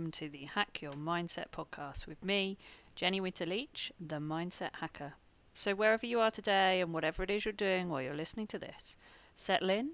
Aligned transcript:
and 0.00 0.06
welcome 0.06 0.12
to 0.12 0.30
the 0.30 0.46
Hack 0.46 0.80
Your 0.80 0.92
Mindset 0.92 1.50
podcast 1.50 2.06
with 2.06 2.24
me, 2.24 2.56
Jenny 2.94 3.20
Winter 3.20 3.44
Leach, 3.44 3.92
the 4.00 4.16
Mindset 4.16 4.70
Hacker. 4.80 5.12
So, 5.52 5.74
wherever 5.74 6.06
you 6.06 6.20
are 6.20 6.30
today 6.30 6.80
and 6.80 6.94
whatever 6.94 7.22
it 7.22 7.30
is 7.30 7.44
you're 7.44 7.52
doing 7.52 7.90
while 7.90 8.00
you're 8.00 8.14
listening 8.14 8.46
to 8.46 8.58
this, 8.58 8.96
settle 9.36 9.68
in 9.68 9.90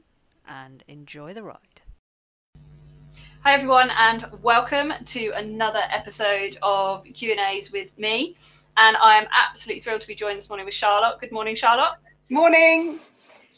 and 0.46 0.84
enjoy 0.86 1.34
the 1.34 1.43
ride. 1.43 1.82
Hi 3.40 3.54
everyone, 3.54 3.90
and 3.98 4.29
welcome 4.43 4.93
to 5.07 5.30
another 5.30 5.82
episode 5.90 6.57
of 6.62 7.03
Q 7.03 7.32
and 7.32 7.40
A's 7.40 7.73
with 7.73 7.98
me. 7.98 8.36
And 8.76 8.96
I 8.98 9.17
am 9.17 9.26
absolutely 9.32 9.81
thrilled 9.81 10.03
to 10.03 10.07
be 10.07 10.14
joined 10.14 10.36
this 10.36 10.48
morning 10.48 10.67
with 10.67 10.75
Charlotte. 10.75 11.18
Good 11.20 11.32
morning, 11.32 11.57
Charlotte. 11.57 11.98
Morning. 12.31 13.00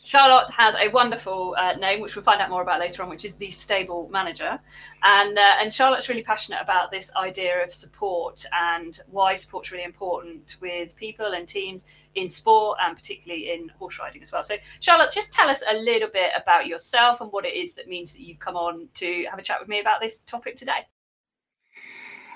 Charlotte 0.08 0.50
has 0.56 0.74
a 0.76 0.88
wonderful 0.88 1.54
uh, 1.58 1.74
name, 1.74 2.00
which 2.00 2.16
we'll 2.16 2.22
find 2.22 2.40
out 2.40 2.48
more 2.48 2.62
about 2.62 2.80
later 2.80 3.02
on, 3.02 3.10
which 3.10 3.26
is 3.26 3.34
the 3.34 3.50
stable 3.50 4.08
manager. 4.10 4.58
And 5.02 5.36
uh, 5.38 5.56
and 5.60 5.70
Charlotte's 5.70 6.08
really 6.08 6.22
passionate 6.22 6.62
about 6.62 6.90
this 6.90 7.14
idea 7.14 7.62
of 7.62 7.74
support 7.74 8.46
and 8.54 8.98
why 9.10 9.34
support's 9.34 9.70
really 9.70 9.84
important 9.84 10.56
with 10.62 10.96
people 10.96 11.34
and 11.34 11.46
teams 11.46 11.84
in 12.14 12.30
sport 12.30 12.78
and 12.80 12.96
particularly 12.96 13.50
in 13.52 13.68
horse 13.68 13.98
riding 13.98 14.22
as 14.22 14.32
well. 14.32 14.42
So 14.42 14.54
Charlotte, 14.80 15.12
just 15.12 15.34
tell 15.34 15.50
us 15.50 15.62
a 15.70 15.76
little 15.76 16.09
bit 16.09 16.30
about 16.42 16.66
yourself 16.66 17.20
and 17.20 17.30
what 17.30 17.45
it 17.45 17.52
is 17.52 17.74
that 17.74 17.86
means 17.86 18.14
that 18.14 18.22
you've 18.22 18.38
come 18.38 18.56
on 18.56 18.88
to 18.95 19.26
have 19.28 19.38
a 19.38 19.42
chat 19.42 19.60
with 19.60 19.68
me 19.68 19.80
about 19.80 20.00
this 20.00 20.20
topic 20.20 20.56
today. 20.56 20.86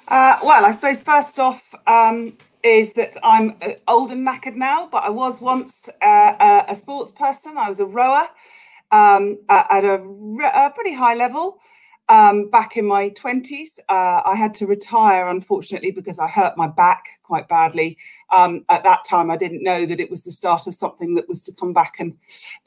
Uh, 0.09 0.37
well, 0.45 0.67
I 0.67 0.73
suppose 0.73 1.01
first 1.01 1.39
off, 1.39 1.63
um, 1.87 2.37
is 2.63 2.93
that 2.95 3.17
I'm 3.23 3.57
uh, 3.63 3.71
old 3.89 4.13
and 4.13 4.27
knackered 4.27 4.57
now, 4.57 4.89
but 4.91 5.05
I 5.05 5.11
was 5.11 5.41
once 5.41 5.89
uh, 6.01 6.65
a 6.69 6.77
sports 6.77 7.11
person. 7.11 7.59
I 7.59 7.69
was 7.69 7.81
a 7.81 7.87
rower 7.87 8.27
um, 8.91 9.39
at 9.49 9.85
a, 9.85 9.95
a, 9.95 10.71
pretty 10.71 10.95
high 10.95 11.15
level 11.15 11.59
um, 12.09 12.51
back 12.51 12.77
in 12.77 12.87
my 12.87 13.11
20s. 13.11 13.79
Uh, 13.89 14.21
I 14.25 14.35
had 14.37 14.55
to 14.55 14.67
retire, 14.67 15.29
unfortunately, 15.29 15.91
because 15.91 16.19
I 16.19 16.29
hurt 16.29 16.57
my 16.57 16.69
back 16.69 17.05
quite 17.23 17.49
badly. 17.49 17.97
Um, 18.31 18.65
at 18.69 18.85
that 18.85 19.05
time, 19.05 19.31
I 19.31 19.37
didn't 19.37 19.63
know 19.65 19.87
that 19.87 19.99
it 19.99 20.11
was 20.11 20.23
the 20.23 20.33
start 20.33 20.67
of 20.67 20.75
something 20.75 21.15
that 21.15 21.29
was 21.29 21.43
to 21.45 21.53
come 21.53 21.73
back 21.73 21.95
and 21.99 22.17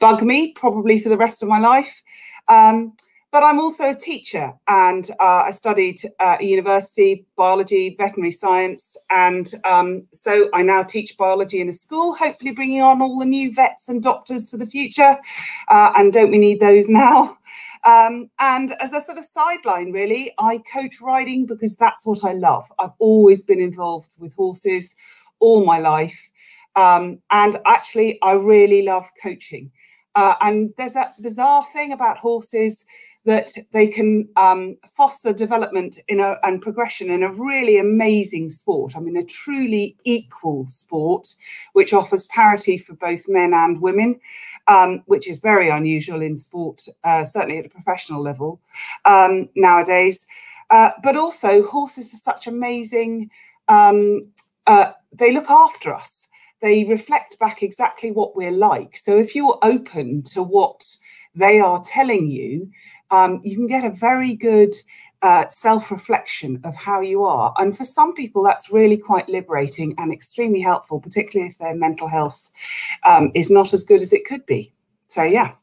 bug 0.00 0.22
me, 0.22 0.52
probably 0.52 0.98
for 0.98 1.08
the 1.08 1.16
rest 1.16 1.42
of 1.42 1.48
my 1.48 1.58
life. 1.58 2.02
Um, 2.48 2.96
but 3.36 3.44
I'm 3.44 3.60
also 3.60 3.90
a 3.90 3.94
teacher 3.94 4.50
and 4.66 5.10
uh, 5.20 5.42
I 5.44 5.50
studied 5.50 6.00
at 6.20 6.42
university 6.42 7.26
biology, 7.36 7.94
veterinary 7.98 8.30
science. 8.30 8.96
And 9.10 9.54
um, 9.64 10.06
so 10.14 10.48
I 10.54 10.62
now 10.62 10.82
teach 10.82 11.18
biology 11.18 11.60
in 11.60 11.68
a 11.68 11.72
school, 11.74 12.14
hopefully 12.14 12.52
bringing 12.52 12.80
on 12.80 13.02
all 13.02 13.18
the 13.18 13.26
new 13.26 13.52
vets 13.52 13.90
and 13.90 14.02
doctors 14.02 14.48
for 14.48 14.56
the 14.56 14.66
future. 14.66 15.18
Uh, 15.68 15.92
and 15.96 16.14
don't 16.14 16.30
we 16.30 16.38
need 16.38 16.60
those 16.60 16.88
now? 16.88 17.36
Um, 17.84 18.30
and 18.38 18.74
as 18.80 18.94
a 18.94 19.02
sort 19.02 19.18
of 19.18 19.26
sideline, 19.26 19.92
really, 19.92 20.32
I 20.38 20.62
coach 20.72 21.02
riding 21.02 21.44
because 21.44 21.76
that's 21.76 22.06
what 22.06 22.24
I 22.24 22.32
love. 22.32 22.64
I've 22.78 22.96
always 23.00 23.42
been 23.42 23.60
involved 23.60 24.08
with 24.18 24.32
horses 24.32 24.96
all 25.40 25.62
my 25.66 25.78
life. 25.78 26.18
Um, 26.74 27.20
and 27.30 27.58
actually, 27.66 28.18
I 28.22 28.32
really 28.32 28.80
love 28.80 29.04
coaching. 29.22 29.70
Uh, 30.14 30.34
and 30.40 30.72
there's 30.78 30.94
that 30.94 31.12
bizarre 31.20 31.66
thing 31.74 31.92
about 31.92 32.16
horses 32.16 32.86
that 33.26 33.52
they 33.72 33.88
can 33.88 34.28
um, 34.36 34.76
foster 34.94 35.32
development 35.32 35.98
in 36.08 36.20
a, 36.20 36.38
and 36.44 36.62
progression 36.62 37.10
in 37.10 37.24
a 37.24 37.32
really 37.32 37.76
amazing 37.76 38.48
sport. 38.48 38.96
I 38.96 39.00
mean, 39.00 39.16
a 39.16 39.24
truly 39.24 39.96
equal 40.04 40.66
sport, 40.68 41.34
which 41.72 41.92
offers 41.92 42.26
parity 42.26 42.78
for 42.78 42.94
both 42.94 43.28
men 43.28 43.52
and 43.52 43.80
women, 43.80 44.18
um, 44.68 45.02
which 45.06 45.28
is 45.28 45.40
very 45.40 45.68
unusual 45.68 46.22
in 46.22 46.36
sport, 46.36 46.86
uh, 47.02 47.24
certainly 47.24 47.58
at 47.58 47.66
a 47.66 47.70
professional 47.70 48.22
level 48.22 48.60
um, 49.04 49.48
nowadays. 49.56 50.26
Uh, 50.70 50.90
but 51.02 51.16
also, 51.16 51.66
horses 51.66 52.14
are 52.14 52.18
such 52.18 52.46
amazing, 52.46 53.28
um, 53.68 54.26
uh, 54.68 54.92
they 55.12 55.32
look 55.32 55.50
after 55.50 55.92
us. 55.92 56.28
They 56.62 56.84
reflect 56.84 57.38
back 57.38 57.62
exactly 57.62 58.12
what 58.12 58.34
we're 58.36 58.50
like. 58.50 58.96
So 58.96 59.18
if 59.18 59.34
you're 59.34 59.58
open 59.62 60.22
to 60.32 60.42
what 60.42 60.84
they 61.34 61.60
are 61.60 61.82
telling 61.84 62.30
you, 62.30 62.70
um, 63.10 63.40
you 63.44 63.56
can 63.56 63.66
get 63.66 63.84
a 63.84 63.90
very 63.90 64.34
good 64.34 64.74
uh, 65.22 65.48
self 65.48 65.90
reflection 65.90 66.60
of 66.64 66.74
how 66.74 67.00
you 67.00 67.24
are. 67.24 67.52
And 67.58 67.76
for 67.76 67.84
some 67.84 68.14
people, 68.14 68.42
that's 68.42 68.70
really 68.70 68.96
quite 68.96 69.28
liberating 69.28 69.94
and 69.98 70.12
extremely 70.12 70.60
helpful, 70.60 71.00
particularly 71.00 71.50
if 71.50 71.58
their 71.58 71.74
mental 71.74 72.08
health 72.08 72.50
um, 73.04 73.30
is 73.34 73.50
not 73.50 73.72
as 73.72 73.84
good 73.84 74.02
as 74.02 74.12
it 74.12 74.24
could 74.24 74.44
be. 74.46 74.72
So, 75.08 75.24
yeah. 75.24 75.54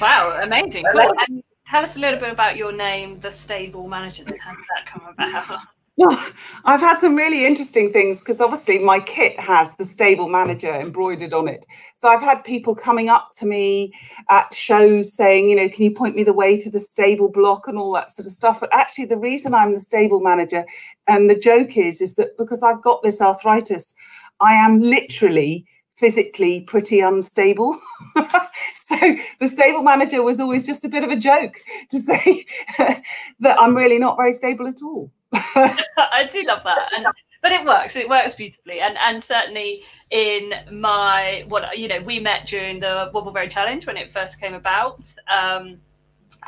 Wow, 0.00 0.40
amazing. 0.42 0.84
Cool. 0.92 1.12
And 1.28 1.42
tell 1.66 1.82
us 1.82 1.96
a 1.96 2.00
little 2.00 2.18
bit 2.18 2.32
about 2.32 2.56
your 2.56 2.72
name, 2.72 3.18
The 3.20 3.30
Stable 3.30 3.86
Manager. 3.86 4.24
Then 4.24 4.38
how 4.38 4.52
did 4.52 4.64
that 4.74 4.86
come 4.86 5.06
about? 5.06 5.62
I've 6.64 6.80
had 6.80 6.98
some 6.98 7.14
really 7.14 7.46
interesting 7.46 7.92
things 7.92 8.20
because 8.20 8.40
obviously 8.40 8.78
my 8.78 9.00
kit 9.00 9.38
has 9.38 9.72
the 9.76 9.84
stable 9.84 10.28
manager 10.28 10.72
embroidered 10.72 11.34
on 11.34 11.48
it. 11.48 11.66
So 11.96 12.08
I've 12.08 12.22
had 12.22 12.44
people 12.44 12.74
coming 12.74 13.08
up 13.08 13.30
to 13.38 13.46
me 13.46 13.92
at 14.28 14.54
shows 14.54 15.14
saying, 15.14 15.48
you 15.50 15.56
know, 15.56 15.68
can 15.68 15.84
you 15.84 15.90
point 15.90 16.16
me 16.16 16.22
the 16.22 16.32
way 16.32 16.58
to 16.58 16.70
the 16.70 16.80
stable 16.80 17.28
block 17.30 17.66
and 17.66 17.76
all 17.76 17.92
that 17.94 18.14
sort 18.14 18.26
of 18.26 18.32
stuff. 18.32 18.60
But 18.60 18.70
actually, 18.72 19.06
the 19.06 19.18
reason 19.18 19.54
I'm 19.54 19.74
the 19.74 19.80
stable 19.80 20.20
manager 20.20 20.64
and 21.06 21.28
the 21.28 21.38
joke 21.38 21.76
is, 21.76 22.00
is 22.00 22.14
that 22.14 22.36
because 22.38 22.62
I've 22.62 22.82
got 22.82 23.02
this 23.02 23.20
arthritis, 23.20 23.94
I 24.40 24.54
am 24.54 24.80
literally 24.80 25.66
physically 25.96 26.62
pretty 26.62 27.00
unstable. 27.00 27.78
so 28.74 28.96
the 29.38 29.48
stable 29.48 29.82
manager 29.82 30.22
was 30.22 30.40
always 30.40 30.66
just 30.66 30.84
a 30.84 30.88
bit 30.88 31.04
of 31.04 31.10
a 31.10 31.16
joke 31.16 31.56
to 31.90 32.00
say 32.00 32.46
that 32.78 33.60
I'm 33.60 33.76
really 33.76 33.98
not 33.98 34.16
very 34.16 34.32
stable 34.32 34.66
at 34.66 34.80
all. 34.82 35.12
I 35.32 36.28
do 36.30 36.42
love 36.42 36.64
that. 36.64 36.90
And 36.96 37.06
but 37.42 37.52
it 37.52 37.64
works. 37.64 37.96
It 37.96 38.08
works 38.08 38.34
beautifully. 38.34 38.80
And 38.80 38.96
and 38.98 39.22
certainly 39.22 39.82
in 40.10 40.52
my 40.70 41.44
what 41.48 41.78
you 41.78 41.88
know, 41.88 42.00
we 42.00 42.18
met 42.18 42.46
during 42.46 42.80
the 42.80 43.10
Wobbleberry 43.14 43.50
Challenge 43.50 43.86
when 43.86 43.96
it 43.96 44.10
first 44.10 44.40
came 44.40 44.54
about. 44.54 45.12
Um, 45.30 45.80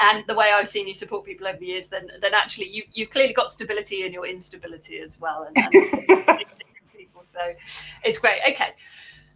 and 0.01 0.25
the 0.27 0.35
way 0.35 0.53
I've 0.53 0.69
seen 0.69 0.89
you 0.89 0.95
support 0.95 1.25
people 1.25 1.47
over 1.47 1.59
the 1.59 1.67
years, 1.67 1.89
then 1.89 2.09
then 2.21 2.35
actually 2.35 2.69
you 2.69 2.83
you've 2.93 3.11
clearly 3.11 3.33
got 3.33 3.51
stability 3.51 4.05
in 4.05 4.13
your 4.13 4.27
instability 4.27 4.99
as 5.01 5.21
well. 5.21 5.49
And, 5.55 5.57
and 5.57 5.73
people, 6.97 7.25
so 7.33 7.53
it's 8.05 8.19
great. 8.19 8.41
Okay. 8.51 8.75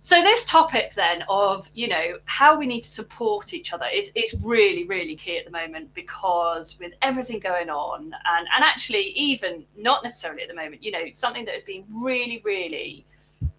So 0.07 0.23
this 0.23 0.45
topic 0.45 0.95
then 0.95 1.25
of 1.29 1.69
you 1.75 1.89
know 1.89 2.21
how 2.27 2.57
we 2.57 2.65
need 2.65 2.83
to 2.83 2.89
support 2.89 3.53
each 3.53 3.73
other 3.73 3.87
is 3.93 4.13
is 4.15 4.37
really 4.41 4.85
really 4.85 5.17
key 5.17 5.37
at 5.37 5.45
the 5.45 5.51
moment 5.51 5.93
because 5.95 6.79
with 6.79 6.93
everything 7.03 7.41
going 7.41 7.71
on 7.71 8.03
and 8.05 8.47
and 8.55 8.63
actually 8.63 9.07
even 9.17 9.65
not 9.77 10.05
necessarily 10.05 10.43
at 10.43 10.49
the 10.49 10.55
moment 10.55 10.85
you 10.85 10.93
know 10.93 11.07
something 11.13 11.45
that 11.45 11.55
has 11.55 11.65
been 11.65 11.85
really 12.05 12.41
really 12.45 13.05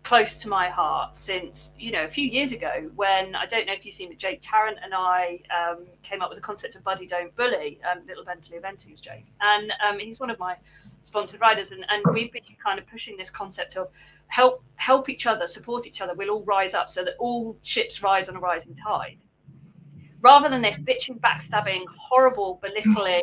close 0.03 0.41
to 0.41 0.47
my 0.47 0.69
heart 0.69 1.18
since 1.18 1.74
you 1.78 1.91
know 1.91 2.06
a 2.06 2.08
few 2.08 2.25
years 2.25 2.53
ago 2.53 2.90
when 2.96 3.35
I 3.35 3.46
don't 3.46 3.68
know 3.68 3.74
if 3.74 3.85
you've 3.85 3.94
seen 3.94 4.09
it 4.09 4.18
Jake 4.18 4.40
Tarrant 4.41 4.78
and 4.81 4.94
I 4.94 5.41
um, 5.52 5.79
came 6.02 6.22
up 6.22 6.29
with 6.29 6.38
the 6.38 6.44
concept 6.44 6.75
of 6.75 6.84
Buddy 6.85 7.06
Don't 7.06 7.35
Bully 7.35 7.78
um, 7.91 8.03
Little 8.08 8.24
Bentley 8.24 8.56
Eventing's 8.56 9.02
Jake. 9.02 9.25
And 9.41 9.74
um, 9.85 10.00
he's 10.00 10.18
one 10.18 10.29
of 10.29 10.40
my 10.40 10.56
sponsored 11.03 11.41
riders 11.41 11.72
and, 11.72 11.85
and 11.90 12.03
we've 12.14 12.31
been 12.31 12.44
kind 12.64 12.79
of 12.79 12.88
pushing 12.88 13.18
this 13.18 13.29
concept 13.29 13.75
of 13.75 13.90
help 14.27 14.63
help 14.75 15.09
each 15.09 15.25
other, 15.25 15.47
support 15.47 15.88
each 15.88 16.01
other. 16.01 16.13
We'll 16.13 16.29
all 16.29 16.43
rise 16.43 16.73
up 16.73 16.89
so 16.89 17.03
that 17.03 17.15
all 17.19 17.57
ships 17.63 18.03
rise 18.03 18.29
on 18.29 18.35
a 18.35 18.39
rising 18.39 18.75
tide. 18.75 19.17
Rather 20.21 20.49
than 20.49 20.61
this 20.61 20.77
bitching, 20.77 21.19
backstabbing, 21.19 21.83
horrible, 21.95 22.59
belittling, 22.61 23.21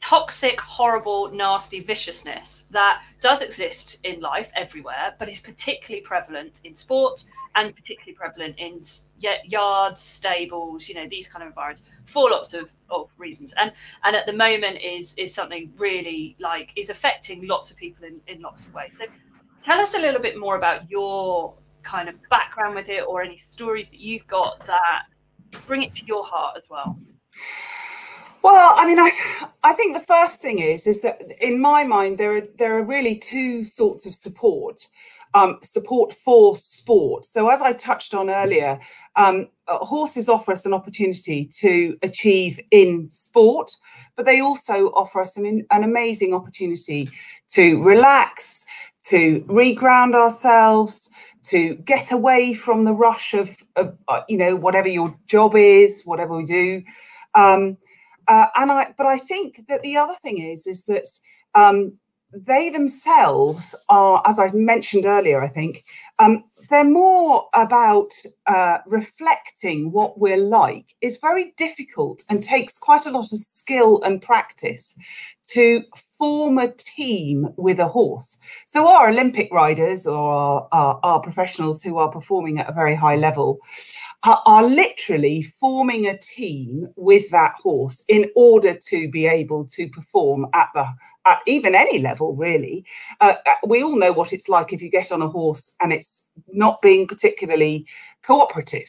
toxic, 0.00 0.60
horrible, 0.60 1.32
nasty 1.32 1.80
viciousness 1.80 2.66
that 2.70 3.02
does 3.20 3.42
exist 3.42 3.98
in 4.04 4.20
life 4.20 4.52
everywhere, 4.54 5.14
but 5.18 5.28
is 5.28 5.40
particularly 5.40 6.00
prevalent 6.00 6.60
in 6.62 6.76
sport 6.76 7.24
and 7.56 7.74
particularly 7.74 8.14
prevalent 8.14 8.54
in 8.58 8.82
yards, 9.18 10.00
stables, 10.00 10.88
you 10.88 10.94
know, 10.94 11.08
these 11.08 11.26
kind 11.26 11.42
of 11.42 11.48
environments 11.48 11.82
for 12.04 12.30
lots 12.30 12.54
of, 12.54 12.70
of 12.88 13.10
reasons. 13.18 13.52
And 13.58 13.72
and 14.04 14.14
at 14.14 14.26
the 14.26 14.32
moment 14.32 14.78
is 14.80 15.14
is 15.16 15.34
something 15.34 15.72
really 15.76 16.36
like 16.38 16.70
is 16.76 16.88
affecting 16.88 17.46
lots 17.46 17.72
of 17.72 17.76
people 17.76 18.04
in, 18.04 18.20
in 18.28 18.40
lots 18.40 18.66
of 18.66 18.74
ways. 18.74 18.98
So 18.98 19.06
tell 19.66 19.80
us 19.80 19.94
a 19.94 19.98
little 19.98 20.20
bit 20.20 20.38
more 20.38 20.56
about 20.56 20.88
your 20.88 21.52
kind 21.82 22.08
of 22.08 22.14
background 22.30 22.76
with 22.76 22.88
it 22.88 23.02
or 23.08 23.20
any 23.20 23.38
stories 23.38 23.90
that 23.90 23.98
you've 23.98 24.26
got 24.28 24.64
that 24.64 25.06
bring 25.66 25.82
it 25.82 25.92
to 25.92 26.04
your 26.06 26.24
heart 26.24 26.56
as 26.56 26.66
well 26.70 26.96
well 28.42 28.74
i 28.76 28.86
mean 28.86 29.00
i 29.00 29.10
i 29.64 29.72
think 29.72 29.96
the 29.96 30.04
first 30.04 30.40
thing 30.40 30.60
is 30.60 30.86
is 30.86 31.00
that 31.00 31.20
in 31.40 31.60
my 31.60 31.82
mind 31.82 32.16
there 32.16 32.36
are 32.36 32.46
there 32.58 32.78
are 32.78 32.84
really 32.84 33.16
two 33.16 33.64
sorts 33.64 34.06
of 34.06 34.14
support 34.14 34.86
um, 35.34 35.58
support 35.62 36.14
for 36.14 36.56
sport. 36.56 37.26
So, 37.26 37.50
as 37.50 37.60
I 37.60 37.74
touched 37.74 38.14
on 38.14 38.30
earlier, 38.30 38.78
um, 39.16 39.48
uh, 39.68 39.78
horses 39.78 40.30
offer 40.30 40.52
us 40.52 40.64
an 40.64 40.72
opportunity 40.72 41.44
to 41.58 41.98
achieve 42.02 42.58
in 42.70 43.10
sport, 43.10 43.70
but 44.16 44.24
they 44.24 44.40
also 44.40 44.86
offer 44.90 45.20
us 45.20 45.36
an, 45.36 45.66
an 45.70 45.84
amazing 45.84 46.32
opportunity 46.32 47.10
to 47.50 47.82
relax, 47.82 48.65
to 49.08 49.40
reground 49.48 50.14
ourselves, 50.14 51.10
to 51.44 51.74
get 51.76 52.10
away 52.10 52.54
from 52.54 52.84
the 52.84 52.92
rush 52.92 53.34
of, 53.34 53.50
of 53.76 53.96
uh, 54.08 54.22
you 54.28 54.36
know, 54.36 54.56
whatever 54.56 54.88
your 54.88 55.16
job 55.28 55.54
is, 55.54 56.02
whatever 56.04 56.36
we 56.36 56.44
do. 56.44 56.82
Um, 57.34 57.76
uh, 58.28 58.46
and 58.56 58.72
I, 58.72 58.94
but 58.98 59.06
I 59.06 59.18
think 59.18 59.66
that 59.68 59.82
the 59.82 59.96
other 59.96 60.16
thing 60.22 60.38
is, 60.38 60.66
is 60.66 60.82
that 60.84 61.06
um, 61.54 61.96
they 62.32 62.70
themselves 62.70 63.74
are, 63.88 64.20
as 64.26 64.38
I 64.38 64.50
mentioned 64.50 65.06
earlier, 65.06 65.40
I 65.40 65.48
think, 65.48 65.84
um, 66.18 66.44
they're 66.68 66.84
more 66.84 67.48
about 67.54 68.10
uh, 68.46 68.78
reflecting 68.86 69.92
what 69.92 70.18
we're 70.18 70.36
like. 70.36 70.86
It's 71.00 71.18
very 71.18 71.54
difficult 71.56 72.22
and 72.28 72.42
takes 72.42 72.78
quite 72.78 73.06
a 73.06 73.10
lot 73.10 73.32
of 73.32 73.38
skill 73.38 74.02
and 74.02 74.20
practice 74.20 74.96
to 75.50 75.82
form 76.26 76.58
a 76.58 76.72
team 76.72 77.48
with 77.56 77.78
a 77.78 77.86
horse. 77.86 78.38
So 78.66 78.88
our 78.88 79.10
Olympic 79.10 79.48
riders 79.52 80.08
or 80.08 80.18
our, 80.18 80.68
our, 80.72 81.00
our 81.04 81.20
professionals 81.20 81.84
who 81.84 81.98
are 81.98 82.10
performing 82.10 82.58
at 82.58 82.68
a 82.68 82.72
very 82.72 82.96
high 82.96 83.14
level 83.14 83.60
are, 84.24 84.42
are, 84.44 84.64
literally 84.64 85.42
forming 85.60 86.08
a 86.08 86.18
team 86.18 86.88
with 86.96 87.30
that 87.30 87.52
horse 87.62 88.02
in 88.08 88.28
order 88.34 88.74
to 88.74 89.08
be 89.08 89.24
able 89.26 89.66
to 89.66 89.88
perform 89.88 90.48
at 90.52 90.68
the 90.74 90.84
at 91.26 91.38
even 91.46 91.76
any 91.76 92.00
level 92.00 92.34
really. 92.34 92.84
Uh, 93.20 93.34
uh 93.46 93.54
we 93.64 93.84
all 93.84 93.96
know 93.96 94.12
what 94.12 94.32
it's 94.32 94.48
like 94.48 94.72
if 94.72 94.82
you 94.82 94.90
get 94.90 95.12
on 95.12 95.22
a 95.22 95.28
horse 95.28 95.76
and 95.80 95.92
it's 95.92 96.28
not 96.48 96.82
being 96.82 97.06
particularly 97.06 97.86
cooperative. 98.22 98.88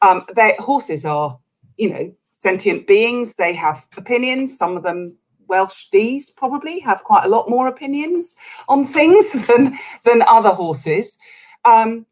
Um, 0.00 0.24
their 0.34 0.56
horses 0.58 1.04
are 1.04 1.38
you 1.76 1.90
know 1.90 2.14
sentient 2.32 2.86
beings. 2.86 3.34
They 3.34 3.54
have 3.54 3.86
opinions. 3.98 4.56
Some 4.56 4.74
of 4.74 4.82
them 4.82 5.18
Welsh 5.48 5.88
D's 5.90 6.30
probably 6.30 6.78
have 6.80 7.04
quite 7.04 7.24
a 7.24 7.28
lot 7.28 7.48
more 7.48 7.68
opinions 7.68 8.36
on 8.68 8.84
things 8.84 9.32
than 9.46 9.78
than 10.04 10.22
other 10.22 10.50
horses. 10.50 11.18
Um, 11.64 12.06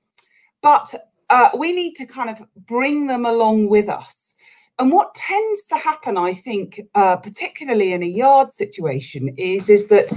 but 0.62 0.94
uh, 1.30 1.50
we 1.56 1.72
need 1.72 1.94
to 1.94 2.06
kind 2.06 2.30
of 2.30 2.38
bring 2.66 3.06
them 3.06 3.26
along 3.26 3.68
with 3.68 3.88
us. 3.88 4.34
And 4.78 4.92
what 4.92 5.14
tends 5.14 5.66
to 5.68 5.76
happen, 5.76 6.18
I 6.18 6.34
think, 6.34 6.80
uh, 6.94 7.16
particularly 7.16 7.92
in 7.92 8.02
a 8.02 8.06
yard 8.06 8.52
situation, 8.52 9.28
is 9.38 9.70
is 9.70 9.86
that 9.88 10.12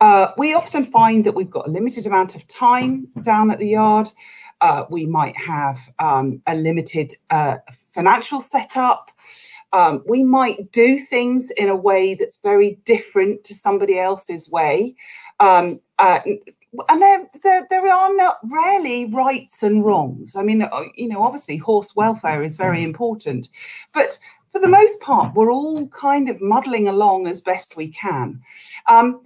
uh, 0.00 0.32
we 0.36 0.54
often 0.54 0.84
find 0.84 1.24
that 1.24 1.34
we've 1.34 1.50
got 1.50 1.68
a 1.68 1.70
limited 1.70 2.06
amount 2.06 2.34
of 2.34 2.46
time 2.48 3.08
down 3.22 3.50
at 3.50 3.58
the 3.58 3.68
yard. 3.68 4.08
Uh, 4.60 4.84
we 4.90 5.06
might 5.06 5.36
have 5.36 5.78
um, 5.98 6.42
a 6.46 6.54
limited 6.54 7.14
uh, 7.30 7.56
financial 7.72 8.40
setup. 8.40 9.10
Um, 9.76 10.02
we 10.06 10.24
might 10.24 10.72
do 10.72 10.98
things 11.04 11.50
in 11.58 11.68
a 11.68 11.76
way 11.76 12.14
that's 12.14 12.38
very 12.42 12.78
different 12.86 13.44
to 13.44 13.54
somebody 13.54 13.98
else's 13.98 14.48
way. 14.50 14.94
Um, 15.38 15.80
uh, 15.98 16.20
and 16.88 17.02
there, 17.02 17.28
there, 17.42 17.66
there 17.68 17.86
are 17.86 18.16
not 18.16 18.38
rarely 18.44 19.04
rights 19.04 19.62
and 19.62 19.84
wrongs. 19.84 20.34
I 20.34 20.42
mean, 20.42 20.62
uh, 20.62 20.84
you 20.94 21.08
know, 21.08 21.22
obviously 21.22 21.58
horse 21.58 21.94
welfare 21.94 22.42
is 22.42 22.56
very 22.56 22.82
important, 22.82 23.48
but 23.92 24.18
for 24.50 24.62
the 24.62 24.68
most 24.68 24.98
part, 25.00 25.34
we're 25.34 25.52
all 25.52 25.86
kind 25.88 26.30
of 26.30 26.40
muddling 26.40 26.88
along 26.88 27.26
as 27.26 27.42
best 27.42 27.76
we 27.76 27.88
can. 27.88 28.40
Um, 28.88 29.20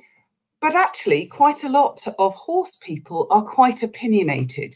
but 0.60 0.74
actually, 0.74 1.26
quite 1.26 1.64
a 1.64 1.68
lot 1.70 2.06
of 2.18 2.34
horse 2.34 2.78
people 2.82 3.26
are 3.30 3.42
quite 3.42 3.82
opinionated. 3.82 4.74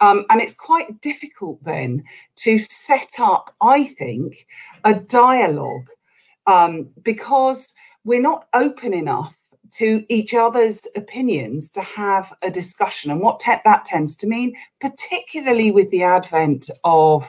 Um, 0.00 0.26
and 0.28 0.40
it's 0.40 0.54
quite 0.54 1.00
difficult 1.00 1.62
then 1.64 2.04
to 2.36 2.58
set 2.58 3.12
up, 3.18 3.54
I 3.62 3.84
think, 3.84 4.46
a 4.84 4.94
dialogue 4.94 5.88
um, 6.46 6.90
because 7.02 7.72
we're 8.04 8.20
not 8.20 8.46
open 8.52 8.92
enough 8.92 9.34
to 9.76 10.04
each 10.10 10.34
other's 10.34 10.86
opinions 10.96 11.72
to 11.72 11.80
have 11.80 12.32
a 12.42 12.50
discussion. 12.50 13.10
And 13.10 13.20
what 13.20 13.40
te- 13.40 13.54
that 13.64 13.86
tends 13.86 14.14
to 14.16 14.26
mean, 14.26 14.54
particularly 14.80 15.70
with 15.70 15.90
the 15.90 16.02
advent 16.02 16.68
of 16.84 17.26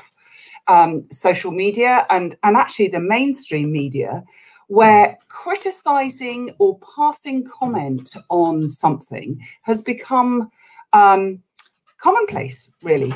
um, 0.67 1.05
social 1.11 1.51
media 1.51 2.05
and, 2.09 2.35
and 2.43 2.57
actually 2.57 2.89
the 2.89 2.99
mainstream 2.99 3.71
media, 3.71 4.23
where 4.67 5.17
criticizing 5.27 6.51
or 6.59 6.79
passing 6.95 7.43
comment 7.45 8.15
on 8.29 8.69
something 8.69 9.39
has 9.63 9.81
become 9.81 10.49
um, 10.93 11.41
commonplace, 11.97 12.69
really. 12.81 13.13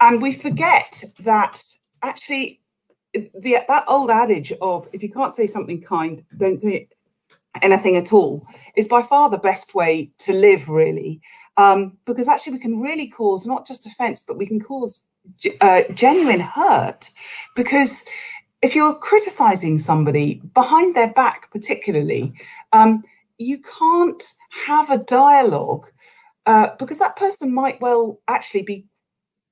And 0.00 0.22
we 0.22 0.32
forget 0.32 1.02
that 1.20 1.62
actually 2.02 2.60
the 3.14 3.58
that 3.68 3.84
old 3.88 4.10
adage 4.10 4.52
of 4.60 4.88
if 4.92 5.02
you 5.02 5.10
can't 5.10 5.34
say 5.34 5.46
something 5.46 5.80
kind, 5.80 6.24
don't 6.36 6.60
say 6.60 6.88
anything 7.62 7.96
at 7.96 8.12
all 8.12 8.46
is 8.76 8.86
by 8.86 9.02
far 9.02 9.30
the 9.30 9.38
best 9.38 9.74
way 9.74 10.10
to 10.18 10.32
live, 10.32 10.68
really. 10.68 11.20
Um, 11.56 11.98
because 12.04 12.28
actually 12.28 12.52
we 12.52 12.60
can 12.60 12.78
really 12.78 13.08
cause 13.08 13.46
not 13.46 13.66
just 13.66 13.86
offense, 13.86 14.22
but 14.26 14.38
we 14.38 14.46
can 14.46 14.60
cause 14.60 15.06
uh, 15.60 15.82
genuine 15.94 16.40
hurt. 16.40 17.10
Because 17.56 18.04
if 18.62 18.74
you're 18.74 18.94
criticizing 18.94 19.78
somebody 19.78 20.40
behind 20.54 20.94
their 20.94 21.12
back, 21.12 21.50
particularly, 21.52 22.32
um, 22.72 23.04
you 23.38 23.58
can't 23.58 24.22
have 24.66 24.90
a 24.90 24.98
dialogue 24.98 25.86
uh, 26.46 26.68
because 26.78 26.98
that 26.98 27.16
person 27.16 27.52
might 27.52 27.80
well 27.80 28.20
actually 28.28 28.62
be 28.62 28.86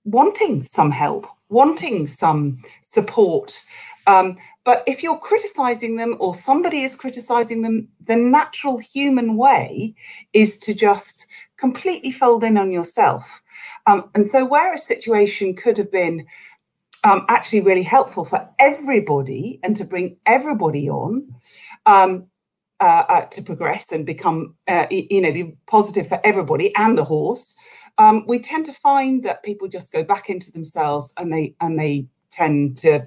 wanting 0.05 0.63
some 0.63 0.91
help, 0.91 1.27
wanting 1.49 2.07
some 2.07 2.61
support. 2.83 3.59
Um, 4.07 4.37
but 4.65 4.83
if 4.87 5.03
you're 5.03 5.19
criticizing 5.19 5.97
them 5.97 6.17
or 6.19 6.35
somebody 6.35 6.83
is 6.83 6.97
criticizing 6.97 7.63
them, 7.63 7.89
the 8.07 8.17
natural 8.17 8.79
human 8.79 9.37
way 9.37 9.95
is 10.33 10.59
to 10.61 10.75
just 10.75 11.27
completely 11.57 12.11
fold 12.11 12.45
in 12.45 12.57
on 12.57 12.71
yourself. 12.71 13.43
Um, 13.87 14.11
and 14.15 14.27
so, 14.27 14.45
where 14.45 14.75
a 14.75 14.79
situation 14.79 15.55
could 15.55 15.79
have 15.79 15.93
been 15.93 16.27
um, 17.05 17.25
actually 17.29 17.61
really 17.61 17.83
helpful 17.83 18.25
for 18.25 18.49
everybody 18.59 19.61
and 19.63 19.77
to 19.77 19.85
bring 19.85 20.17
everybody 20.27 20.89
on, 20.89 21.35
um, 21.87 22.27
uh, 22.81 23.05
uh, 23.09 23.25
to 23.27 23.43
progress 23.43 23.93
and 23.93 24.05
become, 24.05 24.55
uh, 24.69 24.87
you 24.91 25.21
know, 25.21 25.33
be 25.33 25.57
positive 25.67 26.09
for 26.09 26.21
everybody 26.25 26.75
and 26.77 26.99
the 26.99 27.05
horse, 27.05 27.55
um, 27.99 28.25
we 28.27 28.39
tend 28.39 28.67
to 28.67 28.73
find 28.75 29.23
that 29.25 29.43
people 29.43 29.69
just 29.69 29.93
go 29.93 30.05
back 30.05 30.29
into 30.29 30.53
themselves 30.53 31.15
and 31.17 31.33
they 31.33 31.55
and 31.61 31.79
they 31.79 32.07
tend 32.31 32.77
to 32.79 33.07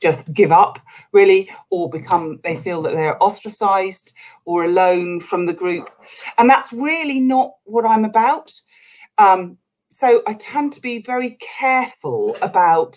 just 0.00 0.32
give 0.32 0.50
up 0.50 0.78
really 1.12 1.50
or 1.68 1.90
become 1.90 2.40
they 2.42 2.56
feel 2.56 2.80
that 2.80 2.92
they're 2.92 3.22
ostracized 3.22 4.14
or 4.46 4.64
alone 4.64 5.20
from 5.20 5.44
the 5.44 5.52
group. 5.52 5.90
And 6.38 6.48
that's 6.48 6.72
really 6.72 7.20
not 7.20 7.52
what 7.64 7.84
i'm 7.84 8.04
about. 8.04 8.52
Um, 9.18 9.58
so 9.90 10.22
i 10.26 10.32
tend 10.34 10.72
to 10.72 10.80
be 10.80 11.02
very 11.02 11.36
careful 11.58 12.36
about 12.40 12.96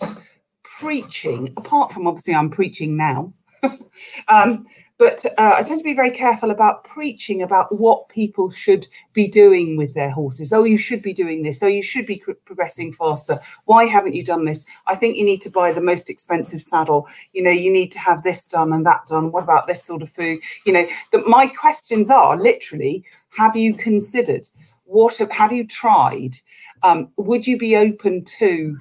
preaching 0.84 1.52
apart 1.56 1.92
from 1.92 2.06
obviously 2.06 2.34
i'm 2.34 2.50
preaching 2.50 2.96
now 2.96 3.32
um, 4.28 4.64
but 4.96 5.24
uh, 5.38 5.54
I 5.56 5.62
tend 5.64 5.80
to 5.80 5.84
be 5.84 5.94
very 5.94 6.12
careful 6.12 6.52
about 6.52 6.84
preaching 6.84 7.42
about 7.42 7.76
what 7.76 8.08
people 8.08 8.50
should 8.50 8.86
be 9.12 9.26
doing 9.26 9.76
with 9.76 9.92
their 9.92 10.10
horses. 10.10 10.52
Oh, 10.52 10.62
you 10.62 10.78
should 10.78 11.02
be 11.02 11.12
doing 11.12 11.42
this. 11.42 11.62
Oh, 11.62 11.66
you 11.66 11.82
should 11.82 12.06
be 12.06 12.22
progressing 12.44 12.92
faster. 12.92 13.40
Why 13.64 13.86
haven't 13.86 14.14
you 14.14 14.24
done 14.24 14.44
this? 14.44 14.64
I 14.86 14.94
think 14.94 15.16
you 15.16 15.24
need 15.24 15.42
to 15.42 15.50
buy 15.50 15.72
the 15.72 15.80
most 15.80 16.08
expensive 16.08 16.62
saddle. 16.62 17.08
You 17.32 17.42
know, 17.42 17.50
you 17.50 17.72
need 17.72 17.90
to 17.92 17.98
have 17.98 18.22
this 18.22 18.46
done 18.46 18.72
and 18.72 18.86
that 18.86 19.06
done. 19.08 19.32
What 19.32 19.42
about 19.42 19.66
this 19.66 19.82
sort 19.82 20.02
of 20.02 20.10
food? 20.10 20.38
You 20.64 20.72
know, 20.72 20.86
that 21.10 21.26
my 21.26 21.48
questions 21.48 22.08
are 22.08 22.38
literally: 22.38 23.04
Have 23.36 23.56
you 23.56 23.74
considered? 23.74 24.48
What 24.84 25.16
have, 25.16 25.52
you 25.52 25.66
tried? 25.66 26.36
Um, 26.84 27.08
would 27.16 27.46
you 27.46 27.58
be 27.58 27.76
open 27.76 28.24
to? 28.38 28.78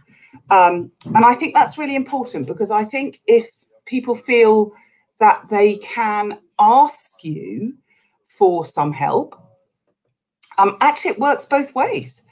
Um, 0.49 0.91
and 1.15 1.25
I 1.25 1.35
think 1.35 1.53
that's 1.53 1.77
really 1.77 1.95
important 1.95 2.47
because 2.47 2.71
I 2.71 2.85
think 2.85 3.21
if 3.27 3.47
people 3.85 4.15
feel 4.15 4.71
that 5.19 5.43
they 5.49 5.77
can 5.77 6.39
ask 6.59 7.23
you 7.23 7.75
for 8.27 8.65
some 8.65 8.91
help. 8.91 9.39
Um, 10.57 10.77
actually, 10.81 11.11
it 11.11 11.19
works 11.19 11.45
both 11.45 11.73
ways. 11.75 12.23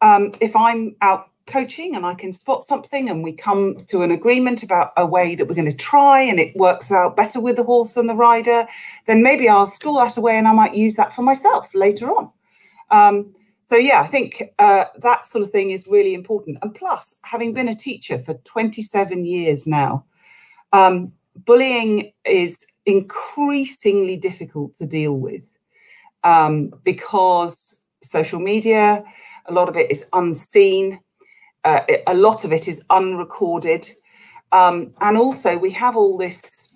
Um, 0.00 0.34
if 0.40 0.54
I'm 0.54 0.96
out 1.02 1.30
coaching 1.46 1.96
and 1.96 2.04
I 2.06 2.14
can 2.14 2.32
spot 2.32 2.64
something 2.64 3.08
and 3.08 3.24
we 3.24 3.32
come 3.32 3.84
to 3.86 4.02
an 4.02 4.10
agreement 4.10 4.62
about 4.62 4.92
a 4.96 5.06
way 5.06 5.34
that 5.34 5.48
we're 5.48 5.54
going 5.54 5.70
to 5.70 5.76
try 5.76 6.20
and 6.20 6.38
it 6.38 6.54
works 6.56 6.92
out 6.92 7.16
better 7.16 7.40
with 7.40 7.56
the 7.56 7.64
horse 7.64 7.96
and 7.96 8.08
the 8.08 8.14
rider, 8.14 8.66
then 9.06 9.22
maybe 9.22 9.48
I'll 9.48 9.66
store 9.66 10.04
that 10.04 10.16
away 10.16 10.36
and 10.36 10.46
I 10.46 10.52
might 10.52 10.74
use 10.74 10.94
that 10.94 11.14
for 11.14 11.22
myself 11.22 11.74
later 11.74 12.08
on. 12.10 12.30
Um, 12.90 13.34
so 13.68 13.76
yeah, 13.76 14.00
I 14.00 14.06
think 14.06 14.42
uh, 14.58 14.86
that 15.02 15.26
sort 15.26 15.44
of 15.44 15.50
thing 15.50 15.72
is 15.72 15.86
really 15.86 16.14
important. 16.14 16.56
And 16.62 16.74
plus, 16.74 17.16
having 17.22 17.52
been 17.52 17.68
a 17.68 17.74
teacher 17.74 18.18
for 18.18 18.32
27 18.32 19.26
years 19.26 19.66
now, 19.66 20.06
um, 20.72 21.12
bullying 21.44 22.10
is 22.24 22.66
increasingly 22.86 24.16
difficult 24.16 24.74
to 24.76 24.86
deal 24.86 25.18
with 25.18 25.42
um, 26.24 26.72
because 26.82 27.82
social 28.02 28.40
media, 28.40 29.04
a 29.46 29.52
lot 29.52 29.68
of 29.68 29.76
it 29.76 29.90
is 29.90 30.06
unseen, 30.14 30.98
uh, 31.64 31.80
a 32.06 32.14
lot 32.14 32.44
of 32.44 32.54
it 32.54 32.68
is 32.68 32.82
unrecorded. 32.88 33.86
Um, 34.50 34.94
and 35.02 35.18
also, 35.18 35.58
we 35.58 35.72
have 35.72 35.94
all 35.94 36.16
this 36.16 36.72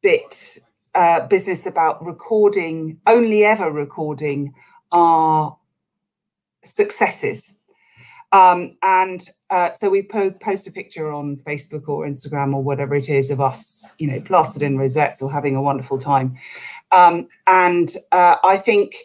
bit 0.00 0.58
uh, 0.94 1.26
business 1.26 1.66
about 1.66 2.06
recording, 2.06 3.00
only 3.08 3.44
ever 3.44 3.72
recording 3.72 4.54
our 4.92 5.56
successes. 6.66 7.54
Um, 8.32 8.76
and 8.82 9.28
uh, 9.50 9.72
so 9.72 9.88
we 9.88 10.02
po- 10.02 10.32
post 10.32 10.66
a 10.66 10.72
picture 10.72 11.12
on 11.12 11.36
Facebook 11.36 11.88
or 11.88 12.06
Instagram 12.06 12.54
or 12.54 12.62
whatever 12.62 12.94
it 12.94 13.08
is 13.08 13.30
of 13.30 13.40
us, 13.40 13.84
you 13.98 14.08
know, 14.08 14.20
plastered 14.20 14.62
in 14.62 14.76
rosettes 14.76 15.22
or 15.22 15.30
having 15.30 15.56
a 15.56 15.62
wonderful 15.62 15.98
time. 15.98 16.36
Um, 16.92 17.28
and 17.46 17.96
uh, 18.12 18.36
I 18.42 18.58
think 18.58 18.96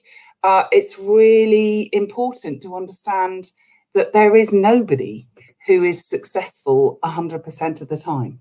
uh, 0.44 0.64
it's 0.72 0.98
really 0.98 1.90
important 1.94 2.62
to 2.64 2.76
understand 2.76 3.52
that 3.94 4.14
there 4.14 4.36
is 4.36 4.52
nobody 4.52 5.28
who 5.68 5.84
is 5.84 6.06
successful 6.06 7.00
100% 7.04 7.82
of 7.82 7.88
the 7.88 7.98
time. 7.98 8.40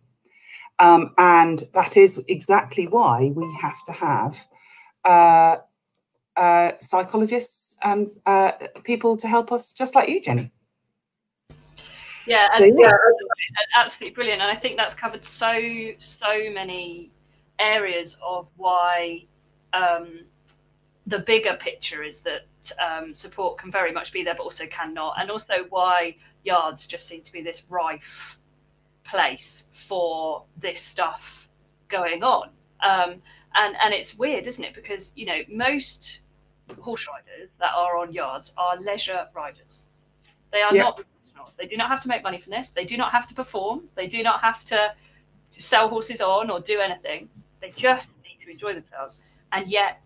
Um, 0.78 1.12
and 1.18 1.62
that 1.74 1.98
is 1.98 2.22
exactly 2.28 2.88
why 2.88 3.32
we 3.34 3.58
have 3.60 3.84
to 3.84 3.92
have 3.92 4.38
uh, 6.40 6.72
psychologists 6.80 7.76
and 7.82 8.10
uh, 8.26 8.52
people 8.82 9.16
to 9.18 9.28
help 9.28 9.52
us, 9.52 9.72
just 9.72 9.94
like 9.94 10.08
you, 10.08 10.20
Jenny. 10.22 10.50
Yeah, 12.26 12.48
So, 12.56 12.64
and, 12.64 12.78
yeah. 12.78 12.88
and 12.88 13.66
absolutely 13.76 14.14
brilliant. 14.14 14.40
And 14.42 14.50
I 14.50 14.54
think 14.54 14.76
that's 14.76 14.94
covered 14.94 15.24
so 15.24 15.90
so 15.98 16.50
many 16.50 17.10
areas 17.58 18.18
of 18.22 18.50
why 18.56 19.24
um, 19.72 20.20
the 21.06 21.18
bigger 21.18 21.54
picture 21.54 22.02
is 22.02 22.20
that 22.22 22.46
um, 22.80 23.12
support 23.12 23.58
can 23.58 23.70
very 23.70 23.92
much 23.92 24.12
be 24.12 24.22
there, 24.22 24.34
but 24.34 24.44
also 24.44 24.66
cannot, 24.66 25.16
and 25.18 25.30
also 25.30 25.66
why 25.70 26.16
yards 26.44 26.86
just 26.86 27.06
seem 27.06 27.22
to 27.22 27.32
be 27.32 27.42
this 27.42 27.66
rife 27.68 28.38
place 29.04 29.66
for 29.72 30.44
this 30.56 30.80
stuff 30.80 31.48
going 31.88 32.22
on. 32.22 32.50
Um, 32.82 33.20
and 33.54 33.76
and 33.82 33.92
it's 33.92 34.14
weird, 34.16 34.46
isn't 34.46 34.64
it? 34.64 34.74
Because 34.74 35.12
you 35.16 35.26
know 35.26 35.40
most 35.48 36.19
horse 36.74 37.06
riders 37.08 37.54
that 37.58 37.72
are 37.74 37.96
on 37.98 38.12
yards 38.12 38.52
are 38.56 38.76
leisure 38.80 39.28
riders. 39.34 39.84
They 40.52 40.62
are 40.62 40.74
Yeah. 40.74 40.82
not 40.82 40.96
professional. 40.96 41.52
They 41.56 41.66
do 41.66 41.76
not 41.76 41.88
have 41.88 42.00
to 42.02 42.08
make 42.08 42.22
money 42.22 42.38
from 42.38 42.50
this. 42.52 42.70
They 42.70 42.84
do 42.84 42.96
not 42.96 43.12
have 43.12 43.26
to 43.28 43.34
perform. 43.34 43.88
They 43.94 44.06
do 44.06 44.22
not 44.22 44.40
have 44.40 44.64
to 44.66 44.94
sell 45.50 45.88
horses 45.88 46.20
on 46.20 46.50
or 46.50 46.60
do 46.60 46.80
anything. 46.80 47.28
They 47.60 47.70
just 47.70 48.12
need 48.24 48.38
to 48.44 48.50
enjoy 48.50 48.74
themselves. 48.74 49.20
And 49.52 49.68
yet 49.68 50.00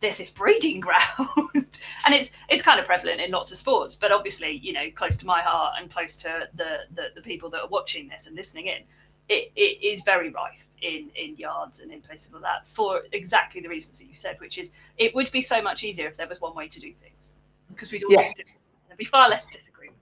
there's 0.00 0.18
this 0.18 0.30
breeding 0.30 0.80
ground. 0.86 1.78
and 2.04 2.14
it's 2.14 2.30
it's 2.48 2.62
kind 2.62 2.80
of 2.80 2.86
prevalent 2.86 3.20
in 3.20 3.30
lots 3.30 3.52
of 3.52 3.58
sports, 3.58 3.96
but 3.96 4.12
obviously, 4.12 4.50
you 4.50 4.72
know, 4.72 4.90
close 4.94 5.16
to 5.18 5.26
my 5.26 5.40
heart 5.40 5.74
and 5.78 5.90
close 5.90 6.16
to 6.18 6.48
the 6.54 6.80
the, 6.94 7.10
the 7.14 7.22
people 7.22 7.50
that 7.50 7.60
are 7.62 7.68
watching 7.68 8.08
this 8.08 8.26
and 8.26 8.36
listening 8.36 8.66
in. 8.66 8.82
It, 9.28 9.52
it 9.56 9.84
is 9.84 10.02
very 10.02 10.30
rife 10.30 10.66
in, 10.82 11.10
in 11.14 11.36
yards 11.36 11.80
and 11.80 11.92
in 11.92 12.02
places 12.02 12.32
like 12.32 12.42
that 12.42 12.68
for 12.68 13.02
exactly 13.12 13.60
the 13.60 13.68
reasons 13.68 13.98
that 13.98 14.06
you 14.06 14.14
said, 14.14 14.36
which 14.40 14.58
is 14.58 14.72
it 14.98 15.14
would 15.14 15.30
be 15.32 15.40
so 15.40 15.62
much 15.62 15.84
easier 15.84 16.06
if 16.08 16.16
there 16.16 16.28
was 16.28 16.40
one 16.40 16.54
way 16.54 16.68
to 16.68 16.80
do 16.80 16.92
things 16.92 17.32
because 17.68 17.92
we'd 17.92 18.04
all 18.04 18.10
Yes. 18.10 18.32
just 18.36 18.56
there'd 18.88 18.98
be 18.98 19.04
far 19.04 19.28
less 19.28 19.46
disagreement. 19.46 19.98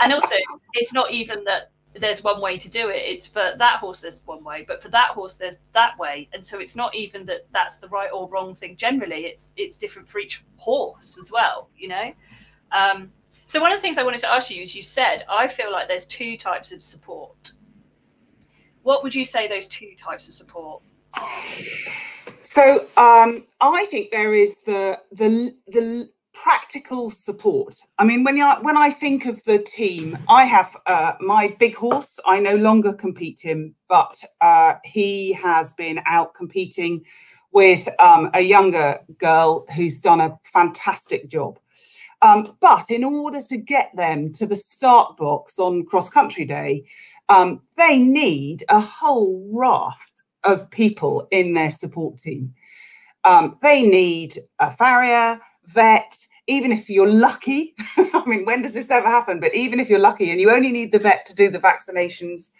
And 0.00 0.12
also, 0.12 0.34
it's 0.74 0.92
not 0.94 1.12
even 1.12 1.44
that 1.44 1.70
there's 1.94 2.24
one 2.24 2.40
way 2.40 2.56
to 2.56 2.70
do 2.70 2.88
it. 2.88 3.02
It's 3.04 3.26
for 3.26 3.54
that 3.58 3.78
horse 3.78 4.00
there's 4.00 4.22
one 4.26 4.42
way, 4.42 4.64
but 4.66 4.82
for 4.82 4.88
that 4.88 5.10
horse 5.10 5.36
there's 5.36 5.58
that 5.74 5.98
way. 5.98 6.28
And 6.32 6.44
so 6.44 6.58
it's 6.58 6.76
not 6.76 6.94
even 6.94 7.26
that 7.26 7.46
that's 7.52 7.76
the 7.76 7.88
right 7.88 8.10
or 8.12 8.28
wrong 8.28 8.54
thing. 8.54 8.76
Generally, 8.76 9.26
it's 9.26 9.52
it's 9.56 9.76
different 9.76 10.08
for 10.08 10.18
each 10.18 10.42
horse 10.56 11.18
as 11.18 11.30
well. 11.32 11.68
You 11.76 11.88
know. 11.88 12.12
Um, 12.72 13.12
so 13.46 13.60
one 13.60 13.72
of 13.72 13.78
the 13.78 13.82
things 13.82 13.98
I 13.98 14.02
wanted 14.02 14.20
to 14.20 14.32
ask 14.32 14.50
you 14.50 14.62
is 14.62 14.74
you 14.74 14.82
said 14.82 15.24
I 15.28 15.46
feel 15.48 15.70
like 15.70 15.88
there's 15.88 16.06
two 16.06 16.36
types 16.36 16.72
of 16.72 16.80
support. 16.80 17.52
What 18.82 19.02
would 19.02 19.14
you 19.14 19.24
say 19.24 19.48
those 19.48 19.68
two 19.68 19.92
types 20.02 20.28
of 20.28 20.34
support? 20.34 20.82
So 22.42 22.86
um, 22.96 23.44
I 23.60 23.86
think 23.90 24.10
there 24.10 24.34
is 24.34 24.58
the 24.60 24.98
the 25.12 25.56
the 25.68 26.10
practical 26.34 27.10
support. 27.10 27.76
I 27.98 28.04
mean, 28.04 28.24
when 28.24 28.36
you 28.36 28.50
when 28.62 28.76
I 28.76 28.90
think 28.90 29.26
of 29.26 29.42
the 29.44 29.58
team, 29.58 30.18
I 30.28 30.44
have 30.44 30.76
uh, 30.86 31.12
my 31.20 31.54
big 31.58 31.76
horse. 31.76 32.18
I 32.26 32.40
no 32.40 32.56
longer 32.56 32.92
compete 32.92 33.40
him, 33.40 33.74
but 33.88 34.22
uh, 34.40 34.74
he 34.84 35.32
has 35.34 35.72
been 35.74 36.00
out 36.06 36.34
competing 36.34 37.04
with 37.52 37.88
um, 38.00 38.30
a 38.34 38.40
younger 38.40 38.98
girl 39.18 39.66
who's 39.76 40.00
done 40.00 40.20
a 40.20 40.38
fantastic 40.52 41.28
job. 41.28 41.58
Um, 42.22 42.56
but 42.60 42.88
in 42.88 43.02
order 43.02 43.40
to 43.48 43.56
get 43.56 43.90
them 43.96 44.32
to 44.34 44.46
the 44.46 44.56
start 44.56 45.16
box 45.16 45.58
on 45.58 45.84
cross 45.84 46.08
country 46.08 46.44
day, 46.44 46.84
um, 47.28 47.60
they 47.76 47.98
need 47.98 48.64
a 48.68 48.80
whole 48.80 49.48
raft 49.52 50.22
of 50.44 50.70
people 50.70 51.28
in 51.30 51.54
their 51.54 51.70
support 51.70 52.18
team. 52.18 52.54
Um, 53.24 53.58
they 53.62 53.82
need 53.82 54.38
a 54.58 54.74
farrier, 54.74 55.40
vet, 55.66 56.16
even 56.48 56.72
if 56.72 56.90
you're 56.90 57.10
lucky. 57.10 57.74
I 57.96 58.22
mean, 58.26 58.44
when 58.44 58.62
does 58.62 58.74
this 58.74 58.90
ever 58.90 59.08
happen? 59.08 59.38
But 59.40 59.54
even 59.54 59.78
if 59.78 59.88
you're 59.88 59.98
lucky 59.98 60.30
and 60.30 60.40
you 60.40 60.50
only 60.50 60.72
need 60.72 60.92
the 60.92 60.98
vet 60.98 61.24
to 61.26 61.34
do 61.34 61.48
the 61.48 61.60
vaccinations, 61.60 62.50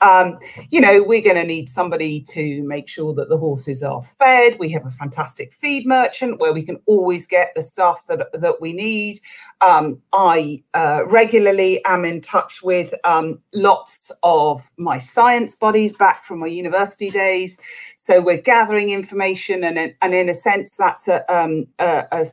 um, 0.00 0.38
you 0.70 0.80
know, 0.80 1.02
we're 1.02 1.22
going 1.22 1.36
to 1.36 1.44
need 1.44 1.68
somebody 1.68 2.20
to 2.22 2.62
make 2.62 2.88
sure 2.88 3.14
that 3.14 3.28
the 3.28 3.36
horses 3.36 3.82
are 3.82 4.02
fed. 4.02 4.58
We 4.58 4.70
have 4.70 4.86
a 4.86 4.90
fantastic 4.90 5.52
feed 5.54 5.86
merchant 5.86 6.40
where 6.40 6.52
we 6.52 6.62
can 6.62 6.78
always 6.86 7.26
get 7.26 7.52
the 7.54 7.62
stuff 7.62 8.06
that, 8.06 8.28
that 8.32 8.60
we 8.60 8.72
need. 8.72 9.20
Um, 9.60 10.00
I 10.12 10.62
uh, 10.74 11.02
regularly 11.06 11.84
am 11.84 12.04
in 12.04 12.20
touch 12.20 12.62
with 12.62 12.94
um, 13.04 13.40
lots 13.54 14.10
of 14.22 14.62
my 14.76 14.98
science 14.98 15.56
buddies 15.56 15.96
back 15.96 16.24
from 16.24 16.38
my 16.38 16.46
university 16.46 17.10
days. 17.10 17.60
So 17.98 18.20
we're 18.20 18.40
gathering 18.40 18.88
information, 18.88 19.62
and 19.62 19.94
and 20.00 20.14
in 20.14 20.28
a 20.30 20.34
sense, 20.34 20.74
that's 20.76 21.06
a, 21.06 21.32
um, 21.32 21.66
a, 21.78 22.06
a 22.10 22.26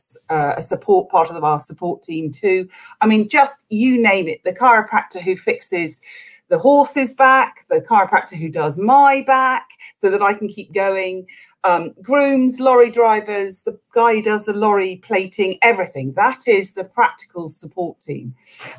a 0.56 0.62
support 0.62 1.08
part 1.10 1.30
of 1.30 1.44
our 1.44 1.60
support 1.60 2.02
team 2.02 2.32
too. 2.32 2.68
I 3.00 3.06
mean, 3.06 3.28
just 3.28 3.64
you 3.68 4.00
name 4.02 4.26
it, 4.28 4.42
the 4.44 4.52
chiropractor 4.52 5.20
who 5.20 5.36
fixes 5.36 6.00
the 6.48 6.58
horse's 6.58 7.12
back, 7.12 7.66
the 7.68 7.80
chiropractor 7.80 8.36
who 8.36 8.48
does 8.48 8.78
my 8.78 9.22
back, 9.26 9.68
so 10.00 10.10
that 10.10 10.22
I 10.22 10.34
can 10.34 10.48
keep 10.48 10.72
going. 10.72 11.26
Um, 11.64 11.94
grooms, 12.00 12.60
lorry 12.60 12.90
drivers, 12.90 13.60
the 13.60 13.78
guy 13.92 14.14
who 14.14 14.22
does 14.22 14.44
the 14.44 14.52
lorry 14.52 14.96
plating, 15.04 15.58
everything. 15.62 16.12
That 16.14 16.46
is 16.46 16.72
the 16.72 16.84
practical 16.84 17.48
support 17.48 18.00
team. 18.00 18.34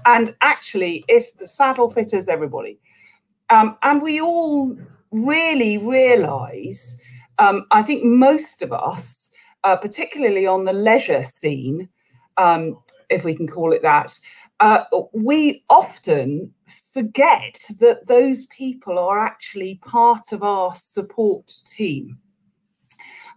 And 0.06 0.36
actually, 0.42 1.04
if 1.08 1.38
the 1.38 1.48
saddle 1.48 1.92
fitters, 1.92 2.28
everybody, 2.28 2.80
um, 3.50 3.78
and 3.84 4.02
we 4.02 4.22
all 4.22 4.78
really 5.12 5.78
realize, 5.78 6.98
um, 7.38 7.66
I 7.72 7.84
think 7.84 8.04
most 8.04 8.62
of 8.62 8.72
us, 8.72 9.30
uh, 9.64 9.76
particularly 9.76 10.48
on 10.48 10.66
the 10.66 10.74
leisure 10.74 11.26
scene, 11.26 11.90
um, 12.38 12.80
if 13.10 13.24
we 13.24 13.36
can 13.36 13.48
call 13.48 13.74
it 13.74 13.82
that, 13.82 14.18
uh, 14.60 14.84
we 15.14 15.64
often 15.70 16.54
forget 16.94 17.60
that 17.80 18.08
those 18.08 18.46
people 18.48 18.98
are 18.98 19.20
actually 19.20 19.76
part 19.84 20.32
of 20.32 20.44
our 20.44 20.74
support 20.76 21.52
team. 21.66 22.18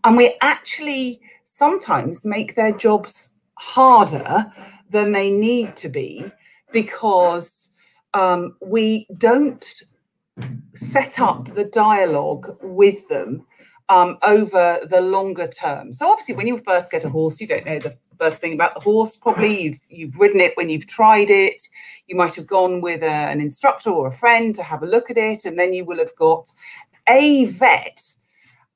And 0.05 0.17
we 0.17 0.37
actually 0.41 1.21
sometimes 1.45 2.25
make 2.25 2.55
their 2.55 2.73
jobs 2.73 3.35
harder 3.55 4.53
than 4.91 5.13
they 5.13 5.31
need 5.31 5.77
to 5.77 5.89
be 5.89 6.31
because 6.73 7.71
um, 8.15 8.57
we 8.61 9.07
don't 9.19 9.65
set 10.75 11.21
up 11.21 11.55
the 11.55 11.65
dialogue 11.65 12.57
with 12.63 13.07
them 13.09 13.47
um, 13.89 14.19
over 14.23 14.81
the 14.89 15.01
longer 15.01 15.49
term. 15.49 15.93
So 15.93 16.11
obviously, 16.11 16.35
when 16.35 16.47
you 16.47 16.59
first 16.59 16.91
get 16.91 17.05
a 17.05 17.09
horse, 17.09 17.41
you 17.41 17.47
don't 17.47 17.67
know 17.67 17.79
the 17.79 17.97
first 18.19 18.41
thing 18.41 18.53
about 18.53 18.75
the 18.75 18.81
horse. 18.81 19.17
Probably 19.17 19.63
you've 19.63 19.81
you've 19.89 20.17
ridden 20.17 20.41
it 20.41 20.57
when 20.57 20.69
you've 20.69 20.87
tried 20.87 21.31
it. 21.31 21.63
You 22.07 22.17
might 22.17 22.35
have 22.35 22.47
gone 22.47 22.81
with 22.81 23.03
a, 23.03 23.07
an 23.07 23.41
instructor 23.41 23.91
or 23.91 24.09
a 24.09 24.13
friend 24.13 24.55
to 24.55 24.63
have 24.63 24.83
a 24.83 24.87
look 24.87 25.11
at 25.11 25.19
it, 25.19 25.45
and 25.45 25.59
then 25.59 25.73
you 25.73 25.85
will 25.85 25.99
have 25.99 26.15
got 26.17 26.49
a 27.09 27.47
vet 27.47 28.01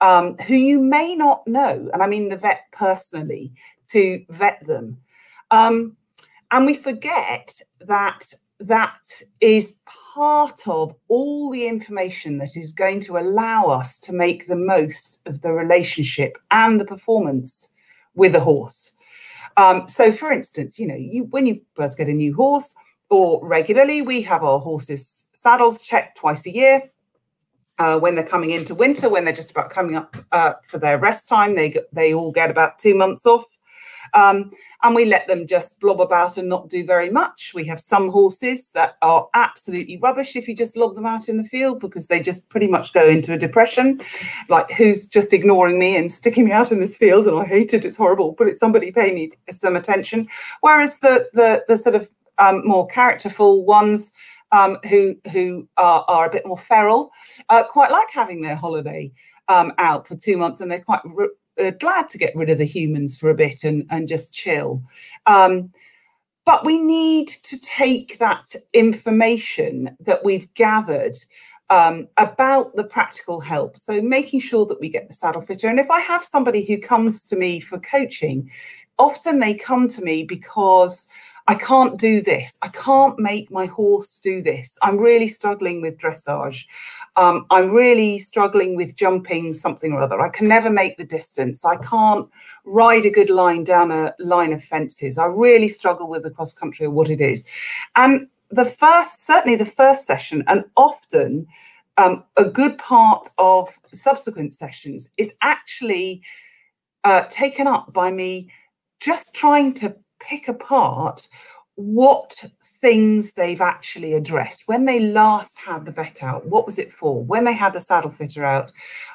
um, 0.00 0.36
who 0.38 0.54
you 0.54 0.80
may 0.80 1.14
not 1.14 1.46
know, 1.46 1.90
and 1.92 2.02
I 2.02 2.06
mean 2.06 2.28
the 2.28 2.36
vet 2.36 2.62
personally, 2.72 3.52
to 3.90 4.24
vet 4.30 4.64
them. 4.66 4.98
Um, 5.50 5.96
and 6.50 6.66
we 6.66 6.74
forget 6.74 7.60
that 7.80 8.32
that 8.60 9.00
is 9.40 9.76
part 10.16 10.66
of 10.66 10.94
all 11.08 11.50
the 11.50 11.68
information 11.68 12.38
that 12.38 12.56
is 12.56 12.72
going 12.72 12.98
to 12.98 13.18
allow 13.18 13.66
us 13.66 14.00
to 14.00 14.14
make 14.14 14.48
the 14.48 14.56
most 14.56 15.20
of 15.26 15.42
the 15.42 15.52
relationship 15.52 16.38
and 16.50 16.80
the 16.80 16.86
performance 16.86 17.68
with 18.14 18.34
a 18.34 18.40
horse. 18.40 18.94
Um, 19.58 19.86
so, 19.86 20.10
for 20.10 20.32
instance, 20.32 20.78
you 20.78 20.86
know, 20.86 20.96
you 20.96 21.24
when 21.24 21.44
you 21.44 21.60
first 21.74 21.98
get 21.98 22.08
a 22.08 22.14
new 22.14 22.34
horse, 22.34 22.74
or 23.10 23.46
regularly, 23.46 24.00
we 24.00 24.22
have 24.22 24.42
our 24.42 24.58
horses' 24.58 25.26
saddles 25.34 25.82
checked 25.82 26.16
twice 26.16 26.46
a 26.46 26.54
year. 26.54 26.82
Uh, 27.78 27.98
when 27.98 28.14
they're 28.14 28.24
coming 28.24 28.52
into 28.52 28.74
winter, 28.74 29.10
when 29.10 29.22
they're 29.26 29.34
just 29.34 29.50
about 29.50 29.68
coming 29.68 29.96
up 29.96 30.16
uh, 30.32 30.54
for 30.66 30.78
their 30.78 30.96
rest 30.96 31.28
time, 31.28 31.54
they 31.54 31.76
they 31.92 32.14
all 32.14 32.32
get 32.32 32.50
about 32.50 32.78
two 32.78 32.94
months 32.94 33.26
off. 33.26 33.44
Um, 34.14 34.50
and 34.82 34.94
we 34.94 35.04
let 35.04 35.26
them 35.26 35.46
just 35.46 35.80
blob 35.80 36.00
about 36.00 36.36
and 36.36 36.48
not 36.48 36.68
do 36.68 36.84
very 36.84 37.10
much. 37.10 37.52
We 37.54 37.64
have 37.66 37.80
some 37.80 38.08
horses 38.08 38.68
that 38.74 38.96
are 39.02 39.28
absolutely 39.34 39.98
rubbish 39.98 40.36
if 40.36 40.46
you 40.46 40.54
just 40.54 40.76
lob 40.76 40.94
them 40.94 41.06
out 41.06 41.28
in 41.28 41.36
the 41.36 41.44
field 41.44 41.80
because 41.80 42.06
they 42.06 42.20
just 42.20 42.48
pretty 42.48 42.66
much 42.66 42.92
go 42.92 43.06
into 43.06 43.32
a 43.32 43.38
depression. 43.38 44.00
Like, 44.48 44.70
who's 44.70 45.08
just 45.08 45.32
ignoring 45.32 45.78
me 45.78 45.96
and 45.96 46.10
sticking 46.10 46.44
me 46.44 46.52
out 46.52 46.72
in 46.72 46.80
this 46.80 46.96
field? 46.96 47.26
And 47.26 47.38
I 47.38 47.44
hate 47.44 47.74
it, 47.74 47.84
it's 47.84 47.96
horrible, 47.96 48.32
but 48.32 48.48
it's 48.48 48.60
somebody 48.60 48.92
paying 48.92 49.14
me 49.14 49.32
some 49.50 49.76
attention. 49.76 50.28
Whereas 50.60 50.98
the, 50.98 51.28
the, 51.32 51.64
the 51.68 51.78
sort 51.78 51.94
of 51.94 52.08
um, 52.38 52.66
more 52.66 52.86
characterful 52.86 53.64
ones 53.64 54.12
um, 54.52 54.78
who 54.88 55.16
who 55.32 55.68
are, 55.76 56.04
are 56.08 56.26
a 56.26 56.30
bit 56.30 56.46
more 56.46 56.58
feral 56.58 57.10
uh, 57.48 57.64
quite 57.64 57.90
like 57.90 58.08
having 58.12 58.40
their 58.40 58.56
holiday 58.56 59.10
um, 59.48 59.72
out 59.78 60.06
for 60.06 60.16
two 60.16 60.36
months, 60.36 60.60
and 60.60 60.70
they're 60.70 60.80
quite 60.80 61.00
uh, 61.60 61.70
glad 61.70 62.08
to 62.10 62.18
get 62.18 62.36
rid 62.36 62.50
of 62.50 62.58
the 62.58 62.64
humans 62.64 63.16
for 63.16 63.30
a 63.30 63.34
bit 63.34 63.64
and 63.64 63.84
and 63.90 64.08
just 64.08 64.32
chill. 64.32 64.82
Um, 65.26 65.72
but 66.44 66.64
we 66.64 66.80
need 66.80 67.28
to 67.28 67.58
take 67.60 68.18
that 68.18 68.54
information 68.72 69.96
that 70.00 70.24
we've 70.24 70.52
gathered 70.54 71.16
um, 71.70 72.06
about 72.16 72.74
the 72.76 72.84
practical 72.84 73.40
help. 73.40 73.76
So 73.76 74.00
making 74.00 74.40
sure 74.40 74.64
that 74.66 74.80
we 74.80 74.88
get 74.88 75.08
the 75.08 75.14
saddle 75.14 75.42
fitter. 75.42 75.68
And 75.68 75.80
if 75.80 75.90
I 75.90 76.00
have 76.00 76.24
somebody 76.24 76.64
who 76.64 76.78
comes 76.78 77.26
to 77.28 77.36
me 77.36 77.58
for 77.58 77.80
coaching, 77.80 78.48
often 78.98 79.40
they 79.40 79.54
come 79.54 79.88
to 79.88 80.02
me 80.02 80.22
because 80.22 81.08
I 81.48 81.54
can't 81.54 81.96
do 81.96 82.20
this. 82.20 82.58
I 82.62 82.68
can't 82.68 83.18
make 83.18 83.50
my 83.50 83.66
horse 83.66 84.18
do 84.18 84.42
this. 84.42 84.76
I'm 84.82 84.98
really 84.98 85.28
struggling 85.28 85.80
with 85.80 85.96
dressage. 85.96 86.64
Um, 87.14 87.46
I'm 87.50 87.70
really 87.70 88.18
struggling 88.18 88.74
with 88.74 88.96
jumping 88.96 89.52
something 89.54 89.92
or 89.92 90.02
other. 90.02 90.20
I 90.20 90.28
can 90.28 90.48
never 90.48 90.70
make 90.70 90.96
the 90.96 91.04
distance. 91.04 91.64
I 91.64 91.76
can't 91.76 92.28
ride 92.64 93.04
a 93.04 93.10
good 93.10 93.30
line 93.30 93.62
down 93.62 93.92
a 93.92 94.12
line 94.18 94.52
of 94.52 94.62
fences. 94.62 95.18
I 95.18 95.26
really 95.26 95.68
struggle 95.68 96.08
with 96.08 96.24
the 96.24 96.30
cross 96.30 96.52
country 96.52 96.86
or 96.86 96.90
what 96.90 97.10
it 97.10 97.20
is. 97.20 97.44
And 97.94 98.26
the 98.50 98.64
first, 98.64 99.24
certainly 99.24 99.56
the 99.56 99.66
first 99.66 100.06
session, 100.06 100.42
and 100.48 100.64
often 100.76 101.46
um, 101.96 102.24
a 102.36 102.44
good 102.44 102.76
part 102.78 103.28
of 103.38 103.68
subsequent 103.92 104.54
sessions 104.54 105.10
is 105.16 105.32
actually 105.42 106.22
uh, 107.04 107.24
taken 107.30 107.66
up 107.66 107.92
by 107.92 108.10
me 108.10 108.50
just 109.00 109.34
trying 109.34 109.72
to 109.74 109.94
pick 110.28 110.48
apart 110.48 111.28
what 111.76 112.34
things 112.80 113.32
they've 113.32 113.60
actually 113.60 114.14
addressed. 114.14 114.66
When 114.66 114.86
they 114.86 115.00
last 115.00 115.58
had 115.58 115.84
the 115.84 115.92
vet 115.92 116.22
out 116.22 116.46
what 116.46 116.66
was 116.66 116.78
it 116.78 116.92
for? 116.92 117.22
When 117.22 117.44
they 117.44 117.52
had 117.52 117.74
the 117.74 117.80
saddle 117.80 118.10
fitter 118.10 118.44
out 118.44 118.72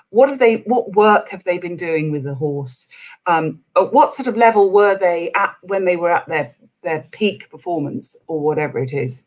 what 0.10 0.30
have 0.30 0.40
they 0.40 0.58
what 0.68 0.94
work 0.94 1.30
have 1.30 1.44
they 1.44 1.58
been 1.58 1.76
doing 1.76 2.12
with 2.12 2.24
the 2.24 2.36
horse? 2.36 2.88
Um, 3.26 3.62
at 3.76 3.92
what 3.92 4.14
sort 4.14 4.28
of 4.28 4.38
level 4.38 4.72
were 4.72 4.98
they 4.98 5.32
at 5.34 5.56
when 5.64 5.86
they 5.86 5.96
were 5.96 6.12
at 6.12 6.28
their 6.28 6.56
their 6.84 7.06
peak 7.12 7.50
performance 7.50 8.16
or 8.28 8.40
whatever 8.40 8.80
it 8.80 8.94
is? 8.94 9.24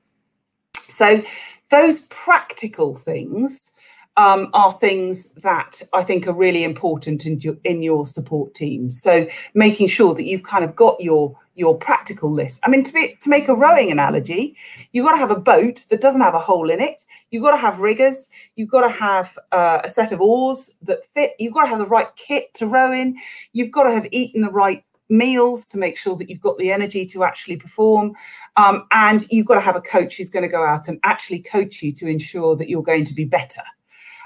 So 0.80 1.22
those 1.70 2.06
practical 2.06 2.94
things 2.94 3.72
um, 4.16 4.48
are 4.52 4.78
things 4.80 5.32
that 5.32 5.82
I 5.92 6.02
think 6.02 6.26
are 6.26 6.32
really 6.32 6.64
important 6.64 7.26
in 7.26 7.40
your, 7.40 7.56
in 7.64 7.82
your 7.82 8.06
support 8.06 8.54
team. 8.54 8.90
So 8.90 9.26
making 9.54 9.88
sure 9.88 10.14
that 10.14 10.24
you've 10.24 10.44
kind 10.44 10.64
of 10.64 10.76
got 10.76 11.00
your 11.00 11.36
your 11.56 11.76
practical 11.76 12.32
list. 12.32 12.60
I 12.64 12.68
mean, 12.68 12.82
to, 12.82 12.92
be, 12.92 13.16
to 13.20 13.28
make 13.28 13.46
a 13.46 13.54
rowing 13.54 13.92
analogy, 13.92 14.56
you've 14.92 15.06
got 15.06 15.12
to 15.12 15.18
have 15.18 15.30
a 15.30 15.38
boat 15.38 15.84
that 15.88 16.00
doesn't 16.00 16.20
have 16.20 16.34
a 16.34 16.38
hole 16.40 16.68
in 16.68 16.80
it. 16.80 17.04
You've 17.30 17.44
got 17.44 17.52
to 17.52 17.56
have 17.56 17.78
riggers. 17.78 18.28
You've 18.56 18.70
got 18.70 18.80
to 18.80 18.88
have 18.88 19.38
uh, 19.52 19.80
a 19.84 19.88
set 19.88 20.10
of 20.10 20.20
oars 20.20 20.74
that 20.82 21.04
fit. 21.14 21.34
You've 21.38 21.54
got 21.54 21.62
to 21.62 21.68
have 21.68 21.78
the 21.78 21.86
right 21.86 22.08
kit 22.16 22.52
to 22.54 22.66
row 22.66 22.92
in. 22.92 23.16
You've 23.52 23.70
got 23.70 23.84
to 23.84 23.92
have 23.92 24.08
eaten 24.10 24.42
the 24.42 24.50
right 24.50 24.84
meals 25.08 25.64
to 25.66 25.78
make 25.78 25.96
sure 25.96 26.16
that 26.16 26.28
you've 26.28 26.40
got 26.40 26.58
the 26.58 26.72
energy 26.72 27.06
to 27.06 27.22
actually 27.22 27.56
perform. 27.56 28.14
Um, 28.56 28.86
and 28.90 29.24
you've 29.30 29.46
got 29.46 29.54
to 29.54 29.60
have 29.60 29.76
a 29.76 29.80
coach 29.80 30.16
who's 30.16 30.30
going 30.30 30.42
to 30.42 30.48
go 30.48 30.64
out 30.64 30.88
and 30.88 30.98
actually 31.04 31.40
coach 31.40 31.82
you 31.82 31.92
to 31.92 32.08
ensure 32.08 32.56
that 32.56 32.68
you're 32.68 32.82
going 32.82 33.04
to 33.04 33.14
be 33.14 33.24
better 33.24 33.62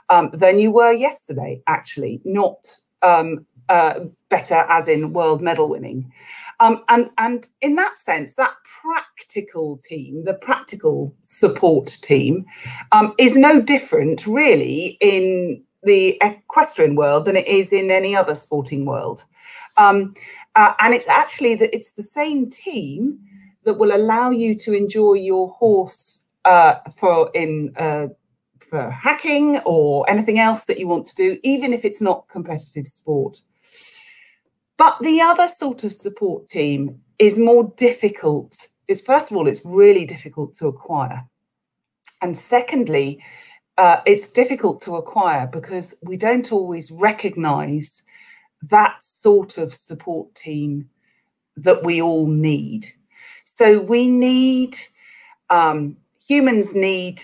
um, 0.08 0.30
than 0.32 0.58
you 0.58 0.70
were 0.70 0.92
yesterday, 0.92 1.62
actually, 1.66 2.20
not 2.24 2.66
um, 3.02 3.46
uh, 3.68 4.00
better 4.30 4.64
as 4.68 4.88
in 4.88 5.12
world 5.12 5.42
medal 5.42 5.68
winning. 5.68 6.10
Um, 6.60 6.82
and, 6.88 7.10
and 7.18 7.48
in 7.60 7.76
that 7.76 7.96
sense, 7.98 8.34
that 8.34 8.54
practical 8.82 9.78
team, 9.78 10.24
the 10.24 10.34
practical 10.34 11.14
support 11.22 11.86
team, 12.02 12.44
um, 12.92 13.14
is 13.18 13.36
no 13.36 13.60
different 13.60 14.26
really 14.26 14.98
in 15.00 15.62
the 15.84 16.18
equestrian 16.22 16.96
world 16.96 17.24
than 17.24 17.36
it 17.36 17.46
is 17.46 17.72
in 17.72 17.90
any 17.90 18.16
other 18.16 18.34
sporting 18.34 18.84
world. 18.84 19.24
Um, 19.76 20.14
uh, 20.56 20.72
and 20.80 20.92
it's 20.92 21.08
actually 21.08 21.54
that 21.56 21.74
it's 21.74 21.92
the 21.92 22.02
same 22.02 22.50
team 22.50 23.18
that 23.64 23.74
will 23.74 23.94
allow 23.94 24.30
you 24.30 24.56
to 24.56 24.72
enjoy 24.72 25.14
your 25.14 25.50
horse 25.50 26.24
uh, 26.44 26.74
for 26.96 27.30
in 27.34 27.72
uh, 27.76 28.08
for 28.68 28.90
hacking 28.90 29.58
or 29.64 30.08
anything 30.10 30.38
else 30.38 30.64
that 30.64 30.78
you 30.78 30.86
want 30.86 31.06
to 31.06 31.14
do, 31.14 31.38
even 31.42 31.72
if 31.72 31.84
it's 31.84 32.00
not 32.00 32.28
competitive 32.28 32.86
sport. 32.86 33.40
But 34.76 34.98
the 35.00 35.20
other 35.20 35.48
sort 35.48 35.84
of 35.84 35.92
support 35.92 36.48
team 36.48 37.00
is 37.18 37.38
more 37.38 37.72
difficult. 37.76 38.68
It's 38.86 39.02
first 39.02 39.30
of 39.30 39.36
all, 39.36 39.48
it's 39.48 39.64
really 39.64 40.04
difficult 40.04 40.54
to 40.56 40.68
acquire. 40.68 41.24
And 42.22 42.36
secondly, 42.36 43.22
uh, 43.76 44.00
it's 44.06 44.32
difficult 44.32 44.80
to 44.82 44.96
acquire 44.96 45.46
because 45.46 45.94
we 46.02 46.16
don't 46.16 46.52
always 46.52 46.90
recognize 46.90 48.02
that 48.62 49.02
sort 49.02 49.58
of 49.58 49.72
support 49.72 50.34
team 50.34 50.88
that 51.56 51.82
we 51.84 52.02
all 52.02 52.26
need. 52.26 52.86
So 53.44 53.80
we 53.80 54.10
need, 54.10 54.76
um, 55.50 55.96
humans 56.26 56.74
need 56.74 57.22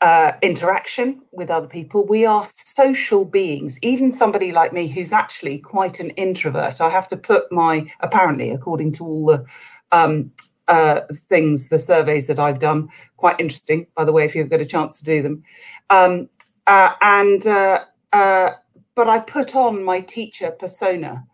uh, 0.00 0.32
interaction 0.42 1.22
with 1.32 1.50
other 1.50 1.66
people. 1.66 2.06
We 2.06 2.26
are 2.26 2.46
social 2.52 3.24
beings. 3.24 3.78
Even 3.82 4.12
somebody 4.12 4.52
like 4.52 4.72
me, 4.72 4.88
who's 4.88 5.12
actually 5.12 5.58
quite 5.58 6.00
an 6.00 6.10
introvert, 6.10 6.80
I 6.80 6.90
have 6.90 7.08
to 7.08 7.16
put 7.16 7.50
my, 7.50 7.90
apparently, 8.00 8.50
according 8.50 8.92
to 8.92 9.04
all 9.04 9.26
the 9.26 9.44
um, 9.92 10.30
uh, 10.68 11.00
things, 11.28 11.68
the 11.68 11.78
surveys 11.78 12.26
that 12.26 12.38
I've 12.38 12.58
done, 12.58 12.88
quite 13.16 13.40
interesting, 13.40 13.86
by 13.94 14.04
the 14.04 14.12
way, 14.12 14.24
if 14.24 14.34
you've 14.34 14.50
got 14.50 14.60
a 14.60 14.66
chance 14.66 14.98
to 14.98 15.04
do 15.04 15.22
them. 15.22 15.42
Um, 15.90 16.28
uh, 16.66 16.90
and, 17.00 17.46
uh, 17.46 17.84
uh, 18.12 18.50
but 18.94 19.08
I 19.08 19.20
put 19.20 19.54
on 19.54 19.84
my 19.84 20.00
teacher 20.00 20.50
persona. 20.50 21.24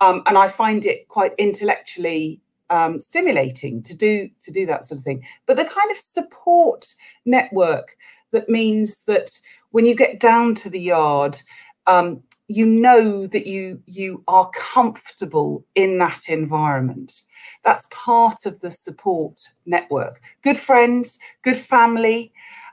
Um, 0.00 0.22
and 0.26 0.36
I 0.36 0.48
find 0.48 0.84
it 0.84 1.08
quite 1.08 1.32
intellectually 1.38 2.42
um, 2.70 2.98
stimulating 2.98 3.82
to 3.82 3.96
do 3.96 4.28
to 4.40 4.50
do 4.50 4.66
that 4.66 4.84
sort 4.84 4.98
of 4.98 5.04
thing. 5.04 5.24
But 5.46 5.56
the 5.56 5.64
kind 5.64 5.90
of 5.90 5.96
support 5.96 6.86
network 7.24 7.96
that 8.32 8.48
means 8.48 9.02
that 9.04 9.40
when 9.70 9.86
you 9.86 9.94
get 9.94 10.20
down 10.20 10.54
to 10.56 10.70
the 10.70 10.80
yard, 10.80 11.40
um, 11.86 12.22
you 12.48 12.66
know 12.66 13.26
that 13.26 13.46
you 13.46 13.80
you 13.86 14.22
are 14.28 14.50
comfortable 14.50 15.64
in 15.74 15.98
that 15.98 16.28
environment. 16.28 17.22
That's 17.64 17.88
part 17.90 18.46
of 18.46 18.60
the 18.60 18.70
support 18.70 19.40
network. 19.64 20.20
Good 20.42 20.58
friends, 20.58 21.18
good 21.42 21.58
family. 21.58 22.32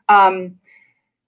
Um, 0.10 0.56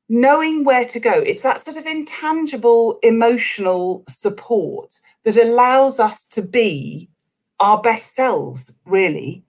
knowing 0.08 0.64
where 0.64 0.86
to 0.86 1.00
go 1.00 1.12
it's 1.14 1.42
that 1.42 1.66
sort 1.66 1.78
of 1.78 1.86
intangible 1.88 3.00
emotional 3.02 4.04
support 4.08 5.02
that 5.24 5.36
allows 5.36 6.00
us 6.00 6.28
to 6.28 6.44
be 6.44 7.10
our 7.60 7.82
best 7.82 8.16
selves, 8.16 8.74
really. 8.86 9.44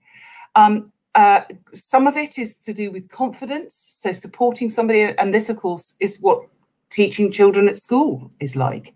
Um, 0.55 0.91
uh, 1.15 1.41
some 1.73 2.07
of 2.07 2.15
it 2.15 2.37
is 2.37 2.57
to 2.59 2.73
do 2.73 2.91
with 2.91 3.09
confidence, 3.09 3.75
so 4.01 4.11
supporting 4.11 4.69
somebody, 4.69 5.01
and 5.17 5.33
this, 5.33 5.49
of 5.49 5.57
course, 5.57 5.95
is 5.99 6.19
what 6.19 6.43
teaching 6.89 7.31
children 7.31 7.67
at 7.67 7.75
school 7.75 8.31
is 8.39 8.55
like. 8.55 8.93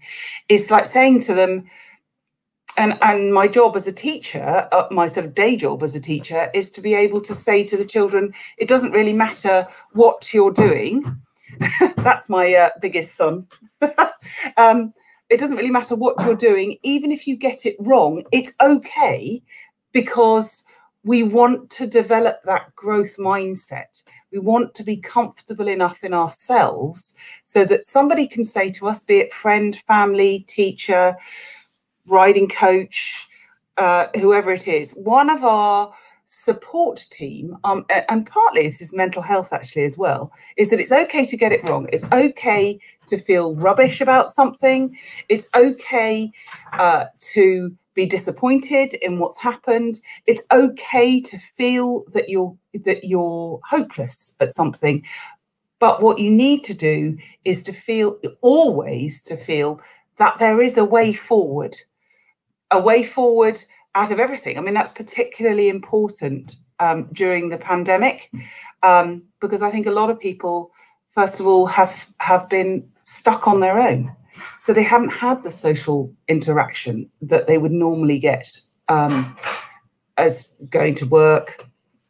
It's 0.50 0.70
like 0.70 0.86
saying 0.86 1.22
to 1.22 1.34
them, 1.34 1.66
and 2.78 2.98
and 3.02 3.34
my 3.34 3.48
job 3.48 3.76
as 3.76 3.88
a 3.88 3.92
teacher, 3.92 4.68
uh, 4.72 4.88
my 4.92 5.08
sort 5.08 5.26
of 5.26 5.36
day 5.36 5.56
job 5.56 5.84
as 5.84 5.96
a 5.96 6.00
teacher, 6.00 6.50
is 6.54 6.70
to 6.72 6.82
be 6.82 6.94
able 6.94 7.22
to 7.22 7.36
say 7.36 7.64
to 7.64 7.76
the 7.76 7.86
children, 7.86 8.34
it 8.58 8.68
doesn't 8.68 8.92
really 8.92 9.14
matter 9.14 9.68
what 9.94 10.34
you're 10.34 10.54
doing. 10.54 11.04
That's 11.98 12.30
my 12.30 12.54
uh, 12.54 12.70
biggest 12.82 13.16
son. 13.16 13.48
um, 14.58 14.94
it 15.32 15.40
doesn't 15.40 15.56
really 15.56 15.72
matter 15.72 15.96
what 15.96 16.22
you're 16.26 16.36
doing, 16.36 16.78
even 16.84 17.10
if 17.10 17.26
you 17.26 17.38
get 17.38 17.66
it 17.66 17.78
wrong, 17.80 18.22
it's 18.34 18.54
okay 18.60 19.42
because 19.94 20.66
we 21.04 21.24
want 21.24 21.70
to 21.72 21.88
develop 21.88 22.42
that 22.44 22.76
growth 22.76 23.16
mindset. 23.18 24.04
We 24.34 24.40
want 24.40 24.76
to 24.76 24.84
be 24.84 24.98
comfortable 24.98 25.70
enough 25.70 26.04
in 26.04 26.14
ourselves 26.14 27.16
so 27.46 27.64
that 27.64 27.88
somebody 27.88 28.28
can 28.28 28.44
say 28.44 28.72
to 28.72 28.88
us, 28.88 29.06
be 29.06 29.20
it 29.20 29.34
friend, 29.34 29.82
family, 29.88 30.46
teacher, 30.50 31.16
riding 32.08 32.50
coach, 32.50 33.28
uh, 33.78 34.08
whoever 34.16 34.52
it 34.52 34.68
is, 34.68 34.92
one 34.92 35.30
of 35.30 35.46
our 35.46 35.94
support 36.32 37.06
team, 37.12 37.58
um, 37.66 37.86
and 38.10 38.26
partly 38.26 38.68
this 38.68 38.82
is 38.82 38.96
mental 38.96 39.22
health 39.22 39.52
actually 39.52 39.84
as 39.84 39.98
well, 39.98 40.32
is 40.58 40.70
that 40.70 40.80
it's 40.80 40.92
okay 40.92 41.26
to 41.26 41.38
get 41.38 41.52
it 41.52 41.68
wrong. 41.68 41.88
It's 41.92 42.06
okay 42.12 42.80
to 43.08 43.18
feel 43.18 43.56
rubbish 43.56 44.02
about 44.02 44.32
something. 44.32 44.98
It's 45.30 45.48
okay 45.54 46.32
uh, 46.74 47.06
to 47.34 47.76
be 47.94 48.06
disappointed 48.06 48.94
in 48.96 49.20
what's 49.20 49.40
happened. 49.40 50.00
It's 50.26 50.42
okay 50.52 51.20
to 51.22 51.38
feel 51.58 52.06
that 52.14 52.30
you're 52.30 52.56
that 52.86 53.04
you're 53.04 53.60
hopeless 53.68 54.36
at 54.40 54.56
something. 54.56 55.04
But 55.80 56.02
what 56.02 56.20
you 56.20 56.32
need 56.32 56.64
to 56.66 56.74
do 56.74 57.18
is 57.44 57.62
to 57.64 57.74
feel 57.74 58.18
always 58.42 59.24
to 59.26 59.36
feel 59.36 59.82
that 60.18 60.40
there 60.40 60.62
is 60.62 60.78
a 60.78 60.86
way 60.86 61.12
forward, 61.12 61.76
a 62.70 62.80
way 62.80 63.04
forward 63.04 63.60
out 63.96 64.12
of 64.12 64.20
everything. 64.20 64.58
I 64.58 64.62
mean, 64.62 64.74
that's 64.74 64.92
particularly 64.92 65.70
important 65.70 66.56
um, 66.80 67.08
during 67.14 67.50
the 67.50 67.58
pandemic, 67.58 68.32
um, 68.84 69.24
because 69.40 69.62
I 69.62 69.72
think 69.72 69.86
a 69.86 69.92
lot 69.92 70.10
of 70.10 70.20
people, 70.20 70.72
first 71.14 71.40
of 71.40 71.48
all, 71.48 71.66
have 71.68 72.08
have 72.20 72.50
been 72.50 72.88
stuck 73.04 73.48
on 73.48 73.60
their 73.60 73.80
own, 73.80 74.16
so 74.60 74.74
they 74.74 74.84
haven't 74.84 75.10
had 75.10 75.44
the 75.44 75.52
social 75.52 76.14
interaction 76.28 77.10
that 77.22 77.48
they 77.48 77.58
would 77.58 77.72
normally 77.72 78.18
get 78.18 78.58
um, 78.88 79.38
as 80.18 80.50
going 80.70 80.96
to 80.96 81.06
work, 81.06 81.68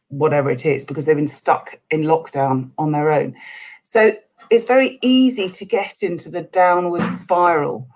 whatever 0.07 0.49
it 0.49 0.65
is, 0.65 0.85
because 0.85 1.05
they've 1.05 1.15
been 1.15 1.27
stuck 1.27 1.79
in 1.89 2.03
lockdown 2.03 2.71
on 2.77 2.91
their 2.91 3.11
own. 3.11 3.35
So 3.83 4.13
it's 4.49 4.65
very 4.65 4.99
easy 5.01 5.49
to 5.49 5.65
get 5.65 6.01
into 6.01 6.29
the 6.29 6.43
downward 6.43 7.09
spiral 7.11 7.87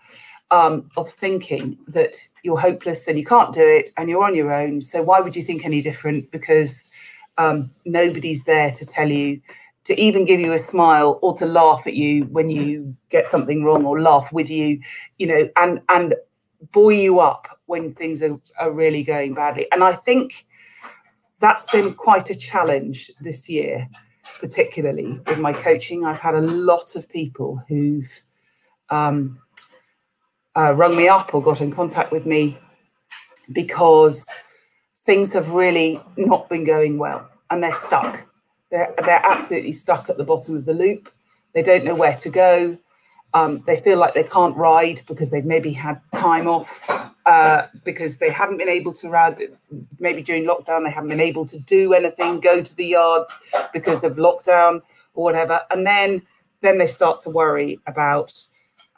um, 0.55 0.89
of 0.95 1.11
thinking 1.11 1.77
that 1.89 2.15
you're 2.43 2.57
hopeless 2.57 3.09
and 3.09 3.19
you 3.19 3.25
can't 3.25 3.53
do 3.53 3.67
it 3.67 3.89
and 3.97 4.09
you're 4.09 4.23
on 4.23 4.35
your 4.35 4.53
own. 4.53 4.79
So 4.79 5.01
why 5.01 5.19
would 5.19 5.35
you 5.35 5.43
think 5.43 5.65
any 5.65 5.81
different? 5.81 6.31
Because 6.31 6.89
um, 7.37 7.69
nobody's 7.83 8.45
there 8.45 8.71
to 8.71 8.85
tell 8.85 9.09
you 9.09 9.41
to 9.83 9.99
even 9.99 10.23
give 10.23 10.39
you 10.39 10.53
a 10.53 10.57
smile 10.57 11.19
or 11.21 11.35
to 11.37 11.45
laugh 11.45 11.85
at 11.85 11.95
you 11.95 12.23
when 12.25 12.49
you 12.49 12.95
get 13.09 13.27
something 13.27 13.65
wrong 13.65 13.85
or 13.85 13.99
laugh 13.99 14.31
with 14.31 14.49
you, 14.49 14.79
you 15.17 15.27
know, 15.27 15.49
and 15.57 15.81
and 15.89 16.15
buoy 16.71 17.01
you 17.01 17.19
up 17.19 17.59
when 17.65 17.93
things 17.93 18.23
are, 18.23 18.39
are 18.57 18.71
really 18.71 19.03
going 19.03 19.33
badly. 19.33 19.67
And 19.73 19.83
I 19.83 19.91
think 19.91 20.45
that's 21.39 21.69
been 21.69 21.93
quite 21.93 22.29
a 22.29 22.35
challenge 22.35 23.11
this 23.19 23.49
year, 23.49 23.87
particularly 24.39 25.19
with 25.27 25.37
my 25.37 25.51
coaching. 25.51 26.05
I've 26.05 26.17
had 26.17 26.33
a 26.33 26.41
lot 26.41 26.95
of 26.95 27.09
people 27.09 27.61
who've 27.67 28.09
um, 28.89 29.37
uh, 30.55 30.73
rung 30.73 30.95
me 30.95 31.07
up 31.07 31.33
or 31.33 31.41
got 31.41 31.61
in 31.61 31.71
contact 31.71 32.11
with 32.11 32.25
me 32.25 32.57
because 33.53 34.25
things 35.05 35.33
have 35.33 35.49
really 35.49 36.01
not 36.17 36.49
been 36.49 36.63
going 36.63 36.97
well 36.97 37.29
and 37.49 37.61
they're 37.61 37.75
stuck. 37.75 38.25
They're, 38.71 38.93
they're 39.03 39.25
absolutely 39.25 39.71
stuck 39.71 40.09
at 40.09 40.17
the 40.17 40.23
bottom 40.23 40.55
of 40.55 40.65
the 40.65 40.73
loop. 40.73 41.11
They 41.53 41.61
don't 41.61 41.85
know 41.85 41.95
where 41.95 42.15
to 42.17 42.29
go. 42.29 42.77
Um, 43.33 43.63
they 43.67 43.81
feel 43.81 43.97
like 43.97 44.13
they 44.13 44.23
can't 44.23 44.55
ride 44.55 45.01
because 45.07 45.29
they've 45.29 45.45
maybe 45.45 45.71
had 45.71 46.01
time 46.13 46.47
off 46.47 46.89
uh, 47.25 47.67
because 47.83 48.17
they 48.17 48.29
haven't 48.29 48.57
been 48.57 48.69
able 48.69 48.93
to 48.93 49.09
ride. 49.09 49.41
Maybe 49.99 50.21
during 50.21 50.45
lockdown, 50.45 50.85
they 50.85 50.91
haven't 50.91 51.09
been 51.09 51.19
able 51.19 51.45
to 51.47 51.59
do 51.59 51.93
anything, 51.93 52.39
go 52.39 52.61
to 52.61 52.75
the 52.75 52.85
yard 52.85 53.27
because 53.73 54.03
of 54.05 54.15
lockdown 54.15 54.81
or 55.13 55.23
whatever. 55.25 55.61
And 55.69 55.85
then, 55.85 56.21
then 56.61 56.77
they 56.77 56.87
start 56.87 57.19
to 57.21 57.29
worry 57.29 57.77
about 57.87 58.33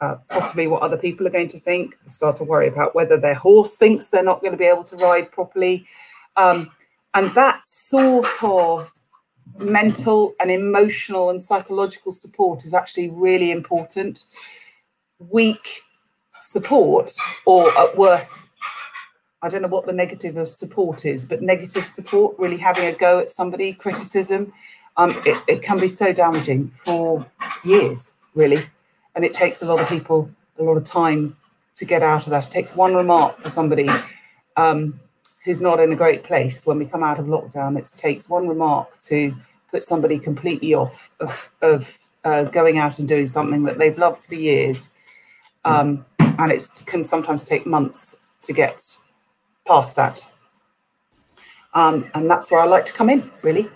uh, 0.00 0.16
possibly 0.28 0.66
what 0.66 0.82
other 0.82 0.96
people 0.96 1.26
are 1.26 1.30
going 1.30 1.48
to 1.48 1.58
think. 1.58 1.98
Start 2.08 2.36
to 2.36 2.44
worry 2.44 2.68
about 2.68 2.94
whether 2.94 3.16
their 3.16 3.34
horse 3.34 3.76
thinks 3.76 4.06
they're 4.06 4.22
not 4.22 4.40
going 4.40 4.52
to 4.52 4.58
be 4.58 4.64
able 4.64 4.84
to 4.84 4.96
ride 4.96 5.30
properly. 5.32 5.86
Um, 6.36 6.70
and 7.14 7.34
that 7.34 7.66
sort 7.66 8.26
of 8.42 8.92
mental 9.58 10.34
and 10.40 10.50
emotional 10.50 11.30
and 11.30 11.42
psychological 11.42 12.12
support 12.12 12.64
is 12.64 12.74
actually 12.74 13.10
really 13.10 13.50
important. 13.50 14.24
Weak 15.18 15.82
support, 16.40 17.12
or 17.44 17.76
at 17.76 17.96
worst, 17.96 18.50
I 19.42 19.48
don't 19.48 19.62
know 19.62 19.68
what 19.68 19.86
the 19.86 19.92
negative 19.92 20.36
of 20.36 20.48
support 20.48 21.04
is, 21.04 21.24
but 21.24 21.42
negative 21.42 21.86
support, 21.86 22.38
really 22.38 22.56
having 22.56 22.86
a 22.86 22.92
go 22.92 23.18
at 23.18 23.30
somebody, 23.30 23.72
criticism, 23.72 24.52
um, 24.96 25.20
it, 25.24 25.42
it 25.46 25.62
can 25.62 25.78
be 25.78 25.88
so 25.88 26.12
damaging 26.12 26.72
for 26.84 27.24
years, 27.64 28.12
really. 28.34 28.64
And 29.18 29.24
it 29.24 29.34
takes 29.34 29.62
a 29.62 29.66
lot 29.66 29.80
of 29.80 29.88
people 29.88 30.30
a 30.60 30.62
lot 30.62 30.76
of 30.76 30.84
time 30.84 31.36
to 31.74 31.84
get 31.84 32.04
out 32.04 32.22
of 32.22 32.30
that. 32.30 32.46
It 32.46 32.52
takes 32.52 32.76
one 32.76 32.94
remark 32.94 33.40
for 33.40 33.48
somebody 33.48 33.90
um, 34.56 35.00
who's 35.44 35.60
not 35.60 35.80
in 35.80 35.90
a 35.90 35.96
great 35.96 36.22
place 36.22 36.64
when 36.64 36.78
we 36.78 36.86
come 36.86 37.02
out 37.02 37.18
of 37.18 37.26
lockdown. 37.26 37.76
It 37.76 37.90
takes 37.96 38.28
one 38.28 38.46
remark 38.46 38.96
to 39.06 39.34
put 39.72 39.82
somebody 39.82 40.20
completely 40.20 40.72
off 40.72 41.10
of, 41.18 41.50
of 41.62 41.98
uh, 42.22 42.44
going 42.44 42.78
out 42.78 43.00
and 43.00 43.08
doing 43.08 43.26
something 43.26 43.64
that 43.64 43.76
they've 43.76 43.98
loved 43.98 44.22
for 44.22 44.36
years. 44.36 44.92
Um, 45.64 46.06
and 46.20 46.52
it 46.52 46.68
can 46.86 47.02
sometimes 47.02 47.42
take 47.42 47.66
months 47.66 48.20
to 48.42 48.52
get 48.52 48.84
past 49.66 49.96
that. 49.96 50.24
Um, 51.74 52.08
and 52.14 52.30
that's 52.30 52.52
where 52.52 52.60
I 52.60 52.66
like 52.66 52.84
to 52.84 52.92
come 52.92 53.10
in, 53.10 53.28
really. 53.42 53.68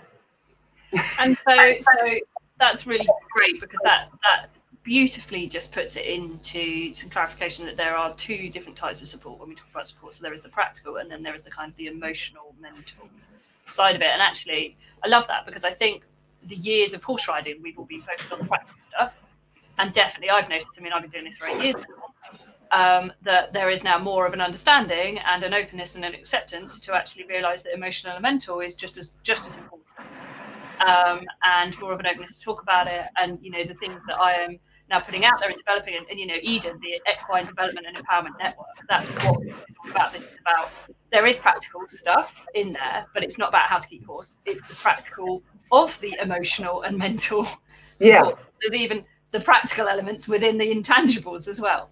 And 1.19 1.37
so, 1.37 1.73
so 1.79 2.17
that's 2.61 2.87
really 2.87 3.09
great 3.33 3.59
because 3.59 3.81
that 3.83 4.07
that 4.21 4.47
beautifully 4.83 5.47
just 5.47 5.71
puts 5.71 5.95
it 5.95 6.05
into 6.05 6.93
some 6.93 7.09
clarification 7.09 7.65
that 7.65 7.77
there 7.77 7.95
are 7.95 8.13
two 8.13 8.49
different 8.49 8.77
types 8.77 9.01
of 9.01 9.07
support 9.07 9.39
when 9.39 9.49
we 9.49 9.55
talk 9.55 9.69
about 9.71 9.87
support. 9.87 10.13
So 10.13 10.23
there 10.23 10.33
is 10.33 10.41
the 10.41 10.49
practical, 10.49 10.97
and 10.97 11.09
then 11.09 11.23
there 11.23 11.33
is 11.33 11.43
the 11.43 11.51
kind 11.51 11.71
of 11.71 11.77
the 11.77 11.87
emotional, 11.87 12.53
mental 12.61 13.07
side 13.67 13.95
of 13.95 14.01
it. 14.01 14.07
And 14.07 14.21
actually, 14.21 14.75
I 15.03 15.07
love 15.07 15.25
that 15.27 15.45
because 15.45 15.63
I 15.63 15.71
think 15.71 16.03
the 16.47 16.55
years 16.55 16.93
of 16.93 17.01
horse 17.03 17.27
riding, 17.27 17.61
we've 17.61 17.77
all 17.79 17.85
been 17.85 18.01
focused 18.01 18.31
on 18.31 18.39
the 18.39 18.45
practical 18.45 18.79
stuff. 18.89 19.15
And 19.79 19.91
definitely, 19.93 20.29
I've 20.29 20.49
noticed, 20.49 20.69
I 20.77 20.81
mean, 20.81 20.93
I've 20.93 21.01
been 21.01 21.11
doing 21.11 21.25
this 21.25 21.37
for 21.37 21.47
eight 21.47 21.63
years 21.63 21.75
now, 22.71 22.99
um, 22.99 23.13
that 23.23 23.53
there 23.53 23.69
is 23.69 23.83
now 23.83 23.97
more 23.97 24.27
of 24.27 24.33
an 24.33 24.41
understanding 24.41 25.19
and 25.19 25.43
an 25.43 25.53
openness 25.53 25.95
and 25.95 26.03
an 26.03 26.13
acceptance 26.13 26.79
to 26.81 26.93
actually 26.93 27.25
realize 27.25 27.63
that 27.63 27.73
emotional 27.73 28.13
and 28.13 28.21
mental 28.21 28.59
is 28.59 28.75
just 28.75 28.97
as 28.97 29.15
just 29.23 29.47
as 29.47 29.55
important. 29.57 29.87
Um, 30.85 31.21
and 31.45 31.79
more 31.79 31.93
of 31.93 31.99
an 32.01 32.07
openness 32.07 32.33
to 32.37 32.39
talk 32.41 32.61
about 32.61 32.87
it. 32.87 33.05
And, 33.17 33.39
you 33.41 33.51
know, 33.51 33.63
the 33.63 33.75
things 33.75 34.01
that 34.07 34.15
I 34.15 34.33
am 34.33 34.59
now 34.93 34.99
putting 34.99 35.25
out 35.25 35.33
there 35.39 35.49
and 35.49 35.57
developing 35.57 35.95
and, 35.95 36.05
and, 36.09 36.19
you 36.19 36.27
know 36.27 36.35
eden 36.43 36.79
the 36.81 37.11
equine 37.11 37.45
development 37.45 37.87
and 37.87 37.97
empowerment 37.97 38.37
network. 38.39 38.67
That's 38.87 39.07
what 39.07 39.41
it's 39.41 39.75
all 39.83 39.91
about. 39.91 40.13
This 40.13 40.21
is 40.21 40.37
about 40.39 40.71
there 41.11 41.25
is 41.25 41.35
practical 41.37 41.81
stuff 41.89 42.33
in 42.53 42.73
there 42.73 43.05
but 43.13 43.23
it's 43.23 43.37
not 43.37 43.49
about 43.49 43.63
how 43.63 43.79
to 43.79 43.87
keep 43.87 44.05
horse. 44.05 44.37
It's 44.45 44.67
the 44.67 44.75
practical 44.75 45.41
of 45.71 45.99
the 45.99 46.15
emotional 46.21 46.83
and 46.83 46.97
mental 46.97 47.47
yeah. 47.99 48.19
support. 48.19 48.39
there's 48.61 48.79
even 48.79 49.03
the 49.31 49.39
practical 49.39 49.87
elements 49.87 50.27
within 50.27 50.59
the 50.59 50.71
intangibles 50.71 51.47
as 51.47 51.59
well. 51.59 51.89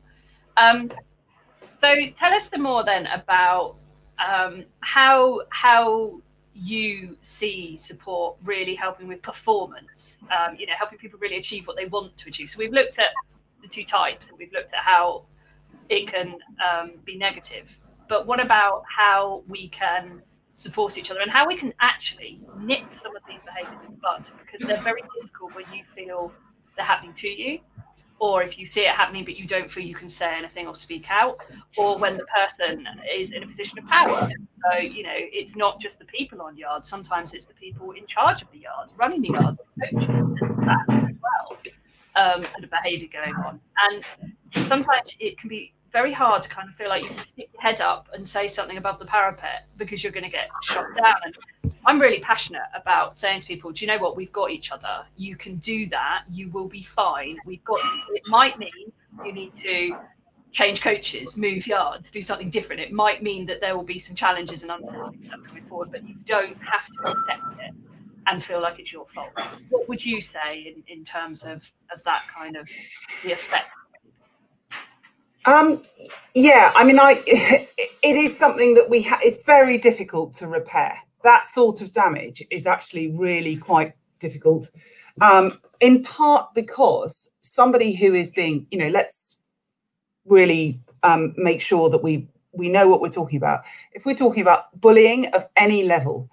Um, 0.58 0.92
so 1.76 1.92
tell 2.16 2.34
us 2.34 2.50
some 2.50 2.62
more 2.62 2.84
then 2.84 3.08
about 3.08 3.78
um, 4.20 4.66
how 4.82 5.42
how 5.50 6.22
you 6.54 7.18
see 7.22 7.78
support 7.78 8.36
really 8.44 8.76
helping 8.76 9.08
with 9.08 9.22
performance, 9.22 10.18
um, 10.32 10.56
you 10.58 10.66
know, 10.66 10.74
helping 10.78 10.98
people 10.98 11.20
really 11.20 11.38
achieve 11.38 11.68
what 11.68 11.78
they 11.78 11.86
want 11.86 12.16
to 12.18 12.30
achieve. 12.30 12.50
So 12.50 12.60
we've 12.60 12.74
looked 12.74 13.00
at 13.00 13.10
the 13.62 13.68
two 13.68 13.84
types 13.84 14.30
and 14.30 14.38
we've 14.38 14.52
looked 14.52 14.74
at 14.74 14.80
how 14.80 15.26
it 15.90 16.08
can 16.08 16.36
um, 16.64 16.94
be 17.06 17.16
negative. 17.16 17.80
But 18.08 18.28
what 18.28 18.42
about 18.42 18.84
how 18.88 19.44
we 19.48 19.70
can 19.70 20.22
support 20.56 20.98
each 20.98 21.10
other 21.12 21.22
and 21.22 21.32
how 21.32 21.48
we 21.48 21.56
can 21.56 21.74
actually 21.80 22.42
nip 22.60 22.84
some 22.94 23.16
of 23.16 23.24
these 23.28 23.40
behaviors 23.46 23.82
in 23.86 23.94
the 23.94 23.98
bud 24.02 24.24
because 24.40 24.68
they're 24.68 24.82
very 24.82 25.02
difficult 25.16 25.56
when 25.56 25.66
you 25.74 25.84
feel 25.96 26.32
they're 26.76 26.86
happening 26.86 27.14
to 27.14 27.28
you 27.28 27.60
or 28.22 28.44
if 28.44 28.58
you 28.58 28.68
see 28.68 28.82
it 28.82 28.92
happening 28.92 29.26
but 29.26 29.36
you 29.36 29.48
don't 29.48 29.70
feel 29.70 29.84
you 29.84 29.96
can 29.96 30.08
say 30.08 30.32
anything 30.38 30.68
or 30.68 30.76
speak 30.76 31.10
out, 31.10 31.42
or 31.76 31.98
when 31.98 32.16
the 32.16 32.26
person 32.26 32.88
is 33.12 33.32
in 33.32 33.42
a 33.44 33.48
position 33.48 33.80
of 33.80 33.86
power. 33.88 34.30
So, 34.64 34.78
you 34.78 35.02
know, 35.02 35.16
it's 35.16 35.56
not 35.56 35.82
just 35.82 35.98
the 35.98 36.06
people 36.06 36.40
on 36.42 36.56
yard, 36.56 36.86
sometimes 36.86 37.34
it's 37.34 37.46
the 37.46 37.56
people 37.56 37.92
in 37.92 38.06
charge 38.06 38.44
of 38.44 38.52
the 38.52 38.60
yard, 38.60 38.92
running 38.96 39.24
the 39.24 39.30
yard, 39.30 39.58
coaches, 39.92 40.08
and 40.08 40.68
that 40.68 40.86
as 40.90 41.16
well, 41.26 41.58
um, 42.16 42.44
sort 42.44 42.64
of 42.64 42.70
behaviour 42.70 43.10
going 43.12 43.34
on. 43.34 43.60
And 43.90 44.68
sometimes 44.68 45.16
it 45.20 45.40
can 45.40 45.50
be 45.50 45.74
very 45.92 46.14
hard 46.14 46.42
to 46.44 46.50
kind 46.50 46.70
of 46.70 46.76
feel 46.76 46.90
like 46.90 47.04
you 47.04 47.10
can 47.10 47.18
stick 47.24 47.50
your 47.54 47.62
head 47.62 47.82
up 47.82 48.08
and 48.14 48.28
say 48.28 48.48
something 48.48 48.78
above 48.78 48.98
the 49.00 49.06
parapet 49.06 49.66
because 49.78 50.04
you're 50.04 50.12
going 50.12 50.24
to 50.24 50.30
get 50.30 50.50
shot 50.64 50.86
down. 50.96 51.16
And 51.26 51.74
I'm 51.86 52.00
really 52.00 52.20
passionate 52.20 52.62
about 52.74 53.18
saying 53.18 53.42
to 53.42 53.48
people, 53.48 53.72
do 53.72 53.86
you 53.86 53.92
know 53.92 53.98
what? 53.98 54.16
We've 54.16 54.32
got 54.32 54.52
each 54.52 54.72
other. 54.72 55.06
You 55.18 55.36
can 55.36 55.58
do 55.58 55.88
that. 55.88 56.24
You 56.30 56.50
will 56.50 56.68
be 56.68 56.84
fine. 56.84 57.38
We've 57.46 57.64
got. 57.64 57.80
It 58.14 58.24
might 58.28 58.58
mean 58.58 58.92
you 59.26 59.34
need 59.34 59.56
to 59.58 59.98
change 60.52 60.82
coaches, 60.82 61.38
move 61.38 61.68
yards, 61.68 62.12
do 62.12 62.22
something 62.22 62.50
different. 62.50 62.82
It 62.82 62.92
might 62.92 63.24
mean 63.24 63.46
that 63.48 63.62
there 63.62 63.76
will 63.76 63.84
be 63.84 64.00
some 64.00 64.16
challenges 64.16 64.64
and 64.64 64.72
uncertainties 64.72 65.30
coming 65.30 65.64
forward, 65.66 65.92
but 65.92 66.08
you 66.08 66.16
don't 66.26 66.58
have 66.62 66.88
to 66.88 67.12
accept 67.12 67.60
it 67.60 67.74
and 68.28 68.44
feel 68.44 68.62
like 68.62 68.80
it's 68.80 68.92
your 68.92 69.08
fault. 69.14 69.32
What 69.70 69.88
would 69.88 70.04
you 70.04 70.22
say 70.22 70.74
in, 70.76 70.84
in 70.88 71.04
terms 71.06 71.44
of, 71.44 71.70
of 71.94 72.04
that 72.04 72.24
kind 72.34 72.56
of 72.56 72.70
the 73.24 73.32
effect 73.32 73.70
um, 75.46 75.82
yeah, 76.36 76.72
I 76.76 76.84
mean, 76.84 77.00
I 77.00 77.22
it 77.28 78.16
is 78.16 78.38
something 78.38 78.74
that 78.76 78.90
we 78.90 79.02
ha- 79.02 79.20
it's 79.24 79.38
very 79.46 79.78
difficult 79.78 80.34
to 80.36 80.48
repair. 80.48 80.98
That 81.24 81.46
sort 81.46 81.82
of 81.82 81.92
damage 81.94 82.44
is 82.52 82.66
actually 82.66 83.12
really 83.12 83.56
quite 83.56 83.94
difficult, 84.20 84.70
um, 85.22 85.60
in 85.80 86.04
part 86.04 86.54
because 86.54 87.30
somebody 87.42 87.94
who 87.94 88.14
is 88.14 88.32
being, 88.32 88.66
you 88.72 88.78
know, 88.78 88.88
let's 88.90 89.38
really 90.26 90.80
um, 91.04 91.34
make 91.38 91.62
sure 91.62 91.90
that 91.90 92.04
we 92.04 92.28
we 92.54 92.70
know 92.70 92.88
what 92.88 93.02
we're 93.02 93.10
talking 93.10 93.38
about. 93.38 93.64
If 93.94 94.06
we're 94.06 94.16
talking 94.16 94.42
about 94.42 94.80
bullying 94.80 95.28
of 95.34 95.48
any 95.58 95.84
level, 95.84 96.30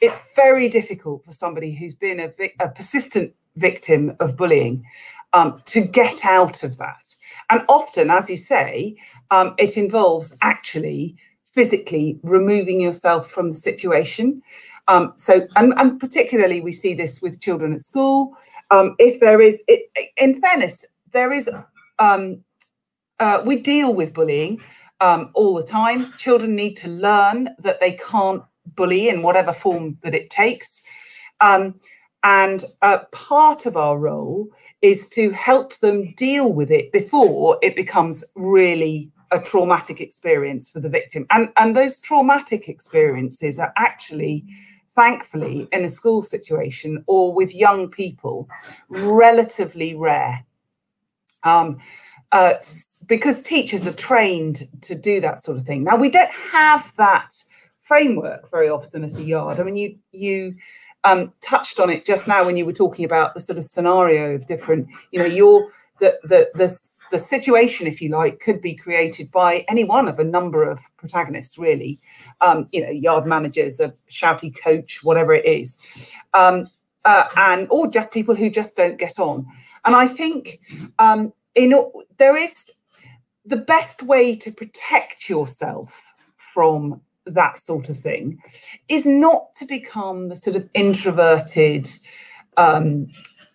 it's 0.00 0.16
very 0.36 0.68
difficult 0.68 1.24
for 1.24 1.32
somebody 1.32 1.74
who's 1.74 1.94
been 1.94 2.20
a, 2.20 2.32
a 2.60 2.68
persistent 2.68 3.34
victim 3.56 4.16
of 4.20 4.36
bullying 4.36 4.84
um, 5.32 5.60
to 5.66 5.80
get 5.80 6.24
out 6.24 6.62
of 6.62 6.76
that. 6.78 7.14
And 7.50 7.64
often, 7.68 8.10
as 8.10 8.28
you 8.28 8.36
say, 8.36 8.96
um, 9.30 9.54
it 9.58 9.76
involves 9.76 10.36
actually 10.42 11.16
physically 11.52 12.20
removing 12.22 12.80
yourself 12.80 13.30
from 13.30 13.50
the 13.50 13.56
situation. 13.56 14.42
Um, 14.86 15.12
so, 15.16 15.46
and, 15.56 15.74
and, 15.76 16.00
particularly 16.00 16.60
we 16.60 16.72
see 16.72 16.94
this 16.94 17.20
with 17.20 17.40
children 17.40 17.72
at 17.72 17.82
school. 17.82 18.36
Um, 18.70 18.94
if 18.98 19.20
there 19.20 19.40
is, 19.40 19.62
it, 19.68 19.90
in 20.16 20.40
fairness, 20.40 20.84
there 21.12 21.32
is, 21.32 21.50
um, 21.98 22.42
uh, 23.18 23.42
we 23.44 23.60
deal 23.60 23.94
with 23.94 24.14
bullying 24.14 24.62
um, 25.00 25.30
all 25.34 25.54
the 25.54 25.64
time. 25.64 26.12
Children 26.16 26.54
need 26.54 26.74
to 26.76 26.88
learn 26.88 27.50
that 27.58 27.80
they 27.80 27.92
can't 27.92 28.42
bully 28.74 29.08
in 29.08 29.22
whatever 29.22 29.52
form 29.52 29.98
that 30.02 30.14
it 30.14 30.30
takes. 30.30 30.82
And 32.24 32.64
part 33.12 33.66
of 33.66 33.76
our 33.76 33.98
role 33.98 34.48
is 34.82 35.08
to 35.10 35.30
help 35.30 35.78
them 35.78 36.14
deal 36.14 36.52
with 36.52 36.70
it 36.70 36.92
before 36.92 37.58
it 37.62 37.76
becomes 37.76 38.24
really 38.34 39.10
a 39.30 39.38
traumatic 39.38 40.00
experience 40.00 40.70
for 40.70 40.80
the 40.80 40.88
victim. 40.88 41.26
And, 41.30 41.50
and 41.56 41.76
those 41.76 42.00
traumatic 42.00 42.68
experiences 42.68 43.58
are 43.58 43.72
actually, 43.76 44.44
thankfully, 44.96 45.68
in 45.70 45.84
a 45.84 45.88
school 45.88 46.22
situation 46.22 47.04
or 47.06 47.34
with 47.34 47.54
young 47.54 47.88
people, 47.88 48.48
relatively 48.88 49.94
rare. 49.94 50.44
Um, 51.44 51.78
uh, 52.32 52.54
because 53.06 53.42
teachers 53.42 53.86
are 53.86 53.92
trained 53.92 54.68
to 54.82 54.94
do 54.94 55.20
that 55.20 55.42
sort 55.42 55.56
of 55.56 55.64
thing. 55.64 55.84
Now, 55.84 55.96
we 55.96 56.10
don't 56.10 56.32
have 56.32 56.92
that 56.96 57.32
framework 57.80 58.50
very 58.50 58.68
often 58.68 59.04
at 59.04 59.16
a 59.16 59.22
yard. 59.22 59.60
I 59.60 59.62
mean, 59.62 59.76
you, 59.76 59.96
you, 60.12 60.54
um, 61.04 61.32
touched 61.40 61.80
on 61.80 61.90
it 61.90 62.04
just 62.04 62.26
now 62.26 62.44
when 62.44 62.56
you 62.56 62.66
were 62.66 62.72
talking 62.72 63.04
about 63.04 63.34
the 63.34 63.40
sort 63.40 63.58
of 63.58 63.64
scenario 63.64 64.34
of 64.34 64.46
different, 64.46 64.88
you 65.10 65.18
know, 65.18 65.26
your 65.26 65.68
the 66.00 66.18
the 66.24 66.50
the 66.54 66.78
the 67.10 67.18
situation, 67.18 67.86
if 67.86 68.02
you 68.02 68.10
like, 68.10 68.40
could 68.40 68.60
be 68.60 68.74
created 68.74 69.30
by 69.30 69.64
any 69.68 69.84
one 69.84 70.08
of 70.08 70.18
a 70.18 70.24
number 70.24 70.68
of 70.68 70.78
protagonists, 70.98 71.56
really. 71.56 71.98
Um, 72.40 72.68
you 72.72 72.82
know, 72.82 72.90
yard 72.90 73.26
managers, 73.26 73.80
a 73.80 73.94
shouty 74.10 74.54
coach, 74.62 75.02
whatever 75.02 75.32
it 75.32 75.46
is, 75.46 75.78
um, 76.34 76.68
uh, 77.04 77.28
and 77.36 77.66
or 77.70 77.90
just 77.90 78.12
people 78.12 78.34
who 78.34 78.50
just 78.50 78.76
don't 78.76 78.98
get 78.98 79.18
on. 79.18 79.46
And 79.84 79.94
I 79.94 80.06
think 80.06 80.60
um, 80.98 81.32
in 81.54 81.74
there 82.18 82.36
is 82.36 82.72
the 83.46 83.56
best 83.56 84.02
way 84.02 84.36
to 84.36 84.52
protect 84.52 85.28
yourself 85.28 85.98
from 86.36 87.00
that 87.34 87.58
sort 87.58 87.88
of 87.88 87.96
thing 87.96 88.40
is 88.88 89.04
not 89.06 89.54
to 89.56 89.64
become 89.64 90.28
the 90.28 90.36
sort 90.36 90.56
of 90.56 90.68
introverted 90.74 91.88
um, 92.56 93.06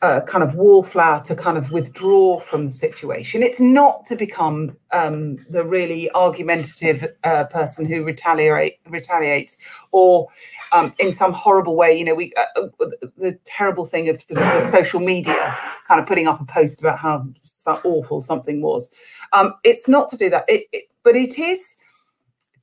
uh, 0.04 0.20
kind 0.22 0.44
of 0.44 0.56
wallflower 0.56 1.22
to 1.22 1.34
kind 1.34 1.58
of 1.58 1.72
withdraw 1.72 2.38
from 2.38 2.66
the 2.66 2.72
situation. 2.72 3.42
It's 3.42 3.62
not 3.62 4.06
to 4.08 4.18
become 4.18 4.76
um, 4.92 5.38
the 5.50 5.64
really 5.64 6.12
argumentative 6.12 7.08
uh, 7.24 7.46
person 7.46 7.86
who 7.86 8.04
retaliate 8.04 8.80
retaliates, 8.90 9.58
or 9.94 10.28
um, 10.74 10.94
in 11.00 11.14
some 11.14 11.32
horrible 11.32 11.78
way. 11.78 11.98
You 11.98 12.04
know, 12.04 12.16
we 12.16 12.34
uh, 12.36 12.64
uh 12.82 12.88
the 13.18 13.40
terrible 13.46 13.86
thing 13.86 14.10
of 14.10 14.22
sort 14.22 14.42
of 14.42 14.70
social 14.70 15.00
media, 15.00 15.58
kind 15.88 16.02
of 16.02 16.06
putting 16.06 16.28
up 16.28 16.42
a 16.42 16.46
post 16.46 16.82
about 16.82 17.00
how 17.00 17.26
awful 17.66 18.20
something 18.20 18.62
was. 18.62 18.90
Um, 19.32 19.54
it's 19.64 19.88
not 19.88 20.10
to 20.10 20.18
do 20.18 20.30
that, 20.30 20.44
it, 20.50 20.68
it, 20.74 20.84
but 21.04 21.16
it 21.16 21.40
is 21.40 21.78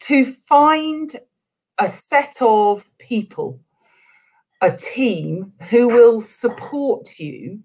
to 0.00 0.34
find 0.46 1.16
a 1.78 1.88
set 1.88 2.36
of 2.40 2.84
people, 2.98 3.60
a 4.60 4.70
team 4.76 5.52
who 5.68 5.88
will 5.88 6.20
support 6.20 7.18
you 7.18 7.60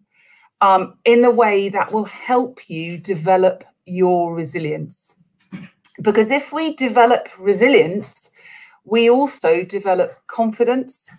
um, 0.61 0.97
in 1.05 1.23
a 1.23 1.31
way 1.31 1.69
that 1.69 1.91
will 1.91 2.05
help 2.05 2.69
you 2.69 2.97
develop 2.97 3.63
your 3.85 4.33
resilience. 4.33 5.15
Because 6.01 6.31
if 6.31 6.51
we 6.51 6.75
develop 6.75 7.27
resilience, 7.37 8.31
we 8.83 9.09
also 9.09 9.63
develop 9.63 10.15
confidence 10.27 11.09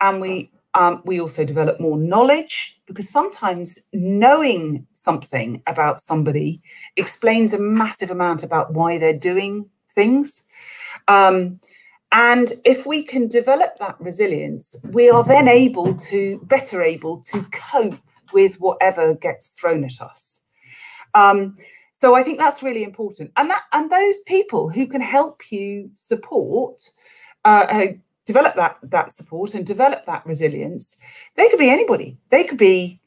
and 0.00 0.20
we 0.20 0.50
um, 0.74 1.02
we 1.04 1.20
also 1.20 1.44
develop 1.44 1.80
more 1.80 1.98
knowledge 1.98 2.80
because 2.86 3.08
sometimes 3.08 3.78
knowing 3.92 4.86
something 4.94 5.62
about 5.66 6.00
somebody 6.00 6.62
explains 6.96 7.52
a 7.52 7.58
massive 7.58 8.10
amount 8.10 8.42
about 8.42 8.72
why 8.72 8.96
they're 8.96 9.12
doing 9.12 9.68
things. 9.92 10.44
Um, 11.08 11.60
and 12.12 12.52
if 12.64 12.84
we 12.84 13.02
can 13.02 13.26
develop 13.26 13.78
that 13.78 13.98
resilience, 13.98 14.76
we 14.90 15.08
are 15.08 15.24
then 15.24 15.48
able 15.48 15.94
to, 15.94 16.40
better 16.44 16.82
able 16.82 17.22
to 17.22 17.42
cope 17.52 17.98
with 18.32 18.60
whatever 18.60 19.14
gets 19.14 19.48
thrown 19.48 19.84
at 19.84 20.00
us. 20.00 20.42
Um, 21.14 21.56
so 21.94 22.14
I 22.14 22.22
think 22.22 22.38
that's 22.38 22.62
really 22.62 22.82
important. 22.82 23.30
And 23.36 23.48
that 23.48 23.62
and 23.72 23.90
those 23.90 24.18
people 24.26 24.68
who 24.68 24.86
can 24.86 25.00
help 25.00 25.52
you 25.52 25.90
support, 25.94 26.82
uh, 27.44 27.66
uh, 27.70 27.86
develop 28.26 28.54
that 28.56 28.78
that 28.82 29.12
support 29.12 29.54
and 29.54 29.64
develop 29.64 30.04
that 30.06 30.26
resilience, 30.26 30.96
they 31.36 31.48
could 31.48 31.58
be 31.58 31.70
anybody. 31.70 32.18
They 32.30 32.44
could 32.44 32.58
be 32.58 33.00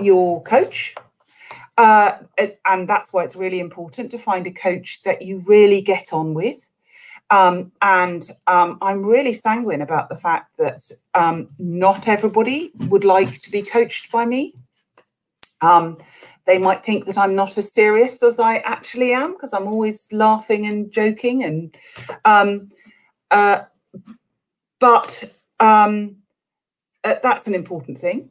your 0.00 0.42
coach, 0.44 0.94
uh, 1.78 2.18
and 2.64 2.88
that's 2.88 3.12
why 3.12 3.22
it's 3.22 3.36
really 3.36 3.60
important 3.60 4.10
to 4.10 4.18
find 4.18 4.46
a 4.46 4.50
coach 4.50 5.02
that 5.04 5.22
you 5.22 5.42
really 5.46 5.80
get 5.82 6.12
on 6.12 6.34
with. 6.34 6.68
Um, 7.30 7.72
and 7.82 8.28
um, 8.46 8.78
I'm 8.80 9.04
really 9.04 9.32
sanguine 9.32 9.82
about 9.82 10.08
the 10.08 10.16
fact 10.16 10.56
that 10.58 10.82
um, 11.14 11.48
not 11.58 12.08
everybody 12.08 12.70
would 12.88 13.04
like 13.04 13.40
to 13.40 13.50
be 13.50 13.62
coached 13.62 14.12
by 14.12 14.24
me. 14.24 14.54
Um, 15.60 15.98
they 16.46 16.58
might 16.58 16.84
think 16.84 17.06
that 17.06 17.18
I'm 17.18 17.34
not 17.34 17.58
as 17.58 17.72
serious 17.72 18.22
as 18.22 18.38
I 18.38 18.58
actually 18.58 19.12
am 19.12 19.32
because 19.32 19.52
I'm 19.52 19.66
always 19.66 20.06
laughing 20.12 20.66
and 20.66 20.92
joking. 20.92 21.42
And 21.42 21.76
um, 22.24 22.70
uh, 23.30 23.62
but 24.78 25.24
um, 25.58 26.16
uh, 27.02 27.16
that's 27.22 27.46
an 27.48 27.54
important 27.54 27.98
thing 27.98 28.30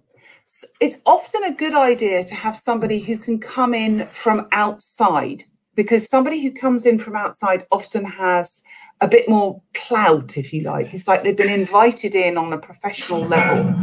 it's 0.80 1.02
often 1.06 1.44
a 1.44 1.54
good 1.54 1.74
idea 1.74 2.24
to 2.24 2.36
have 2.36 2.56
somebody 2.56 3.00
who 3.00 3.18
can 3.18 3.40
come 3.40 3.74
in 3.74 4.08
from 4.14 4.48
outside 4.52 5.44
because 5.76 6.10
somebody 6.10 6.42
who 6.42 6.52
comes 6.52 6.86
in 6.86 6.98
from 6.98 7.16
outside 7.16 7.66
often 7.72 8.06
has 8.06 8.64
a 9.02 9.08
bit 9.08 9.28
more 9.28 9.62
clout, 9.74 10.38
if 10.38 10.54
you 10.54 10.62
like. 10.62 10.94
It's 10.94 11.08
like 11.08 11.24
they've 11.24 11.36
been 11.36 11.50
invited 11.52 12.16
in 12.16 12.38
on 12.38 12.54
a 12.54 12.58
professional 12.58 13.22
level. 13.22 13.76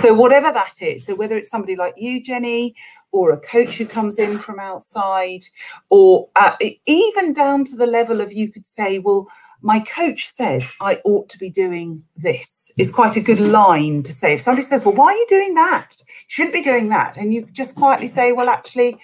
So, 0.00 0.12
whatever 0.12 0.52
that 0.52 0.82
is, 0.82 1.06
so 1.06 1.14
whether 1.14 1.36
it's 1.36 1.48
somebody 1.48 1.76
like 1.76 1.94
you, 1.96 2.22
Jenny, 2.22 2.74
or 3.12 3.30
a 3.30 3.40
coach 3.40 3.74
who 3.74 3.86
comes 3.86 4.18
in 4.18 4.38
from 4.38 4.58
outside, 4.58 5.44
or 5.88 6.28
uh, 6.34 6.56
even 6.86 7.32
down 7.32 7.64
to 7.66 7.76
the 7.76 7.86
level 7.86 8.20
of 8.20 8.32
you 8.32 8.50
could 8.50 8.66
say, 8.66 8.98
well, 8.98 9.28
my 9.62 9.80
coach 9.80 10.28
says 10.28 10.64
I 10.80 11.00
ought 11.04 11.28
to 11.30 11.38
be 11.38 11.50
doing 11.50 12.02
this 12.16 12.70
is 12.76 12.92
quite 12.92 13.16
a 13.16 13.20
good 13.20 13.40
line 13.40 14.02
to 14.04 14.12
say. 14.12 14.34
If 14.34 14.42
somebody 14.42 14.66
says, 14.66 14.84
Well, 14.84 14.94
why 14.94 15.06
are 15.06 15.16
you 15.16 15.26
doing 15.28 15.54
that? 15.54 15.96
You 15.98 16.04
shouldn't 16.28 16.54
be 16.54 16.62
doing 16.62 16.88
that. 16.90 17.16
And 17.16 17.32
you 17.32 17.46
just 17.52 17.74
quietly 17.74 18.08
say, 18.08 18.32
Well, 18.32 18.48
actually, 18.48 18.98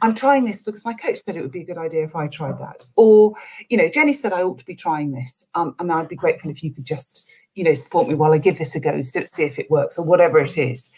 I'm 0.00 0.14
trying 0.14 0.44
this 0.44 0.62
because 0.62 0.84
my 0.84 0.94
coach 0.94 1.18
said 1.18 1.36
it 1.36 1.42
would 1.42 1.52
be 1.52 1.62
a 1.62 1.66
good 1.66 1.78
idea 1.78 2.04
if 2.04 2.14
I 2.14 2.28
tried 2.28 2.58
that. 2.58 2.84
Or, 2.96 3.34
you 3.68 3.76
know, 3.76 3.88
Jenny 3.88 4.12
said 4.12 4.32
I 4.32 4.42
ought 4.42 4.58
to 4.58 4.64
be 4.64 4.76
trying 4.76 5.12
this. 5.12 5.46
Um, 5.54 5.74
and 5.78 5.90
I'd 5.90 6.08
be 6.08 6.16
grateful 6.16 6.50
if 6.50 6.62
you 6.62 6.72
could 6.72 6.84
just, 6.84 7.28
you 7.54 7.64
know, 7.64 7.74
support 7.74 8.08
me 8.08 8.14
while 8.14 8.32
I 8.32 8.38
give 8.38 8.58
this 8.58 8.74
a 8.74 8.80
go, 8.80 9.00
see 9.02 9.42
if 9.42 9.58
it 9.58 9.70
works 9.70 9.98
or 9.98 10.04
whatever 10.04 10.38
it 10.38 10.56
is. 10.56 10.90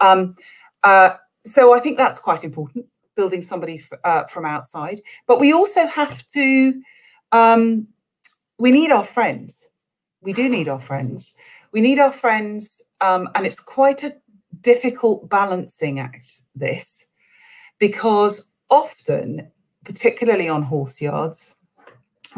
Um, 0.00 0.34
uh, 0.82 1.10
so 1.46 1.72
I 1.72 1.80
think 1.80 1.96
that's 1.96 2.18
quite 2.18 2.44
important, 2.44 2.86
building 3.16 3.42
somebody 3.42 3.82
uh, 4.04 4.24
from 4.24 4.44
outside. 4.44 4.98
But 5.26 5.40
we 5.40 5.52
also 5.52 5.86
have 5.86 6.26
to 6.28 6.82
um, 7.32 7.86
we 8.58 8.70
need 8.70 8.90
our 8.90 9.04
friends. 9.04 9.68
We 10.20 10.32
do 10.32 10.48
need 10.48 10.68
our 10.68 10.80
friends. 10.80 11.34
We 11.72 11.80
need 11.80 11.98
our 11.98 12.12
friends, 12.12 12.82
um, 13.00 13.28
and 13.34 13.46
it's 13.46 13.60
quite 13.60 14.02
a 14.02 14.16
difficult 14.60 15.28
balancing 15.28 16.00
act, 16.00 16.42
this, 16.54 17.06
because 17.78 18.48
often, 18.70 19.50
particularly 19.84 20.48
on 20.48 20.62
horse 20.62 21.00
yards, 21.00 21.54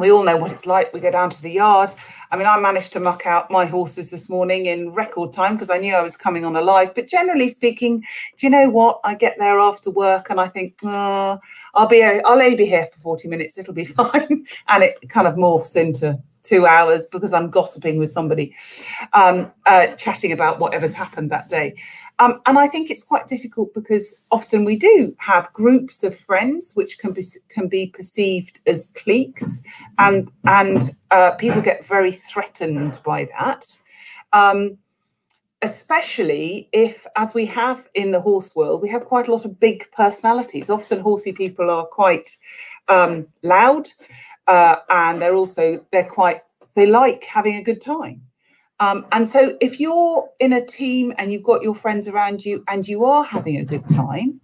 we 0.00 0.10
all 0.10 0.24
know 0.24 0.36
what 0.36 0.52
it's 0.52 0.66
like. 0.66 0.92
We 0.92 1.00
go 1.00 1.10
down 1.10 1.30
to 1.30 1.42
the 1.42 1.50
yard. 1.50 1.90
I 2.30 2.36
mean, 2.36 2.46
I 2.46 2.58
managed 2.58 2.92
to 2.94 3.00
muck 3.00 3.26
out 3.26 3.50
my 3.50 3.66
horses 3.66 4.08
this 4.10 4.28
morning 4.28 4.66
in 4.66 4.92
record 4.92 5.32
time 5.32 5.54
because 5.54 5.70
I 5.70 5.78
knew 5.78 5.94
I 5.94 6.00
was 6.00 6.16
coming 6.16 6.44
on 6.44 6.56
alive. 6.56 6.94
But 6.94 7.08
generally 7.08 7.48
speaking, 7.48 8.00
do 8.00 8.46
you 8.46 8.50
know 8.50 8.70
what? 8.70 9.00
I 9.04 9.14
get 9.14 9.36
there 9.38 9.58
after 9.58 9.90
work 9.90 10.30
and 10.30 10.40
I 10.40 10.48
think, 10.48 10.74
oh, 10.84 11.38
I'll 11.74 11.86
be, 11.86 12.02
I'll 12.02 12.56
be 12.56 12.66
here 12.66 12.88
for 12.92 13.00
40 13.00 13.28
minutes. 13.28 13.58
It'll 13.58 13.74
be 13.74 13.84
fine. 14.00 14.46
and 14.68 14.82
it 14.82 14.96
kind 15.08 15.26
of 15.26 15.34
morphs 15.34 15.76
into 15.76 16.18
two 16.42 16.66
hours 16.66 17.06
because 17.10 17.32
I'm 17.32 17.50
gossiping 17.50 17.98
with 17.98 18.10
somebody, 18.10 18.54
um, 19.12 19.50
uh, 19.66 19.88
chatting 19.96 20.32
about 20.32 20.58
whatever's 20.58 20.94
happened 20.94 21.30
that 21.30 21.48
day. 21.48 21.74
Um, 22.18 22.40
and 22.46 22.58
I 22.58 22.68
think 22.68 22.90
it's 22.90 23.02
quite 23.02 23.26
difficult 23.26 23.72
because 23.74 24.22
often 24.30 24.64
we 24.64 24.76
do 24.76 25.14
have 25.18 25.52
groups 25.52 26.02
of 26.02 26.18
friends 26.18 26.72
which 26.74 26.98
can 26.98 27.12
be 27.12 27.24
can 27.48 27.68
be 27.68 27.86
perceived 27.86 28.60
as 28.66 28.92
cliques, 28.94 29.62
and 29.98 30.30
and 30.44 30.96
uh, 31.10 31.32
people 31.32 31.62
get 31.62 31.84
very 31.86 32.12
threatened 32.12 33.00
by 33.04 33.28
that. 33.38 33.66
Um, 34.32 34.78
especially 35.62 36.68
if, 36.72 37.06
as 37.16 37.34
we 37.34 37.44
have 37.44 37.88
in 37.94 38.10
the 38.10 38.20
horse 38.20 38.54
world, 38.54 38.80
we 38.80 38.88
have 38.88 39.04
quite 39.04 39.28
a 39.28 39.32
lot 39.32 39.44
of 39.44 39.60
big 39.60 39.90
personalities. 39.92 40.70
Often, 40.70 41.00
horsey 41.00 41.32
people 41.32 41.70
are 41.70 41.84
quite 41.86 42.36
um, 42.88 43.26
loud, 43.42 43.88
uh, 44.50 44.76
and 44.88 45.22
they're 45.22 45.34
also 45.34 45.84
they're 45.92 46.10
quite 46.18 46.42
they 46.74 46.86
like 46.86 47.24
having 47.24 47.54
a 47.56 47.62
good 47.62 47.80
time. 47.80 48.20
Um, 48.80 49.06
and 49.12 49.28
so 49.28 49.58
if 49.60 49.78
you're 49.78 50.26
in 50.40 50.54
a 50.54 50.64
team 50.64 51.12
and 51.18 51.30
you've 51.30 51.42
got 51.42 51.62
your 51.62 51.74
friends 51.74 52.08
around 52.08 52.46
you 52.46 52.64
and 52.66 52.88
you 52.88 53.04
are 53.04 53.22
having 53.22 53.58
a 53.58 53.64
good 53.64 53.86
time, 53.90 54.40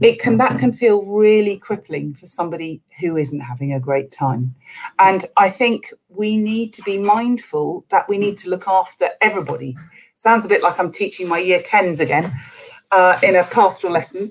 it 0.00 0.18
can 0.18 0.38
that 0.38 0.58
can 0.58 0.72
feel 0.72 1.04
really 1.04 1.58
crippling 1.58 2.14
for 2.14 2.26
somebody 2.26 2.80
who 2.98 3.18
isn't 3.18 3.40
having 3.40 3.74
a 3.74 3.78
great 3.78 4.10
time. 4.10 4.54
And 4.98 5.26
I 5.36 5.50
think 5.50 5.92
we 6.08 6.38
need 6.38 6.72
to 6.72 6.82
be 6.82 6.96
mindful 6.96 7.84
that 7.90 8.08
we 8.08 8.16
need 8.18 8.38
to 8.38 8.50
look 8.50 8.66
after 8.66 9.10
everybody. 9.20 9.76
Sounds 10.16 10.44
a 10.44 10.48
bit 10.48 10.62
like 10.62 10.80
I'm 10.80 10.90
teaching 10.90 11.28
my 11.28 11.38
year 11.38 11.60
10s 11.60 12.00
again 12.00 12.34
uh, 12.90 13.18
in 13.22 13.36
a 13.36 13.44
pastoral 13.44 13.92
lesson. 13.92 14.30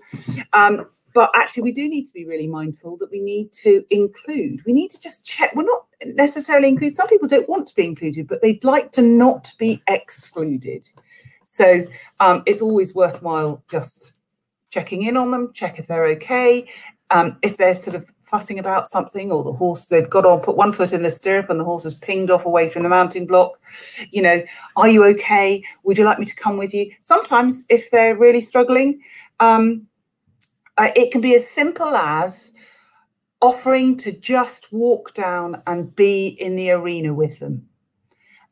Um, 0.53 0.87
but 1.15 1.31
actually 1.33 1.63
we 1.63 1.71
do 1.71 1.89
need 1.89 2.05
to 2.05 2.13
be 2.13 2.25
really 2.25 2.45
mindful 2.45 2.97
that 2.97 3.09
we 3.09 3.21
need 3.21 3.51
to 3.53 3.83
include. 3.89 4.63
We 4.65 4.73
need 4.73 4.91
to 4.91 5.01
just 5.01 5.25
check 5.25 5.55
we're 5.55 5.63
not 5.63 5.85
necessarily 6.05 6.67
include 6.67 6.93
some 6.93 7.07
people 7.07 7.27
don't 7.27 7.49
want 7.49 7.67
to 7.67 7.75
be 7.75 7.85
included 7.85 8.27
but 8.27 8.41
they'd 8.43 8.63
like 8.63 8.91
to 8.91 9.01
not 9.01 9.51
be 9.57 9.81
excluded. 9.87 10.87
So 11.45 11.87
um, 12.19 12.43
it's 12.45 12.61
always 12.61 12.93
worthwhile 12.93 13.63
just 13.69 14.13
checking 14.69 15.03
in 15.03 15.15
on 15.17 15.31
them 15.31 15.51
check 15.53 15.79
if 15.79 15.87
they're 15.87 16.05
okay. 16.07 16.67
Um, 17.11 17.37
if 17.41 17.55
they're 17.55 17.75
sort 17.75 17.95
of 17.95 18.11
fussing 18.25 18.59
about 18.59 18.91
something 18.91 19.31
or 19.31 19.43
the 19.43 19.53
horse 19.53 19.85
they've 19.85 20.09
got 20.09 20.25
on 20.25 20.41
put 20.41 20.57
one 20.57 20.73
foot 20.73 20.91
in 20.91 21.03
the 21.03 21.11
stirrup 21.11 21.49
and 21.49 21.59
the 21.59 21.63
horse 21.63 21.83
has 21.83 21.93
pinged 21.93 22.31
off 22.31 22.45
away 22.45 22.67
from 22.67 22.83
the 22.83 22.89
mounting 22.89 23.25
block. 23.25 23.57
You 24.11 24.21
know 24.21 24.43
are 24.75 24.89
you 24.89 25.05
okay? 25.05 25.63
Would 25.83 25.97
you 25.97 26.03
like 26.03 26.19
me 26.19 26.25
to 26.25 26.35
come 26.35 26.57
with 26.57 26.73
you? 26.73 26.91
Sometimes 26.99 27.65
if 27.69 27.89
they're 27.89 28.17
really 28.17 28.41
struggling 28.41 28.99
um, 29.39 29.87
uh, 30.77 30.91
it 30.95 31.11
can 31.11 31.21
be 31.21 31.35
as 31.35 31.47
simple 31.47 31.95
as 31.95 32.53
offering 33.41 33.97
to 33.97 34.11
just 34.11 34.71
walk 34.71 35.13
down 35.13 35.61
and 35.67 35.95
be 35.95 36.27
in 36.39 36.55
the 36.55 36.71
arena 36.71 37.13
with 37.13 37.39
them 37.39 37.67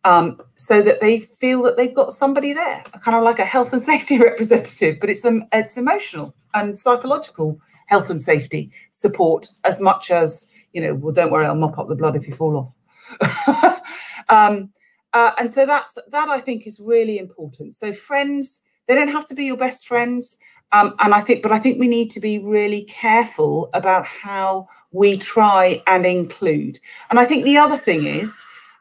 um, 0.06 0.42
so 0.56 0.82
that 0.82 1.02
they 1.02 1.22
feel 1.22 1.62
that 1.64 1.78
they've 1.78 1.94
got 1.94 2.14
somebody 2.14 2.54
there, 2.54 2.84
kind 3.02 3.16
of 3.16 3.24
like 3.24 3.40
a 3.40 3.46
health 3.46 3.74
and 3.74 3.82
safety 3.94 4.18
representative, 4.18 4.98
but 5.00 5.10
it's 5.10 5.26
um, 5.26 5.46
it's 5.54 5.78
emotional 5.78 6.36
and 6.54 6.78
psychological 6.78 7.60
health 7.88 8.10
and 8.10 8.22
safety 8.22 8.72
support 8.92 9.48
as 9.64 9.80
much 9.80 10.12
as 10.12 10.48
you 10.74 10.82
know. 10.82 10.96
Well, 10.96 11.14
don't 11.14 11.32
worry, 11.32 11.46
I'll 11.46 11.56
mop 11.56 11.80
up 11.80 11.88
the 11.88 11.96
blood 11.96 12.16
if 12.16 12.28
you 12.28 12.36
fall 12.36 12.74
off. 13.20 13.80
um, 14.30 14.72
uh, 15.14 15.32
and 15.38 15.52
so 15.52 15.66
that's 15.66 15.98
that 16.12 16.30
I 16.30 16.40
think 16.40 16.68
is 16.68 16.80
really 16.80 17.18
important. 17.18 17.76
So 17.76 17.94
friends, 17.94 18.62
they 18.88 18.96
don't 18.96 19.10
have 19.10 19.26
to 19.28 19.36
be 19.36 19.46
your 19.46 19.58
best 19.58 19.88
friends. 19.88 20.38
Um, 20.74 20.96
and 21.00 21.14
I 21.14 21.22
think, 21.22 21.44
but 21.44 21.52
I 21.52 21.60
think 21.60 21.80
we 21.80 21.88
need 21.88 22.10
to 22.12 22.20
be 22.20 22.40
really 22.40 22.84
careful 22.84 23.70
about 23.74 24.06
how 24.06 24.68
we 24.92 25.18
try 25.18 25.82
and 25.86 26.06
include. 26.06 26.80
And 27.12 27.20
I 27.20 27.26
think 27.26 27.44
the 27.44 27.58
other 27.58 27.78
thing 27.78 28.08
is, 28.08 28.36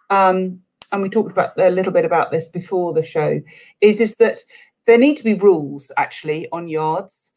um, 0.09 0.61
and 0.91 1.03
we 1.03 1.11
talked 1.11 1.31
about 1.31 1.59
a 1.59 1.71
little 1.71 1.93
bit 1.93 2.07
about 2.07 2.31
this 2.31 2.49
before 2.49 2.95
the 2.95 3.03
show, 3.03 3.41
is 3.83 4.01
is 4.01 4.15
that 4.17 4.39
there 4.87 4.99
need 4.99 5.17
to 5.19 5.25
be 5.25 5.35
rules 5.35 5.93
actually 5.99 6.49
on 6.51 6.67
yards, 6.67 7.33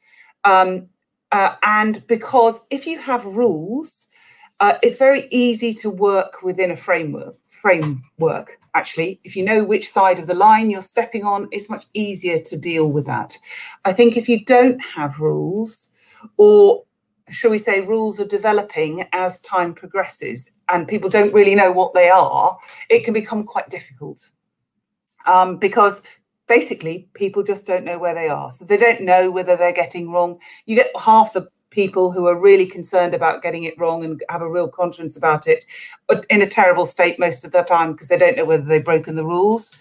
um, 0.45 0.87
uh, 1.31 1.55
and 1.63 2.05
because 2.07 2.65
if 2.69 2.87
you 2.87 2.97
have 2.99 3.25
rules, 3.25 4.07
uh, 4.61 4.77
it's 4.81 4.97
very 4.97 5.27
easy 5.31 5.73
to 5.73 5.89
work 5.89 6.43
within 6.43 6.71
a 6.71 6.77
framework 6.77 7.35
framework 7.65 8.59
actually. 8.75 9.19
If 9.23 9.35
you 9.35 9.43
know 9.43 9.63
which 9.63 9.89
side 9.89 10.19
of 10.19 10.27
the 10.27 10.35
line 10.35 10.69
you're 10.69 10.83
stepping 10.83 11.23
on 11.23 11.47
it's 11.51 11.67
much 11.67 11.85
easier 11.95 12.37
to 12.37 12.55
deal 12.55 12.91
with 12.91 13.07
that. 13.07 13.35
I 13.85 13.91
think 13.91 14.17
if 14.17 14.29
you 14.29 14.45
don't 14.45 14.79
have 14.81 15.19
rules 15.19 15.89
or 16.37 16.83
shall 17.31 17.49
we 17.49 17.57
say 17.57 17.81
rules 17.81 18.19
are 18.19 18.27
developing 18.27 19.03
as 19.13 19.41
time 19.41 19.73
progresses 19.73 20.51
and 20.69 20.87
people 20.87 21.09
don't 21.09 21.33
really 21.33 21.55
know 21.55 21.71
what 21.71 21.95
they 21.95 22.07
are 22.07 22.55
it 22.91 23.03
can 23.03 23.15
become 23.15 23.43
quite 23.43 23.67
difficult. 23.71 24.29
Um, 25.25 25.57
because 25.57 26.03
basically 26.47 27.09
people 27.15 27.41
just 27.41 27.65
don't 27.65 27.83
know 27.83 27.97
where 27.97 28.13
they 28.13 28.29
are. 28.29 28.51
So 28.51 28.65
they 28.65 28.77
don't 28.77 29.01
know 29.01 29.31
whether 29.31 29.55
they're 29.55 29.73
getting 29.73 30.11
wrong. 30.11 30.37
You 30.67 30.75
get 30.75 30.91
half 30.95 31.33
the 31.33 31.47
people 31.75 32.09
who 32.09 32.25
are 32.25 32.39
really 32.39 32.65
concerned 32.65 33.13
about 33.13 33.43
getting 33.43 33.65
it 33.65 33.77
wrong 33.77 34.05
and 34.05 34.23
have 34.29 34.41
a 34.41 34.49
real 34.49 34.69
conscience 34.69 35.17
about 35.17 35.45
it 35.45 35.65
in 36.29 36.41
a 36.41 36.47
terrible 36.47 36.85
state 36.85 37.19
most 37.19 37.43
of 37.43 37.51
the 37.51 37.61
time 37.63 37.91
because 37.91 38.07
they 38.07 38.17
don't 38.17 38.37
know 38.37 38.45
whether 38.45 38.63
they've 38.63 38.85
broken 38.85 39.15
the 39.15 39.25
rules. 39.25 39.77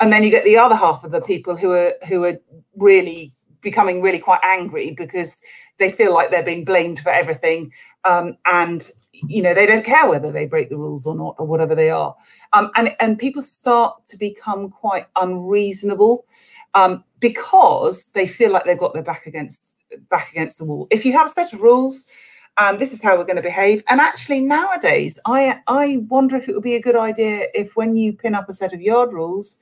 And 0.00 0.10
then 0.10 0.22
you 0.22 0.30
get 0.30 0.44
the 0.44 0.56
other 0.56 0.74
half 0.74 1.04
of 1.04 1.10
the 1.10 1.20
people 1.20 1.54
who 1.54 1.70
are 1.72 1.92
who 2.08 2.24
are 2.24 2.38
really 2.76 3.32
becoming 3.60 4.00
really 4.00 4.18
quite 4.18 4.40
angry 4.42 4.94
because 4.96 5.40
they 5.78 5.90
feel 5.90 6.14
like 6.14 6.30
they're 6.30 6.42
being 6.42 6.64
blamed 6.64 7.00
for 7.00 7.10
everything 7.10 7.70
um, 8.04 8.36
and 8.46 8.90
you 9.12 9.42
know 9.42 9.54
they 9.54 9.66
don't 9.66 9.84
care 9.84 10.08
whether 10.08 10.30
they 10.32 10.46
break 10.46 10.68
the 10.68 10.76
rules 10.76 11.06
or 11.06 11.14
not 11.14 11.36
or 11.38 11.46
whatever 11.46 11.74
they 11.74 11.88
are 11.88 12.14
um, 12.52 12.70
and 12.76 12.90
and 13.00 13.18
people 13.18 13.40
start 13.40 14.04
to 14.06 14.16
become 14.16 14.68
quite 14.68 15.06
unreasonable 15.16 16.26
um, 16.74 17.04
because 17.20 18.10
they 18.12 18.26
feel 18.26 18.50
like 18.50 18.64
they've 18.64 18.78
got 18.78 18.92
their 18.92 19.02
back 19.02 19.26
against 19.26 19.73
back 20.08 20.30
against 20.30 20.58
the 20.58 20.64
wall. 20.64 20.86
If 20.90 21.04
you 21.04 21.12
have 21.12 21.28
a 21.28 21.30
set 21.30 21.52
of 21.52 21.60
rules, 21.60 22.08
and 22.56 22.78
this 22.78 22.92
is 22.92 23.02
how 23.02 23.16
we're 23.16 23.24
going 23.24 23.36
to 23.36 23.42
behave. 23.42 23.82
And 23.88 24.00
actually, 24.00 24.40
nowadays, 24.40 25.18
I 25.26 25.60
I 25.66 25.98
wonder 26.08 26.36
if 26.36 26.48
it 26.48 26.54
would 26.54 26.62
be 26.62 26.76
a 26.76 26.82
good 26.82 26.96
idea 26.96 27.48
if 27.54 27.76
when 27.76 27.96
you 27.96 28.12
pin 28.12 28.34
up 28.34 28.48
a 28.48 28.54
set 28.54 28.72
of 28.72 28.80
yard 28.80 29.12
rules, 29.12 29.58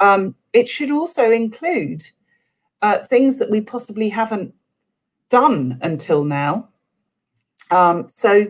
um, 0.00 0.34
it 0.52 0.68
should 0.68 0.90
also 0.90 1.30
include 1.30 2.02
uh, 2.82 2.98
things 2.98 3.38
that 3.38 3.50
we 3.50 3.60
possibly 3.60 4.08
haven't 4.08 4.54
done 5.30 5.78
until 5.82 6.24
now. 6.24 6.68
Um, 7.70 8.08
so 8.08 8.46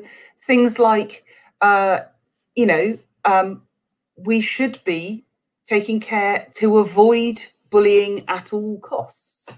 things 0.47 0.79
like, 0.79 1.25
uh, 1.61 2.01
you 2.57 2.67
know, 2.67 2.99
um, 3.25 3.63
we 4.17 4.41
should 4.41 4.83
be 4.85 5.25
taking 5.67 6.01
care 6.01 6.47
to 6.57 6.79
avoid 6.79 7.43
bullying 7.71 8.25
at 8.29 8.53
all 8.53 8.81
costs. 8.81 9.55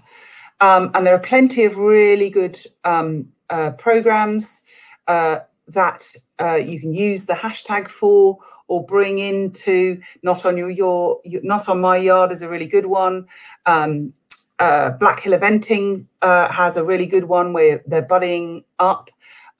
Um, 0.61 0.91
and 0.93 1.05
there 1.05 1.13
are 1.13 1.19
plenty 1.19 1.65
of 1.65 1.77
really 1.77 2.29
good 2.29 2.59
um, 2.83 3.27
uh, 3.49 3.71
programs 3.71 4.63
uh, 5.07 5.39
that 5.67 6.05
uh, 6.39 6.55
you 6.55 6.79
can 6.79 6.93
use 6.93 7.25
the 7.25 7.33
hashtag 7.33 7.87
for 7.89 8.37
or 8.67 8.85
bring 8.85 9.19
into 9.19 10.01
not 10.23 10.45
on 10.45 10.57
your, 10.57 10.71
your, 10.71 11.19
not 11.43 11.69
on 11.69 11.79
my 11.79 11.97
yard 11.97 12.31
is 12.31 12.41
a 12.41 12.49
really 12.49 12.65
good 12.65 12.85
one. 12.85 13.27
Um, 13.65 14.13
uh, 14.59 14.91
Black 14.91 15.19
Hill 15.19 15.37
Eventing 15.37 16.05
uh, 16.21 16.51
has 16.51 16.77
a 16.77 16.83
really 16.83 17.05
good 17.05 17.25
one 17.25 17.53
where 17.53 17.83
they're 17.85 18.01
buddying 18.01 18.63
up. 18.79 19.09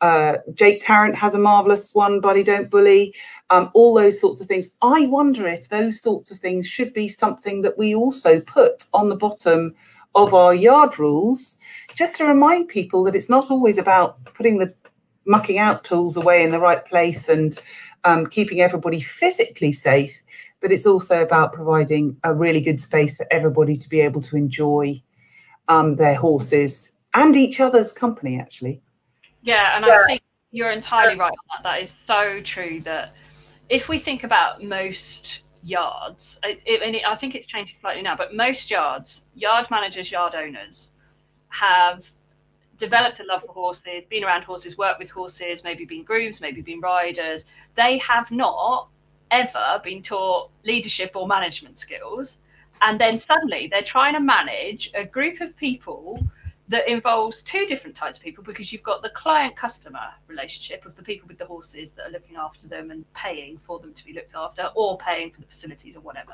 Uh, 0.02 0.38
Jake 0.54 0.80
Tarrant 0.82 1.16
has 1.16 1.34
a 1.34 1.40
marvelous 1.40 1.94
one, 1.94 2.20
Buddy 2.20 2.44
Don't 2.44 2.70
Bully, 2.70 3.14
um, 3.50 3.70
all 3.74 3.94
those 3.94 4.20
sorts 4.20 4.42
of 4.42 4.48
things. 4.48 4.70
I 4.82 5.08
wonder 5.08 5.48
if 5.48 5.70
those 5.70 6.02
sorts 6.02 6.32
of 6.32 6.38
things 6.38 6.68
should 6.68 6.94
be 6.94 7.08
something 7.08 7.62
that 7.62 7.78
we 7.78 7.96
also 7.96 8.42
put 8.42 8.84
on 8.94 9.10
the 9.10 9.16
bottom 9.16 9.74
of 10.16 10.34
our 10.34 10.56
yard 10.56 10.98
rules, 10.98 11.58
just 11.94 12.16
to 12.16 12.26
remind 12.26 12.68
people 12.68 13.04
that 13.04 13.16
it's 13.16 13.30
not 13.30 13.52
always 13.52 13.78
about 13.78 14.24
putting 14.26 14.58
the 14.58 14.74
mucking 15.26 15.58
out 15.58 15.84
tools 15.84 16.18
away 16.18 16.44
in 16.44 16.52
the 16.52 16.60
right 16.60 16.86
place 16.86 17.30
and 17.30 17.60
um, 18.04 18.26
keeping 18.28 18.62
everybody 18.62 19.02
physically 19.02 19.72
safe, 19.72 20.14
but 20.62 20.72
it's 20.72 20.86
also 20.86 21.22
about 21.22 21.54
providing 21.54 22.16
a 22.24 22.34
really 22.34 22.62
good 22.62 22.80
space 22.80 23.18
for 23.18 23.28
everybody 23.32 23.76
to 23.76 23.90
be 23.90 24.00
able 24.00 24.22
to 24.22 24.36
enjoy 24.36 25.02
um, 25.68 25.96
their 25.96 26.16
horses 26.16 26.94
and 27.16 27.36
each 27.36 27.60
other's 27.60 27.92
company, 27.92 28.40
actually. 28.40 28.82
Yeah, 29.42 29.76
and 29.76 29.86
yeah. 29.86 29.94
I 29.94 30.06
think 30.08 30.22
you're 30.52 30.72
entirely 30.72 31.18
right 31.18 31.32
on 31.32 31.48
that. 31.58 31.64
That 31.64 31.82
is 31.82 31.90
so 31.90 32.42
true 32.42 32.80
that 32.82 33.14
if 33.70 33.90
we 33.90 33.98
think 33.98 34.24
about 34.24 34.64
most 34.64 35.42
yards, 35.66 36.40
it, 36.44 36.62
it, 36.66 36.82
and 36.82 36.96
it, 36.96 37.06
I 37.06 37.16
think 37.16 37.36
it's 37.36 37.48
changing 37.48 37.76
slightly 37.76 38.04
now, 38.04 38.16
but 38.16 38.36
most 38.36 38.70
yards, 38.70 39.26
yard 39.36 39.68
managers, 39.72 40.12
yard 40.12 40.36
owners 40.36 40.92
have 41.50 42.10
developed 42.78 43.20
a 43.20 43.24
love 43.24 43.42
for 43.42 43.52
horses, 43.52 44.06
been 44.06 44.24
around 44.24 44.44
horses, 44.44 44.78
worked 44.78 45.00
with 45.00 45.10
horses, 45.10 45.64
maybe 45.64 45.86
been 45.86 46.04
grooms, 46.04 46.42
maybe 46.42 46.62
been 46.62 46.80
riders. 46.80 47.46
They 47.76 47.98
have 48.00 48.32
not 48.32 48.90
ever 49.32 49.82
been 49.84 50.02
taught 50.02 50.52
leadership 50.64 51.12
or 51.16 51.28
management 51.28 51.78
skills. 51.78 52.40
And 52.82 53.00
then 53.00 53.18
suddenly 53.18 53.68
they're 53.68 53.82
trying 53.82 54.14
to 54.14 54.20
manage 54.20 54.92
a 54.94 55.06
group 55.06 55.42
of 55.42 55.56
people 55.58 56.20
that 56.68 56.90
involves 56.90 57.44
two 57.44 57.66
different 57.66 57.96
types 57.96 58.18
of 58.18 58.24
people 58.24 58.44
because 58.44 58.74
you've 58.74 58.84
got 58.84 59.02
the 59.02 59.10
client 59.10 59.56
customer 59.56 60.08
relationship 60.28 60.86
of 60.86 60.96
the 60.96 61.04
people 61.04 61.28
with 61.28 61.38
the 61.38 61.46
horses 61.46 61.94
that 61.94 62.08
are 62.08 62.12
looking 62.12 62.36
after 62.38 62.68
them 62.68 62.90
and 62.90 63.12
paying 63.14 63.58
for 63.60 63.80
them 63.80 63.94
to 63.94 64.06
be 64.06 64.14
looked 64.14 64.36
after 64.36 64.72
or 64.76 64.98
paying 64.98 65.30
for 65.32 65.42
the 65.42 65.48
facilities 65.48 65.96
or 65.96 66.00
whatever. 66.02 66.34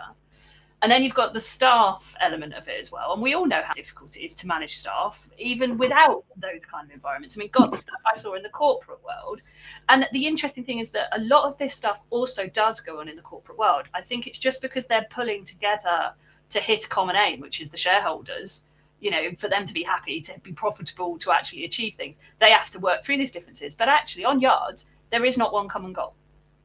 And 0.83 0.91
then 0.91 1.03
you've 1.03 1.13
got 1.13 1.33
the 1.33 1.39
staff 1.39 2.15
element 2.19 2.55
of 2.55 2.67
it 2.67 2.79
as 2.79 2.91
well. 2.91 3.13
And 3.13 3.21
we 3.21 3.35
all 3.35 3.45
know 3.45 3.61
how 3.63 3.73
difficult 3.73 4.17
it 4.17 4.25
is 4.25 4.35
to 4.37 4.47
manage 4.47 4.77
staff, 4.77 5.29
even 5.37 5.77
without 5.77 6.23
those 6.37 6.65
kind 6.65 6.87
of 6.87 6.93
environments. 6.95 7.37
I 7.37 7.39
mean, 7.39 7.49
God, 7.51 7.71
the 7.71 7.77
stuff 7.77 7.99
I 8.03 8.17
saw 8.17 8.33
in 8.33 8.41
the 8.41 8.49
corporate 8.49 9.03
world. 9.03 9.43
And 9.89 10.07
the 10.11 10.25
interesting 10.25 10.63
thing 10.63 10.79
is 10.79 10.89
that 10.91 11.15
a 11.15 11.21
lot 11.21 11.45
of 11.45 11.55
this 11.57 11.75
stuff 11.75 12.01
also 12.09 12.47
does 12.47 12.79
go 12.79 12.99
on 12.99 13.07
in 13.07 13.15
the 13.15 13.21
corporate 13.21 13.59
world. 13.59 13.89
I 13.93 14.01
think 14.01 14.25
it's 14.25 14.39
just 14.39 14.59
because 14.59 14.87
they're 14.87 15.05
pulling 15.11 15.45
together 15.45 16.13
to 16.49 16.59
hit 16.59 16.85
a 16.85 16.89
common 16.89 17.15
aim, 17.15 17.41
which 17.41 17.61
is 17.61 17.69
the 17.69 17.77
shareholders, 17.77 18.63
you 19.01 19.11
know, 19.11 19.31
for 19.37 19.49
them 19.49 19.65
to 19.65 19.73
be 19.73 19.83
happy, 19.83 20.21
to 20.21 20.39
be 20.39 20.53
profitable, 20.53 21.17
to 21.19 21.31
actually 21.31 21.65
achieve 21.65 21.95
things, 21.95 22.19
they 22.39 22.51
have 22.51 22.69
to 22.69 22.79
work 22.79 23.03
through 23.03 23.17
these 23.17 23.31
differences. 23.31 23.75
But 23.75 23.89
actually, 23.89 24.25
on 24.25 24.39
yards, 24.39 24.85
there 25.09 25.25
is 25.25 25.37
not 25.37 25.51
one 25.51 25.67
common 25.67 25.91
goal. 25.93 26.13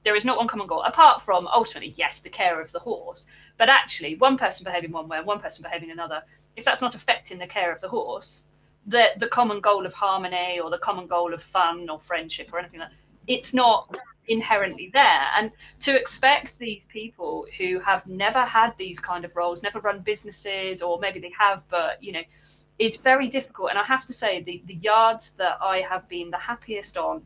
there 0.07 0.15
is 0.15 0.25
not 0.25 0.37
one 0.37 0.47
common 0.47 0.69
goal 0.69 0.83
apart 0.83 1.21
from 1.21 1.49
ultimately, 1.49 1.93
yes, 1.97 2.21
the 2.21 2.31
care 2.31 2.61
of 2.61 2.71
the 2.71 2.79
horse, 2.79 3.27
but 3.59 3.69
actually 3.69 4.15
one 4.15 4.39
person 4.39 4.63
behaving 4.65 4.93
one 4.93 5.09
way 5.09 5.19
and 5.19 5.27
one 5.27 5.41
person 5.41 5.65
behaving 5.65 5.91
another. 5.91 6.23
If 6.55 6.65
that's 6.65 6.81
not 6.81 6.95
affecting 6.95 7.39
the 7.39 7.47
care 7.49 7.73
of 7.73 7.81
the 7.81 7.89
horse, 7.89 8.45
the 8.87 9.09
the 9.17 9.27
common 9.27 9.61
goal 9.61 9.85
of 9.85 9.93
harmony 9.95 10.61
or 10.61 10.71
the 10.71 10.79
common 10.79 11.09
goal 11.09 11.35
of 11.35 11.43
fun 11.43 11.91
or 11.91 11.99
friendship 11.99 12.53
or 12.53 12.61
anything 12.61 12.79
like 12.79 12.91
that, 12.91 12.97
it's 13.27 13.53
not 13.53 13.93
inherently 14.29 14.91
there. 14.93 15.23
And 15.37 15.51
to 15.81 15.99
expect 15.99 16.59
these 16.59 16.85
people 16.87 17.47
who 17.59 17.81
have 17.81 18.07
never 18.07 18.45
had 18.45 18.77
these 18.77 18.99
kind 18.99 19.25
of 19.25 19.35
roles, 19.37 19.63
never 19.63 19.81
run 19.81 20.01
businesses, 20.01 20.83
or 20.83 20.99
maybe 20.99 21.21
they 21.21 21.33
have, 21.39 21.65
but 21.69 22.03
you 22.03 22.13
know, 22.13 22.23
is 22.79 22.97
very 22.97 23.29
difficult. 23.29 23.71
And 23.71 23.79
I 23.79 23.85
have 23.85 24.07
to 24.07 24.13
say, 24.13 24.43
the, 24.43 24.63
the 24.67 24.75
yards 24.75 25.33
that 25.33 25.59
I 25.63 25.81
have 25.81 26.09
been 26.09 26.31
the 26.31 26.39
happiest 26.39 26.97
on, 26.99 27.23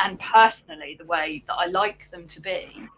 and 0.00 0.18
personally 0.18 0.96
the 0.98 1.06
way 1.06 1.44
that 1.46 1.54
I 1.54 1.66
like 1.66 2.10
them 2.10 2.26
to 2.26 2.40
be, 2.40 2.88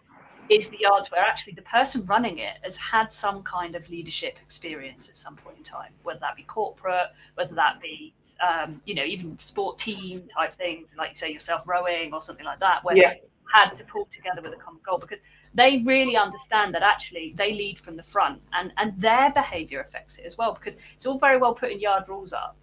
is 0.49 0.69
the 0.69 0.79
yards 0.79 1.11
where 1.11 1.21
actually 1.21 1.53
the 1.53 1.61
person 1.63 2.05
running 2.05 2.39
it 2.39 2.57
has 2.63 2.77
had 2.77 3.11
some 3.11 3.43
kind 3.43 3.75
of 3.75 3.89
leadership 3.89 4.37
experience 4.41 5.09
at 5.09 5.17
some 5.17 5.35
point 5.35 5.57
in 5.57 5.63
time, 5.63 5.91
whether 6.03 6.19
that 6.19 6.35
be 6.35 6.43
corporate, 6.43 7.09
whether 7.35 7.55
that 7.55 7.79
be 7.81 8.13
um, 8.47 8.81
you 8.85 8.95
know 8.95 9.03
even 9.03 9.37
sport 9.37 9.77
team 9.77 10.27
type 10.33 10.53
things, 10.53 10.95
like 10.97 11.09
you 11.09 11.15
say 11.15 11.31
yourself 11.31 11.67
rowing 11.67 12.13
or 12.13 12.21
something 12.21 12.45
like 12.45 12.59
that, 12.59 12.83
where 12.83 12.95
yeah. 12.95 13.13
they 13.13 13.21
had 13.53 13.73
to 13.75 13.83
pull 13.85 14.07
together 14.13 14.41
with 14.41 14.53
a 14.53 14.61
common 14.61 14.81
goal 14.85 14.97
because 14.97 15.19
they 15.53 15.77
really 15.85 16.17
understand 16.17 16.73
that 16.73 16.83
actually 16.83 17.33
they 17.35 17.53
lead 17.53 17.79
from 17.79 17.95
the 17.95 18.03
front 18.03 18.41
and 18.53 18.73
and 18.77 18.99
their 18.99 19.31
behavior 19.31 19.79
affects 19.79 20.17
it 20.17 20.25
as 20.25 20.37
well 20.37 20.53
because 20.53 20.77
it's 20.95 21.05
all 21.05 21.17
very 21.17 21.37
well 21.37 21.53
putting 21.53 21.79
yard 21.79 22.03
rules 22.07 22.33
up 22.33 22.57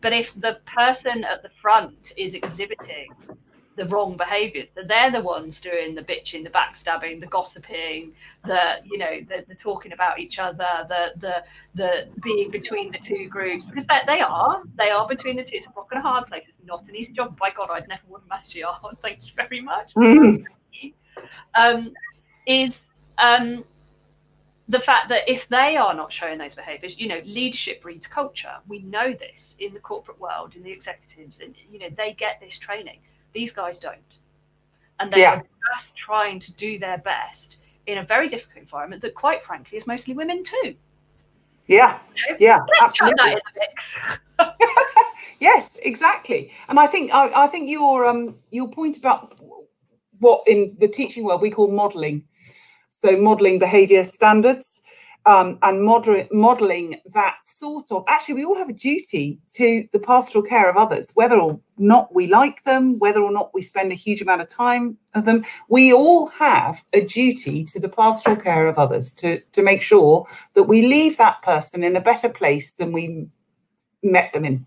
but 0.00 0.12
if 0.12 0.38
the 0.40 0.58
person 0.64 1.24
at 1.24 1.42
the 1.42 1.50
front 1.60 2.12
is 2.16 2.34
exhibiting 2.34 3.12
the 3.80 3.86
wrong 3.86 4.14
behaviors. 4.14 4.68
So 4.74 4.82
they're 4.82 5.10
the 5.10 5.22
ones 5.22 5.58
doing 5.58 5.94
the 5.94 6.02
bitching, 6.02 6.44
the 6.44 6.50
backstabbing, 6.50 7.18
the 7.18 7.26
gossiping, 7.26 8.12
the 8.44 8.74
you 8.84 8.98
know, 8.98 9.20
the, 9.26 9.42
the 9.48 9.54
talking 9.54 9.92
about 9.92 10.18
each 10.18 10.38
other, 10.38 10.68
the 10.86 11.12
the 11.16 11.42
the 11.74 12.08
being 12.22 12.50
between 12.50 12.92
the 12.92 12.98
two 12.98 13.26
groups 13.30 13.64
because 13.64 13.86
they, 13.86 14.00
they 14.06 14.20
are 14.20 14.62
they 14.76 14.90
are 14.90 15.08
between 15.08 15.36
the 15.36 15.42
two. 15.42 15.56
It's 15.56 15.66
a 15.66 15.70
rock 15.74 15.88
and 15.92 15.98
a 15.98 16.02
hard 16.02 16.26
place. 16.26 16.44
It's 16.46 16.58
not 16.62 16.86
an 16.90 16.94
easy 16.94 17.14
job. 17.14 17.38
By 17.38 17.52
God, 17.56 17.70
I'd 17.70 17.88
never 17.88 18.02
want 18.06 18.24
to 18.28 18.58
you 18.58 18.66
yard. 18.66 18.98
Thank 19.00 19.26
you 19.26 19.32
very 19.34 19.62
much. 19.62 19.94
Mm. 19.94 20.44
Um, 21.54 21.94
is 22.46 22.88
um, 23.16 23.64
the 24.68 24.78
fact 24.78 25.08
that 25.08 25.26
if 25.26 25.48
they 25.48 25.78
are 25.78 25.94
not 25.94 26.12
showing 26.12 26.36
those 26.36 26.54
behaviors, 26.54 27.00
you 27.00 27.08
know, 27.08 27.22
leadership 27.24 27.80
breeds 27.80 28.06
culture. 28.06 28.56
We 28.68 28.80
know 28.80 29.14
this 29.14 29.56
in 29.58 29.72
the 29.72 29.80
corporate 29.80 30.20
world, 30.20 30.54
in 30.54 30.62
the 30.62 30.70
executives, 30.70 31.40
and 31.40 31.54
you 31.72 31.78
know, 31.78 31.88
they 31.96 32.12
get 32.12 32.40
this 32.40 32.58
training. 32.58 32.98
These 33.32 33.52
guys 33.52 33.78
don't. 33.78 34.18
And 34.98 35.10
they 35.10 35.22
yeah. 35.22 35.36
are 35.36 35.44
just 35.76 35.96
trying 35.96 36.38
to 36.40 36.54
do 36.54 36.78
their 36.78 36.98
best 36.98 37.58
in 37.86 37.98
a 37.98 38.04
very 38.04 38.28
difficult 38.28 38.58
environment 38.58 39.02
that, 39.02 39.14
quite 39.14 39.42
frankly, 39.42 39.76
is 39.76 39.86
mostly 39.86 40.14
women 40.14 40.42
too. 40.44 40.76
Yeah, 41.66 41.98
you 42.16 42.32
know? 42.32 42.36
yeah, 42.40 42.58
absolutely. 42.82 43.36
yes, 45.38 45.78
exactly. 45.82 46.52
And 46.68 46.80
I 46.80 46.86
think 46.86 47.14
I, 47.14 47.44
I 47.44 47.46
think 47.46 47.70
your 47.70 48.06
um 48.06 48.34
your 48.50 48.68
point 48.68 48.96
about 48.96 49.38
what 50.18 50.42
in 50.48 50.76
the 50.80 50.88
teaching 50.88 51.22
world 51.22 51.42
we 51.42 51.50
call 51.50 51.70
modelling, 51.70 52.24
so 52.90 53.16
modelling 53.16 53.60
behaviour 53.60 54.02
standards 54.02 54.82
um, 55.26 55.58
and 55.62 55.82
moder- 55.82 56.26
modeling 56.32 56.96
that 57.12 57.36
sort 57.44 57.90
of 57.92 58.04
actually 58.08 58.34
we 58.34 58.44
all 58.44 58.56
have 58.56 58.68
a 58.68 58.74
duty 58.74 59.38
to 59.54 59.86
the 59.92 59.98
pastoral 59.98 60.42
care 60.42 60.68
of 60.68 60.76
others 60.76 61.10
whether 61.14 61.38
or 61.38 61.60
not 61.78 62.14
we 62.14 62.26
like 62.26 62.64
them 62.64 62.98
whether 62.98 63.20
or 63.20 63.30
not 63.30 63.52
we 63.52 63.60
spend 63.60 63.92
a 63.92 63.96
huge 63.96 64.22
amount 64.22 64.40
of 64.40 64.48
time 64.48 64.96
with 65.14 65.24
them 65.24 65.44
we 65.68 65.92
all 65.92 66.26
have 66.28 66.82
a 66.94 67.02
duty 67.02 67.64
to 67.64 67.78
the 67.78 67.88
pastoral 67.88 68.36
care 68.36 68.66
of 68.66 68.78
others 68.78 69.14
to 69.14 69.40
to 69.52 69.62
make 69.62 69.82
sure 69.82 70.26
that 70.54 70.64
we 70.64 70.86
leave 70.86 71.16
that 71.18 71.40
person 71.42 71.84
in 71.84 71.96
a 71.96 72.00
better 72.00 72.28
place 72.28 72.70
than 72.72 72.92
we 72.92 73.26
met 74.02 74.32
them 74.32 74.44
in 74.44 74.64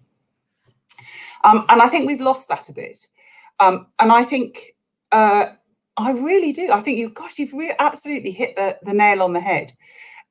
um, 1.44 1.66
and 1.70 1.82
i 1.82 1.90
think 1.90 2.06
we've 2.06 2.22
lost 2.22 2.48
that 2.48 2.70
a 2.70 2.74
bit 2.74 3.08
um, 3.60 3.88
and 4.00 4.12
i 4.12 4.24
think 4.24 4.76
uh, 5.12 5.54
I 5.96 6.12
really 6.12 6.52
do. 6.54 6.72
I 6.72 6.82
think 6.82 6.98
you, 6.98 7.10
gosh, 7.10 7.38
you've 7.38 7.54
really 7.54 7.76
absolutely 7.78 8.32
hit 8.32 8.56
the, 8.56 8.80
the 8.82 8.94
nail 8.94 9.22
on 9.22 9.34
the 9.34 9.40
head. 9.40 9.72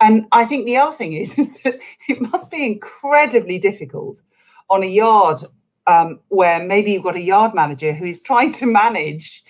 And 0.03 0.27
I 0.33 0.45
think 0.45 0.67
the 0.67 0.77
other 0.77 0.97
thing 0.97 1.13
is, 1.13 1.39
is 1.39 1.63
that 1.63 1.79
it 2.09 2.21
must 2.21 2.51
be 2.51 2.67
incredibly 2.67 3.59
difficult 3.59 4.21
on 4.69 4.83
a 4.83 4.87
yard 4.87 5.39
um, 5.87 6.21
where 6.29 6.63
maybe 6.63 6.93
you've 6.93 7.05
got 7.05 7.17
a 7.17 7.21
yard 7.21 7.55
manager 7.55 7.93
who 7.93 8.05
is 8.05 8.21
trying 8.21 8.53
to 8.55 8.67
manage 8.67 9.45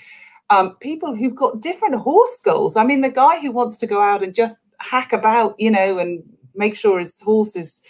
um, 0.50 0.76
people 0.76 1.16
who've 1.16 1.34
got 1.34 1.60
different 1.60 1.94
horse 1.94 2.42
goals. 2.44 2.76
I 2.76 2.84
mean, 2.84 3.00
the 3.00 3.08
guy 3.08 3.40
who 3.40 3.50
wants 3.50 3.78
to 3.78 3.86
go 3.86 4.00
out 4.00 4.22
and 4.22 4.34
just 4.34 4.58
hack 4.78 5.14
about, 5.14 5.58
you 5.58 5.70
know, 5.70 5.98
and 5.98 6.22
make 6.54 6.74
sure 6.74 6.98
his 6.98 7.18
horse 7.22 7.56
is 7.56 7.80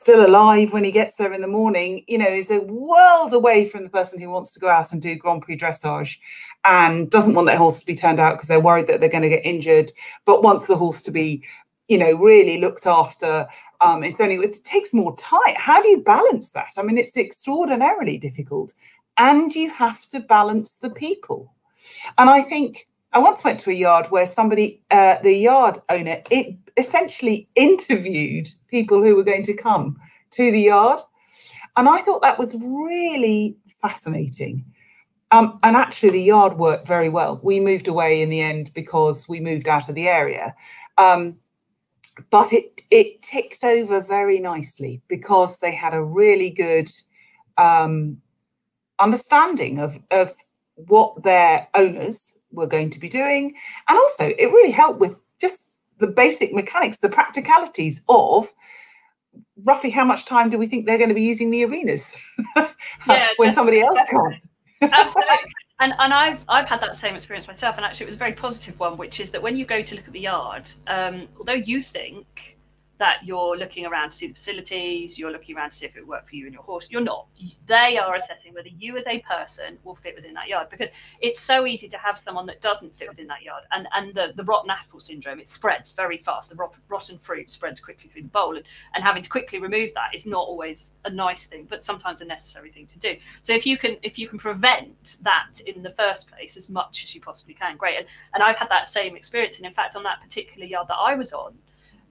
still 0.00 0.24
alive 0.24 0.72
when 0.72 0.82
he 0.82 0.90
gets 0.90 1.16
there 1.16 1.32
in 1.34 1.42
the 1.42 1.46
morning, 1.46 2.02
you 2.08 2.16
know, 2.16 2.26
is 2.26 2.50
a 2.50 2.60
world 2.60 3.34
away 3.34 3.66
from 3.66 3.84
the 3.84 3.90
person 3.90 4.18
who 4.18 4.30
wants 4.30 4.50
to 4.50 4.58
go 4.58 4.66
out 4.66 4.92
and 4.92 5.02
do 5.02 5.14
Grand 5.14 5.42
Prix 5.42 5.58
dressage 5.58 6.16
and 6.64 7.10
doesn't 7.10 7.34
want 7.34 7.46
their 7.46 7.58
horse 7.58 7.78
to 7.80 7.86
be 7.86 7.94
turned 7.94 8.18
out 8.18 8.36
because 8.36 8.48
they're 8.48 8.60
worried 8.60 8.86
that 8.86 9.00
they're 9.00 9.10
going 9.10 9.22
to 9.22 9.28
get 9.28 9.44
injured, 9.44 9.92
but 10.24 10.42
wants 10.42 10.66
the 10.66 10.76
horse 10.76 11.02
to 11.02 11.10
be, 11.10 11.44
you 11.88 11.98
know, 11.98 12.12
really 12.14 12.58
looked 12.58 12.86
after. 12.86 13.46
Um, 13.82 14.02
it's 14.02 14.20
only 14.20 14.36
it 14.36 14.64
takes 14.64 14.94
more 14.94 15.14
time. 15.18 15.54
How 15.56 15.82
do 15.82 15.88
you 15.88 16.00
balance 16.02 16.50
that? 16.52 16.72
I 16.78 16.82
mean, 16.82 16.96
it's 16.96 17.18
extraordinarily 17.18 18.16
difficult, 18.16 18.72
and 19.18 19.54
you 19.54 19.68
have 19.68 20.08
to 20.08 20.20
balance 20.20 20.76
the 20.80 20.90
people. 20.90 21.54
And 22.16 22.30
I 22.30 22.40
think 22.40 22.88
I 23.12 23.18
once 23.18 23.42
went 23.42 23.58
to 23.60 23.70
a 23.70 23.74
yard 23.74 24.06
where 24.10 24.26
somebody, 24.26 24.82
uh, 24.90 25.16
the 25.22 25.32
yard 25.32 25.78
owner, 25.88 26.22
it 26.30 26.56
essentially 26.76 27.48
interviewed 27.56 28.48
people 28.68 29.02
who 29.02 29.16
were 29.16 29.24
going 29.24 29.42
to 29.44 29.54
come 29.54 29.98
to 30.32 30.50
the 30.50 30.60
yard. 30.60 31.00
And 31.76 31.88
I 31.88 32.02
thought 32.02 32.22
that 32.22 32.38
was 32.38 32.54
really 32.54 33.56
fascinating. 33.80 34.64
Um, 35.32 35.58
and 35.62 35.76
actually, 35.76 36.10
the 36.10 36.22
yard 36.22 36.58
worked 36.58 36.86
very 36.86 37.08
well. 37.08 37.40
We 37.42 37.60
moved 37.60 37.88
away 37.88 38.20
in 38.22 38.30
the 38.30 38.40
end 38.40 38.72
because 38.74 39.28
we 39.28 39.40
moved 39.40 39.68
out 39.68 39.88
of 39.88 39.94
the 39.94 40.08
area. 40.08 40.54
Um, 40.98 41.36
but 42.30 42.52
it 42.52 42.80
it 42.90 43.22
ticked 43.22 43.64
over 43.64 44.00
very 44.00 44.40
nicely 44.40 45.00
because 45.08 45.58
they 45.58 45.72
had 45.72 45.94
a 45.94 46.02
really 46.02 46.50
good 46.50 46.90
um, 47.56 48.20
understanding 48.98 49.78
of 49.78 49.98
of 50.10 50.34
what 50.74 51.22
their 51.22 51.68
owners 51.74 52.34
were 52.52 52.66
going 52.66 52.90
to 52.90 53.00
be 53.00 53.08
doing. 53.08 53.54
And 53.88 53.98
also, 53.98 54.26
it 54.26 54.46
really 54.52 54.70
helped 54.70 55.00
with 55.00 55.16
just 55.40 55.66
the 55.98 56.06
basic 56.06 56.52
mechanics, 56.52 56.98
the 56.98 57.08
practicalities 57.08 58.02
of 58.08 58.52
roughly 59.64 59.90
how 59.90 60.04
much 60.04 60.24
time 60.24 60.50
do 60.50 60.58
we 60.58 60.66
think 60.66 60.86
they're 60.86 60.98
going 60.98 61.08
to 61.08 61.14
be 61.14 61.22
using 61.22 61.50
the 61.50 61.64
arenas 61.64 62.16
yeah, 63.06 63.28
when 63.36 63.54
somebody 63.54 63.80
else 63.80 63.98
can't. 64.08 64.36
Absolutely. 64.82 65.36
And, 65.82 65.94
and 65.98 66.12
I've 66.12 66.44
I've 66.46 66.66
had 66.66 66.82
that 66.82 66.94
same 66.94 67.14
experience 67.14 67.48
myself, 67.48 67.78
and 67.78 67.86
actually 67.86 68.04
it 68.04 68.08
was 68.08 68.14
a 68.14 68.18
very 68.18 68.34
positive 68.34 68.78
one, 68.78 68.98
which 68.98 69.18
is 69.18 69.30
that 69.30 69.40
when 69.40 69.56
you 69.56 69.64
go 69.64 69.80
to 69.80 69.94
look 69.94 70.06
at 70.06 70.12
the 70.12 70.20
yard, 70.20 70.70
um, 70.88 71.26
although 71.38 71.54
you 71.54 71.80
think 71.80 72.58
that 73.00 73.24
you're 73.24 73.56
looking 73.56 73.86
around 73.86 74.10
to 74.10 74.16
see 74.16 74.26
the 74.26 74.34
facilities, 74.34 75.18
you're 75.18 75.32
looking 75.32 75.56
around 75.56 75.70
to 75.70 75.76
see 75.78 75.86
if 75.86 75.96
it 75.96 76.06
worked 76.06 76.28
for 76.28 76.36
you 76.36 76.44
and 76.44 76.52
your 76.52 76.62
horse. 76.62 76.90
You're 76.90 77.00
not. 77.00 77.28
They 77.66 77.96
are 77.96 78.14
assessing 78.14 78.52
whether 78.52 78.68
you 78.68 78.94
as 78.94 79.06
a 79.06 79.20
person 79.20 79.78
will 79.84 79.94
fit 79.94 80.14
within 80.14 80.34
that 80.34 80.48
yard 80.48 80.68
because 80.68 80.90
it's 81.20 81.40
so 81.40 81.66
easy 81.66 81.88
to 81.88 81.96
have 81.96 82.18
someone 82.18 82.44
that 82.46 82.60
doesn't 82.60 82.94
fit 82.94 83.08
within 83.08 83.26
that 83.28 83.40
yard. 83.40 83.64
And 83.72 83.88
and 83.94 84.14
the, 84.14 84.34
the 84.36 84.44
rotten 84.44 84.70
apple 84.70 85.00
syndrome, 85.00 85.40
it 85.40 85.48
spreads 85.48 85.92
very 85.92 86.18
fast. 86.18 86.50
The 86.50 86.56
rot, 86.56 86.74
rotten 86.88 87.16
fruit 87.16 87.50
spreads 87.50 87.80
quickly 87.80 88.10
through 88.10 88.22
the 88.22 88.28
bowl. 88.28 88.56
And, 88.56 88.66
and 88.94 89.02
having 89.02 89.22
to 89.22 89.30
quickly 89.30 89.60
remove 89.60 89.94
that 89.94 90.14
is 90.14 90.26
not 90.26 90.46
always 90.46 90.92
a 91.06 91.10
nice 91.10 91.46
thing, 91.46 91.66
but 91.70 91.82
sometimes 91.82 92.20
a 92.20 92.26
necessary 92.26 92.70
thing 92.70 92.86
to 92.88 92.98
do. 92.98 93.16
So 93.40 93.54
if 93.54 93.64
you 93.64 93.78
can 93.78 93.96
if 94.02 94.18
you 94.18 94.28
can 94.28 94.38
prevent 94.38 95.16
that 95.22 95.58
in 95.66 95.82
the 95.82 95.92
first 95.92 96.30
place 96.30 96.58
as 96.58 96.68
much 96.68 97.02
as 97.04 97.14
you 97.14 97.22
possibly 97.22 97.54
can, 97.54 97.78
great. 97.78 97.96
And, 97.96 98.06
and 98.34 98.42
I've 98.42 98.56
had 98.56 98.68
that 98.68 98.88
same 98.88 99.16
experience. 99.16 99.56
And 99.56 99.64
in 99.64 99.72
fact, 99.72 99.96
on 99.96 100.02
that 100.02 100.20
particular 100.20 100.66
yard 100.66 100.88
that 100.88 100.96
I 100.96 101.14
was 101.14 101.32
on, 101.32 101.54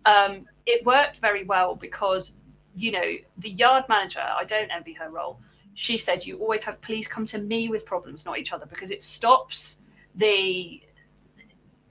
um, 0.06 0.46
it 0.66 0.86
worked 0.86 1.18
very 1.18 1.44
well 1.44 1.76
because 1.76 2.36
you 2.76 2.92
know 2.92 3.14
the 3.40 3.50
yard 3.50 3.84
manager 3.90 4.22
i 4.22 4.44
don't 4.44 4.70
envy 4.70 4.94
her 4.94 5.10
role. 5.10 5.40
She 5.76 5.98
said 5.98 6.26
you 6.26 6.38
always 6.40 6.64
have 6.66 6.82
please 6.82 7.08
come 7.08 7.26
to 7.28 7.38
me 7.38 7.70
with 7.70 7.86
problems 7.86 8.26
not 8.26 8.38
each 8.38 8.52
other 8.52 8.66
because 8.66 8.92
it 8.92 9.02
stops 9.02 9.82
the 10.16 10.82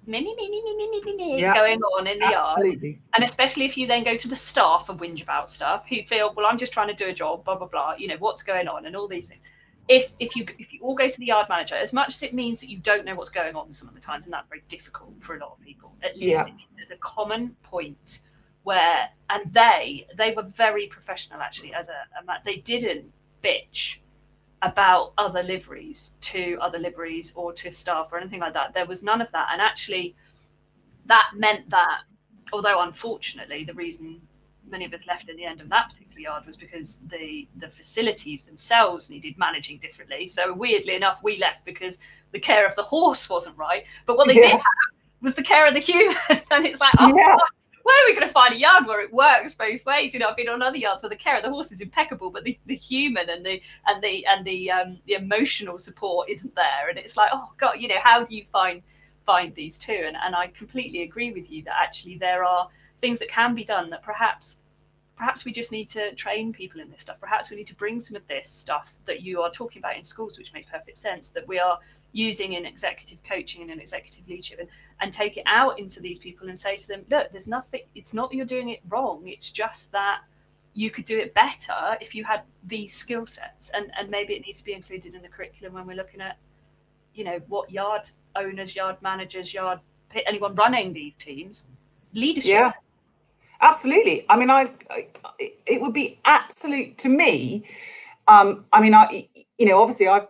me 0.06 0.20
me 0.20 0.34
me 0.36 0.50
me 0.50 0.62
me 0.62 0.90
me 0.90 1.00
me 1.04 1.16
me 1.16 1.40
yeah, 1.40 1.54
going 1.54 1.80
on 1.80 2.06
in 2.06 2.18
the 2.18 2.26
absolutely. 2.26 2.88
yard 2.90 3.00
and 3.14 3.24
especially 3.24 3.64
if 3.64 3.76
you 3.76 3.86
then 3.86 4.04
go 4.04 4.16
to 4.16 4.28
the 4.28 4.36
staff 4.36 4.88
and 4.88 5.00
whinge 5.00 5.22
about 5.22 5.50
stuff 5.50 5.86
who 5.88 6.02
feel 6.02 6.34
well 6.34 6.46
i'm 6.46 6.58
just 6.58 6.72
trying 6.72 6.88
to 6.88 6.94
do 6.94 7.08
a 7.08 7.12
job 7.12 7.44
blah 7.44 7.56
blah 7.56 7.66
blah 7.66 7.94
you 7.96 8.08
know 8.08 8.16
what's 8.18 8.42
going 8.42 8.68
on? 8.68 8.86
and 8.86 8.94
all 8.94 9.08
these 9.08 9.28
things 9.28 9.42
if 9.88 10.12
if 10.20 10.36
you 10.36 10.44
if 10.58 10.72
you 10.72 10.80
all 10.82 10.94
go 10.94 11.06
to 11.06 11.18
the 11.18 11.26
yard 11.26 11.48
manager 11.48 11.74
as 11.74 11.92
much 11.92 12.08
as 12.08 12.22
it 12.22 12.34
means 12.34 12.60
that 12.60 12.68
you 12.68 12.78
don't 12.78 13.04
know 13.04 13.14
what's 13.14 13.30
going 13.30 13.56
on 13.56 13.72
some 13.72 13.88
of 13.88 13.94
the 13.94 14.00
times 14.00 14.24
and 14.24 14.32
that's 14.32 14.48
very 14.48 14.62
difficult 14.68 15.12
for 15.20 15.36
a 15.36 15.40
lot 15.40 15.52
of 15.52 15.60
people 15.64 15.94
at 16.02 16.16
least 16.16 16.46
yeah. 16.46 16.54
there's 16.76 16.90
a 16.90 16.96
common 16.96 17.56
point 17.62 18.20
where 18.64 19.08
and 19.30 19.52
they 19.52 20.06
they 20.16 20.32
were 20.32 20.42
very 20.42 20.86
professional 20.86 21.40
actually 21.40 21.72
as 21.72 21.88
a, 21.88 21.92
a 21.92 22.38
they 22.44 22.56
didn't 22.56 23.10
bitch 23.42 23.98
about 24.62 25.12
other 25.18 25.42
liveries 25.42 26.14
to 26.20 26.58
other 26.60 26.78
liveries 26.78 27.32
or 27.34 27.52
to 27.52 27.70
staff 27.70 28.08
or 28.12 28.18
anything 28.18 28.40
like 28.40 28.54
that. 28.54 28.74
There 28.74 28.86
was 28.86 29.02
none 29.02 29.20
of 29.20 29.30
that. 29.32 29.48
And 29.52 29.60
actually, 29.60 30.16
that 31.06 31.30
meant 31.36 31.70
that, 31.70 32.02
although 32.52 32.82
unfortunately, 32.82 33.64
the 33.64 33.74
reason 33.74 34.20
many 34.70 34.84
of 34.84 34.92
us 34.92 35.06
left 35.06 35.28
in 35.28 35.36
the 35.36 35.44
end 35.44 35.60
of 35.60 35.68
that 35.68 35.90
particular 35.90 36.20
yard 36.20 36.46
was 36.46 36.56
because 36.56 37.00
the 37.08 37.48
the 37.56 37.68
facilities 37.68 38.44
themselves 38.44 39.10
needed 39.10 39.36
managing 39.38 39.78
differently. 39.78 40.26
So 40.26 40.52
weirdly 40.52 40.94
enough, 40.94 41.20
we 41.22 41.38
left 41.38 41.64
because 41.64 41.98
the 42.32 42.40
care 42.40 42.66
of 42.66 42.74
the 42.76 42.82
horse 42.82 43.28
wasn't 43.28 43.56
right. 43.56 43.84
But 44.06 44.16
what 44.16 44.28
they 44.28 44.34
yeah. 44.34 44.42
did 44.42 44.50
have 44.52 44.62
was 45.20 45.34
the 45.34 45.42
care 45.42 45.66
of 45.66 45.74
the 45.74 45.80
human. 45.80 46.16
and 46.50 46.64
it's 46.66 46.80
like, 46.80 46.94
oh, 46.98 47.14
yeah 47.16 47.36
where 47.88 48.04
are 48.04 48.08
we 48.10 48.14
going 48.14 48.26
to 48.26 48.32
find 48.34 48.54
a 48.54 48.58
yard 48.58 48.86
where 48.86 49.00
it 49.00 49.10
works 49.14 49.54
both 49.54 49.86
ways? 49.86 50.12
You 50.12 50.20
know, 50.20 50.28
I've 50.28 50.36
been 50.36 50.50
on 50.50 50.60
other 50.60 50.76
yards 50.76 51.02
where 51.02 51.08
the 51.08 51.16
care 51.16 51.38
of 51.38 51.42
the 51.42 51.48
horse 51.48 51.72
is 51.72 51.80
impeccable, 51.80 52.30
but 52.30 52.44
the, 52.44 52.58
the 52.66 52.76
human 52.76 53.30
and 53.30 53.46
the 53.46 53.62
and 53.86 54.02
the 54.02 54.26
and 54.26 54.44
the 54.46 54.70
um, 54.70 54.98
the 55.06 55.14
emotional 55.14 55.78
support 55.78 56.28
isn't 56.28 56.54
there, 56.54 56.90
and 56.90 56.98
it's 56.98 57.16
like, 57.16 57.30
oh 57.32 57.50
god, 57.56 57.76
you 57.78 57.88
know, 57.88 57.98
how 58.02 58.22
do 58.22 58.36
you 58.36 58.44
find 58.52 58.82
find 59.24 59.54
these 59.54 59.78
two? 59.78 60.02
And 60.06 60.18
and 60.22 60.36
I 60.36 60.48
completely 60.48 61.02
agree 61.02 61.32
with 61.32 61.50
you 61.50 61.62
that 61.62 61.76
actually 61.82 62.18
there 62.18 62.44
are 62.44 62.68
things 63.00 63.18
that 63.18 63.28
can 63.28 63.54
be 63.54 63.64
done 63.64 63.90
that 63.90 64.02
perhaps 64.02 64.60
perhaps 65.18 65.44
we 65.44 65.50
just 65.50 65.72
need 65.72 65.88
to 65.90 66.14
train 66.14 66.52
people 66.52 66.80
in 66.80 66.88
this 66.90 67.02
stuff. 67.02 67.16
Perhaps 67.20 67.50
we 67.50 67.56
need 67.56 67.66
to 67.66 67.74
bring 67.74 68.00
some 68.00 68.16
of 68.16 68.26
this 68.28 68.48
stuff 68.48 68.94
that 69.04 69.20
you 69.20 69.42
are 69.42 69.50
talking 69.50 69.80
about 69.80 69.96
in 69.96 70.04
schools, 70.04 70.38
which 70.38 70.52
makes 70.52 70.66
perfect 70.66 70.96
sense, 70.96 71.30
that 71.30 71.46
we 71.48 71.58
are 71.58 71.78
using 72.12 72.52
in 72.54 72.64
executive 72.64 73.18
coaching 73.24 73.62
and 73.62 73.70
in 73.70 73.80
executive 73.80 74.26
leadership 74.28 74.60
and, 74.60 74.68
and 75.00 75.12
take 75.12 75.36
it 75.36 75.42
out 75.46 75.78
into 75.78 76.00
these 76.00 76.20
people 76.20 76.48
and 76.48 76.56
say 76.56 76.76
to 76.76 76.88
them, 76.88 77.04
look, 77.10 77.30
there's 77.32 77.48
nothing, 77.48 77.80
it's 77.96 78.14
not 78.14 78.30
that 78.30 78.36
you're 78.36 78.46
doing 78.46 78.68
it 78.70 78.80
wrong. 78.88 79.26
It's 79.26 79.50
just 79.50 79.90
that 79.92 80.20
you 80.74 80.90
could 80.90 81.04
do 81.04 81.18
it 81.18 81.34
better 81.34 81.98
if 82.00 82.14
you 82.14 82.22
had 82.22 82.42
these 82.64 82.94
skill 82.94 83.26
sets. 83.26 83.70
And, 83.74 83.90
and 83.98 84.08
maybe 84.08 84.34
it 84.34 84.46
needs 84.46 84.58
to 84.58 84.64
be 84.64 84.72
included 84.72 85.16
in 85.16 85.22
the 85.22 85.28
curriculum 85.28 85.74
when 85.74 85.86
we're 85.86 85.96
looking 85.96 86.20
at, 86.20 86.38
you 87.14 87.24
know, 87.24 87.40
what 87.48 87.72
yard 87.72 88.08
owners, 88.36 88.76
yard 88.76 88.96
managers, 89.02 89.52
yard, 89.52 89.80
anyone 90.26 90.54
running 90.54 90.92
these 90.92 91.14
teams, 91.18 91.66
leadership. 92.14 92.50
Yeah. 92.50 92.70
Absolutely. 93.60 94.24
I 94.28 94.36
mean, 94.36 94.50
I, 94.50 94.70
I, 94.90 95.08
it 95.66 95.80
would 95.80 95.92
be 95.92 96.20
absolute 96.24 96.96
to 96.98 97.08
me. 97.08 97.66
Um, 98.28 98.64
I 98.72 98.80
mean, 98.80 98.94
I, 98.94 99.28
you 99.58 99.66
know, 99.66 99.80
obviously 99.80 100.06
I've 100.06 100.28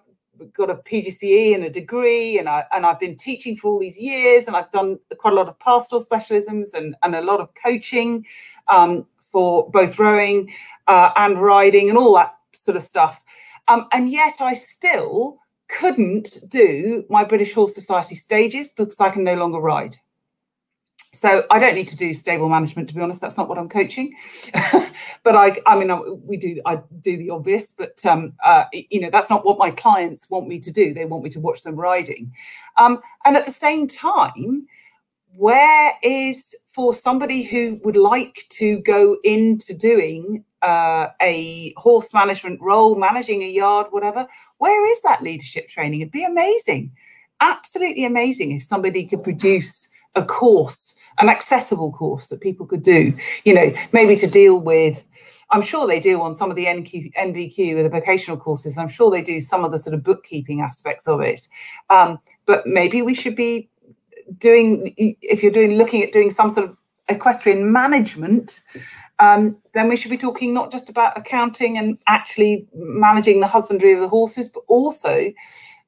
got 0.54 0.70
a 0.70 0.76
PGCE 0.76 1.54
and 1.54 1.64
a 1.64 1.70
degree, 1.70 2.38
and 2.38 2.48
I 2.48 2.64
and 2.72 2.86
I've 2.86 3.00
been 3.00 3.16
teaching 3.16 3.56
for 3.56 3.72
all 3.72 3.78
these 3.80 3.98
years, 3.98 4.46
and 4.46 4.56
I've 4.56 4.70
done 4.70 4.98
quite 5.18 5.32
a 5.32 5.36
lot 5.36 5.48
of 5.48 5.58
pastoral 5.58 6.02
specialisms 6.04 6.74
and 6.74 6.94
and 7.02 7.14
a 7.14 7.20
lot 7.20 7.40
of 7.40 7.50
coaching 7.62 8.24
um, 8.68 9.06
for 9.30 9.70
both 9.70 9.98
rowing 9.98 10.50
uh, 10.86 11.10
and 11.16 11.40
riding 11.40 11.88
and 11.88 11.98
all 11.98 12.14
that 12.14 12.34
sort 12.54 12.76
of 12.76 12.82
stuff. 12.82 13.22
Um, 13.66 13.86
and 13.92 14.08
yet 14.10 14.34
I 14.40 14.54
still 14.54 15.38
couldn't 15.68 16.38
do 16.48 17.04
my 17.10 17.24
British 17.24 17.52
Horse 17.52 17.74
Society 17.74 18.14
stages 18.14 18.70
because 18.70 18.98
I 19.00 19.10
can 19.10 19.24
no 19.24 19.34
longer 19.34 19.58
ride. 19.58 19.96
So 21.18 21.44
I 21.50 21.58
don't 21.58 21.74
need 21.74 21.88
to 21.88 21.96
do 21.96 22.14
stable 22.14 22.48
management, 22.48 22.88
to 22.88 22.94
be 22.94 23.00
honest. 23.00 23.20
That's 23.20 23.36
not 23.36 23.48
what 23.48 23.58
I'm 23.58 23.68
coaching. 23.68 24.14
but 25.24 25.34
I, 25.34 25.58
I 25.66 25.76
mean, 25.76 25.90
we 26.24 26.36
do. 26.36 26.60
I 26.64 26.76
do 27.00 27.16
the 27.16 27.30
obvious, 27.30 27.72
but 27.72 28.04
um, 28.06 28.34
uh, 28.44 28.64
you 28.72 29.00
know, 29.00 29.10
that's 29.10 29.28
not 29.28 29.44
what 29.44 29.58
my 29.58 29.72
clients 29.72 30.30
want 30.30 30.46
me 30.46 30.60
to 30.60 30.70
do. 30.70 30.94
They 30.94 31.06
want 31.06 31.24
me 31.24 31.30
to 31.30 31.40
watch 31.40 31.62
them 31.62 31.74
riding. 31.74 32.32
Um, 32.76 33.00
and 33.24 33.36
at 33.36 33.46
the 33.46 33.52
same 33.52 33.88
time, 33.88 34.68
where 35.34 35.92
is 36.04 36.54
for 36.70 36.94
somebody 36.94 37.42
who 37.42 37.80
would 37.82 37.96
like 37.96 38.46
to 38.50 38.78
go 38.78 39.16
into 39.24 39.74
doing 39.74 40.44
uh, 40.62 41.08
a 41.20 41.74
horse 41.76 42.14
management 42.14 42.60
role, 42.60 42.94
managing 42.94 43.42
a 43.42 43.50
yard, 43.50 43.88
whatever? 43.90 44.24
Where 44.58 44.88
is 44.92 45.02
that 45.02 45.20
leadership 45.20 45.68
training? 45.68 46.00
It'd 46.00 46.12
be 46.12 46.24
amazing, 46.24 46.92
absolutely 47.40 48.04
amazing 48.04 48.52
if 48.52 48.62
somebody 48.62 49.04
could 49.04 49.24
produce 49.24 49.90
a 50.14 50.24
course 50.24 50.96
an 51.20 51.28
accessible 51.28 51.92
course 51.92 52.28
that 52.28 52.40
people 52.40 52.66
could 52.66 52.82
do, 52.82 53.12
you 53.44 53.54
know, 53.54 53.72
maybe 53.92 54.16
to 54.16 54.26
deal 54.26 54.60
with. 54.60 55.04
I'm 55.50 55.62
sure 55.62 55.86
they 55.86 56.00
do 56.00 56.20
on 56.20 56.34
some 56.34 56.50
of 56.50 56.56
the 56.56 56.66
NQ, 56.66 57.14
NVQ, 57.14 57.82
the 57.82 57.88
vocational 57.88 58.36
courses. 58.36 58.76
I'm 58.76 58.88
sure 58.88 59.10
they 59.10 59.22
do 59.22 59.40
some 59.40 59.64
of 59.64 59.72
the 59.72 59.78
sort 59.78 59.94
of 59.94 60.02
bookkeeping 60.02 60.60
aspects 60.60 61.08
of 61.08 61.20
it. 61.20 61.48
Um, 61.88 62.18
but 62.44 62.66
maybe 62.66 63.00
we 63.02 63.14
should 63.14 63.34
be 63.34 63.70
doing, 64.38 64.94
if 64.96 65.42
you're 65.42 65.52
doing, 65.52 65.72
looking 65.72 66.02
at 66.02 66.12
doing 66.12 66.30
some 66.30 66.50
sort 66.50 66.68
of 66.68 66.76
equestrian 67.08 67.72
management, 67.72 68.60
um, 69.20 69.56
then 69.72 69.88
we 69.88 69.96
should 69.96 70.10
be 70.10 70.18
talking 70.18 70.54
not 70.54 70.70
just 70.70 70.88
about 70.88 71.16
accounting 71.16 71.78
and 71.78 71.98
actually 72.06 72.68
managing 72.74 73.40
the 73.40 73.46
husbandry 73.46 73.92
of 73.94 74.00
the 74.00 74.08
horses, 74.08 74.48
but 74.48 74.62
also 74.68 75.32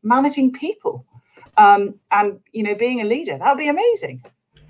managing 0.02 0.52
people 0.52 1.04
um, 1.56 1.94
and 2.10 2.40
you 2.52 2.62
know 2.62 2.74
being 2.74 3.00
a 3.00 3.04
leader. 3.04 3.38
That 3.38 3.50
would 3.50 3.58
be 3.58 3.68
amazing. 3.68 4.22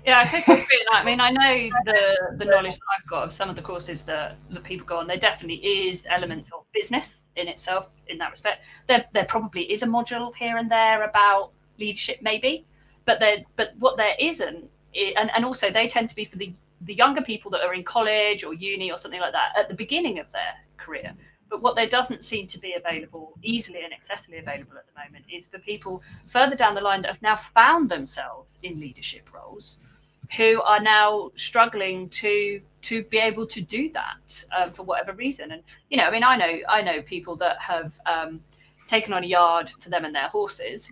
Yeah, 0.05 0.19
I 0.19 0.25
totally 0.25 0.61
agree. 0.61 0.85
I 0.91 1.03
mean, 1.03 1.19
I 1.19 1.29
know 1.29 1.69
the 1.85 2.35
the 2.37 2.45
knowledge 2.45 2.73
that 2.73 2.87
I've 2.97 3.07
got 3.07 3.23
of 3.23 3.31
some 3.31 3.49
of 3.49 3.55
the 3.55 3.61
courses 3.61 4.03
that 4.03 4.35
that 4.49 4.63
people 4.63 4.85
go 4.85 4.97
on. 4.97 5.07
There 5.07 5.17
definitely 5.17 5.57
is 5.57 6.07
elements 6.09 6.49
of 6.51 6.65
business 6.73 7.27
in 7.35 7.47
itself 7.47 7.89
in 8.07 8.17
that 8.17 8.31
respect. 8.31 8.63
There 8.87 9.05
there 9.13 9.25
probably 9.25 9.71
is 9.71 9.83
a 9.83 9.87
module 9.87 10.35
here 10.35 10.57
and 10.57 10.71
there 10.71 11.03
about 11.03 11.51
leadership, 11.77 12.19
maybe, 12.21 12.65
but 13.05 13.19
there 13.19 13.43
but 13.55 13.73
what 13.77 13.95
there 13.97 14.15
isn't, 14.19 14.69
and 14.95 15.31
and 15.35 15.45
also 15.45 15.69
they 15.69 15.87
tend 15.87 16.09
to 16.09 16.15
be 16.15 16.25
for 16.25 16.37
the 16.37 16.53
the 16.81 16.95
younger 16.95 17.21
people 17.21 17.51
that 17.51 17.61
are 17.61 17.75
in 17.75 17.83
college 17.83 18.43
or 18.43 18.55
uni 18.55 18.91
or 18.91 18.97
something 18.97 19.21
like 19.21 19.33
that 19.33 19.53
at 19.55 19.69
the 19.69 19.75
beginning 19.75 20.17
of 20.17 20.31
their 20.31 20.53
career. 20.77 21.13
But 21.47 21.61
what 21.61 21.75
there 21.75 21.87
doesn't 21.87 22.23
seem 22.23 22.47
to 22.47 22.59
be 22.59 22.73
available 22.73 23.33
easily 23.43 23.81
and 23.83 23.93
accessibly 23.93 24.39
available 24.39 24.77
at 24.77 24.85
the 24.87 24.99
moment 24.99 25.25
is 25.31 25.47
for 25.47 25.59
people 25.59 26.01
further 26.25 26.55
down 26.55 26.73
the 26.73 26.81
line 26.81 27.01
that 27.03 27.09
have 27.09 27.21
now 27.21 27.35
found 27.35 27.89
themselves 27.89 28.57
in 28.63 28.79
leadership 28.79 29.31
roles 29.33 29.77
who 30.37 30.61
are 30.61 30.79
now 30.79 31.31
struggling 31.35 32.09
to 32.09 32.61
to 32.81 33.03
be 33.03 33.17
able 33.17 33.45
to 33.45 33.61
do 33.61 33.91
that 33.91 34.45
um, 34.57 34.71
for 34.71 34.83
whatever 34.83 35.13
reason. 35.13 35.51
And 35.51 35.61
you 35.89 35.97
know, 35.97 36.05
I 36.05 36.11
mean, 36.11 36.23
I 36.23 36.35
know 36.35 36.59
I 36.69 36.81
know 36.81 37.01
people 37.01 37.35
that 37.37 37.59
have 37.61 37.99
um, 38.05 38.41
taken 38.87 39.13
on 39.13 39.23
a 39.23 39.27
yard 39.27 39.71
for 39.79 39.89
them 39.89 40.05
and 40.05 40.15
their 40.15 40.29
horses, 40.29 40.91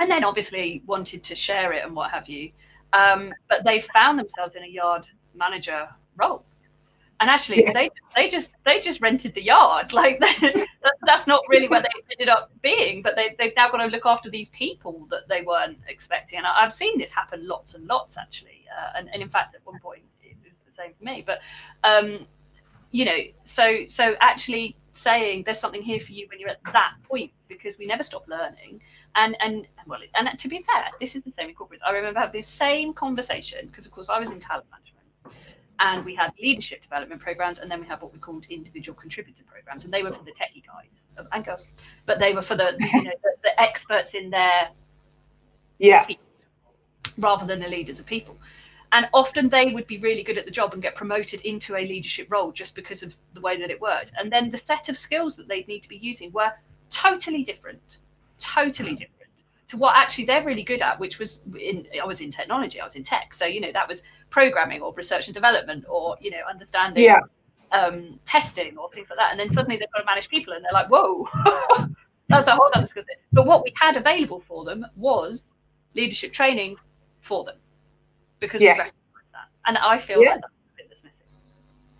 and 0.00 0.10
then 0.10 0.24
obviously 0.24 0.82
wanted 0.86 1.22
to 1.24 1.34
share 1.34 1.72
it 1.72 1.84
and 1.84 1.94
what 1.94 2.10
have 2.10 2.28
you. 2.28 2.50
Um, 2.92 3.32
but 3.48 3.64
they 3.64 3.80
found 3.80 4.18
themselves 4.18 4.54
in 4.54 4.62
a 4.64 4.68
yard 4.68 5.06
manager 5.34 5.88
role 6.16 6.44
and 7.22 7.30
actually 7.30 7.62
yeah. 7.62 7.72
they 7.72 7.88
they 8.16 8.28
just 8.28 8.50
they 8.66 8.80
just 8.80 9.00
rented 9.00 9.32
the 9.34 9.42
yard. 9.42 9.92
Like 10.02 10.20
that's 11.06 11.28
not 11.28 11.42
really 11.48 11.68
where 11.68 11.80
they 11.80 11.88
ended 12.10 12.28
up 12.28 12.50
being 12.62 13.00
but 13.00 13.14
they, 13.14 13.36
they've 13.38 13.54
now 13.56 13.70
got 13.70 13.78
to 13.78 13.86
look 13.86 14.04
after 14.04 14.28
these 14.28 14.50
people 14.50 15.06
that 15.10 15.28
they 15.28 15.42
weren't 15.42 15.78
expecting. 15.86 16.38
And 16.38 16.46
i've 16.46 16.72
seen 16.72 16.98
this 16.98 17.12
happen 17.12 17.46
lots 17.46 17.74
and 17.74 17.86
lots 17.86 18.18
actually 18.18 18.64
uh, 18.76 18.90
and, 18.96 19.08
and 19.12 19.22
in 19.22 19.28
fact 19.28 19.54
at 19.54 19.60
one 19.64 19.78
point 19.78 20.02
it 20.22 20.36
was 20.42 20.52
the 20.66 20.72
same 20.72 20.92
for 20.98 21.04
me. 21.04 21.22
But 21.24 21.40
um 21.84 22.26
you 22.90 23.04
know 23.04 23.18
so 23.44 23.84
so 23.86 24.16
actually 24.20 24.76
saying 24.92 25.44
there's 25.44 25.60
something 25.60 25.82
here 25.82 26.00
for 26.00 26.12
you 26.12 26.26
when 26.28 26.40
you're 26.40 26.50
at 26.50 26.60
that 26.72 26.94
point 27.08 27.30
because 27.48 27.78
we 27.78 27.86
never 27.86 28.02
stop 28.02 28.26
learning. 28.26 28.82
And 29.14 29.36
and 29.40 29.68
well 29.86 30.00
and 30.16 30.36
to 30.36 30.48
be 30.48 30.62
fair 30.62 30.86
this 30.98 31.14
is 31.14 31.22
the 31.22 31.30
same 31.30 31.48
in 31.50 31.54
corporate 31.54 31.80
i 31.86 31.92
remember 31.92 32.18
having 32.18 32.38
this 32.40 32.48
same 32.48 32.92
conversation 32.92 33.68
because 33.68 33.86
of 33.86 33.92
course 33.92 34.08
i 34.08 34.18
was 34.18 34.30
in 34.30 34.40
talent 34.40 34.66
management 34.72 34.92
and 35.82 36.04
we 36.04 36.14
had 36.14 36.32
leadership 36.40 36.80
development 36.80 37.20
programs, 37.20 37.58
and 37.58 37.70
then 37.70 37.80
we 37.80 37.86
had 37.86 38.00
what 38.00 38.12
we 38.12 38.18
called 38.18 38.46
individual 38.48 38.96
contributor 38.98 39.42
programs, 39.44 39.84
and 39.84 39.92
they 39.92 40.02
were 40.02 40.12
for 40.12 40.24
the 40.24 40.32
techie 40.32 40.64
guys 40.64 41.26
and 41.32 41.44
girls, 41.44 41.66
but 42.06 42.18
they 42.18 42.32
were 42.32 42.42
for 42.42 42.54
the 42.54 42.74
you 42.78 43.02
know 43.02 43.12
the, 43.22 43.34
the 43.42 43.60
experts 43.60 44.14
in 44.14 44.30
their 44.30 44.68
yeah 45.78 46.04
field, 46.04 46.20
rather 47.18 47.44
than 47.44 47.60
the 47.60 47.68
leaders 47.68 47.98
of 47.98 48.06
people. 48.06 48.38
And 48.92 49.08
often 49.14 49.48
they 49.48 49.72
would 49.72 49.86
be 49.86 49.98
really 49.98 50.22
good 50.22 50.36
at 50.36 50.44
the 50.44 50.50
job 50.50 50.74
and 50.74 50.82
get 50.82 50.94
promoted 50.94 51.40
into 51.42 51.76
a 51.76 51.82
leadership 51.86 52.30
role 52.30 52.52
just 52.52 52.74
because 52.74 53.02
of 53.02 53.16
the 53.32 53.40
way 53.40 53.58
that 53.58 53.70
it 53.70 53.80
worked. 53.80 54.12
And 54.18 54.30
then 54.30 54.50
the 54.50 54.58
set 54.58 54.90
of 54.90 54.98
skills 54.98 55.34
that 55.38 55.48
they'd 55.48 55.66
need 55.66 55.80
to 55.80 55.88
be 55.88 55.96
using 55.96 56.30
were 56.30 56.52
totally 56.90 57.42
different, 57.42 58.00
totally 58.38 58.94
different 58.94 59.22
to 59.68 59.78
what 59.78 59.96
actually 59.96 60.26
they're 60.26 60.44
really 60.44 60.62
good 60.62 60.82
at, 60.82 61.00
which 61.00 61.18
was 61.18 61.42
in 61.58 61.86
I 62.00 62.04
was 62.04 62.20
in 62.20 62.30
technology, 62.30 62.78
I 62.78 62.84
was 62.84 62.94
in 62.94 63.02
tech. 63.02 63.32
So, 63.32 63.46
you 63.46 63.58
know, 63.58 63.72
that 63.72 63.88
was 63.88 64.02
programming 64.32 64.82
or 64.82 64.92
research 64.94 65.28
and 65.28 65.34
development 65.34 65.84
or, 65.88 66.16
you 66.20 66.30
know, 66.30 66.40
understanding 66.50 67.04
yeah. 67.04 67.20
um, 67.70 68.18
testing 68.24 68.76
or 68.76 68.90
things 68.90 69.06
like 69.08 69.18
that. 69.18 69.30
And 69.30 69.38
then 69.38 69.52
suddenly 69.52 69.76
they've 69.76 69.92
got 69.92 70.00
to 70.00 70.06
manage 70.06 70.28
people 70.28 70.54
and 70.54 70.64
they're 70.64 70.72
like, 70.72 70.88
whoa, 70.88 71.28
that's 72.28 72.48
a 72.48 72.52
whole 72.52 72.70
other 72.74 72.86
set. 72.86 73.04
But 73.32 73.46
what 73.46 73.62
we 73.62 73.72
had 73.78 73.96
available 73.96 74.40
for 74.40 74.64
them 74.64 74.84
was 74.96 75.52
leadership 75.94 76.32
training 76.32 76.76
for 77.20 77.44
them 77.44 77.56
because 78.40 78.60
yes. 78.60 78.74
we 78.74 78.78
recognise 78.78 79.32
that. 79.32 79.48
And 79.66 79.78
I 79.78 79.98
feel 79.98 80.22
yeah. 80.22 80.30
like 80.30 80.40
that's 80.40 80.88
that's 80.88 81.04
missing. 81.04 81.26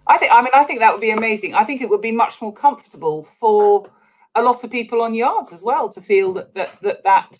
I 0.07 0.19
think 0.19 0.33
I 0.33 0.41
mean 0.41 0.51
I 0.55 0.65
think 0.65 0.81
that 0.81 0.93
would 0.93 1.01
be 1.01 1.11
amazing. 1.11 1.55
I 1.55 1.65
think 1.65 1.81
it 1.81 1.89
would 1.89 2.01
be 2.01 2.13
much 2.13 2.41
more 2.43 2.53
comfortable 2.53 3.29
for 3.39 3.89
a 4.35 4.43
lot 4.43 4.65
of 4.65 4.71
people 4.71 5.03
on 5.03 5.15
yards 5.15 5.53
as 5.53 5.63
well 5.63 5.89
to 5.91 6.01
feel 6.01 6.33
that 6.33 6.55
that 6.55 6.81
that, 6.83 7.03
that 7.05 7.39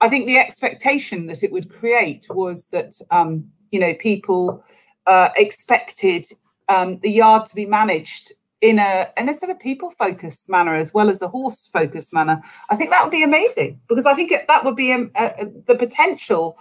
I 0.00 0.08
think 0.08 0.26
the 0.26 0.38
expectation 0.38 1.26
that 1.26 1.42
it 1.42 1.52
would 1.52 1.70
create 1.70 2.26
was 2.30 2.66
that 2.66 2.94
um, 3.10 3.50
you 3.70 3.80
know 3.80 3.94
people 3.94 4.64
uh, 5.06 5.30
expected 5.36 6.26
um, 6.68 6.98
the 7.00 7.10
yard 7.10 7.46
to 7.46 7.54
be 7.54 7.66
managed 7.66 8.32
in 8.60 8.78
a 8.78 9.08
in 9.16 9.28
a 9.28 9.38
sort 9.38 9.50
of 9.50 9.58
people 9.58 9.90
focused 9.92 10.48
manner 10.48 10.74
as 10.74 10.92
well 10.92 11.08
as 11.08 11.22
a 11.22 11.28
horse 11.28 11.68
focused 11.72 12.12
manner, 12.12 12.40
I 12.68 12.76
think 12.76 12.90
that 12.90 13.02
would 13.02 13.10
be 13.10 13.22
amazing 13.22 13.80
because 13.88 14.06
I 14.06 14.14
think 14.14 14.30
it, 14.30 14.46
that 14.48 14.64
would 14.64 14.76
be 14.76 14.92
a, 14.92 14.96
um, 14.96 15.10
a, 15.16 15.46
the 15.66 15.74
potential 15.74 16.58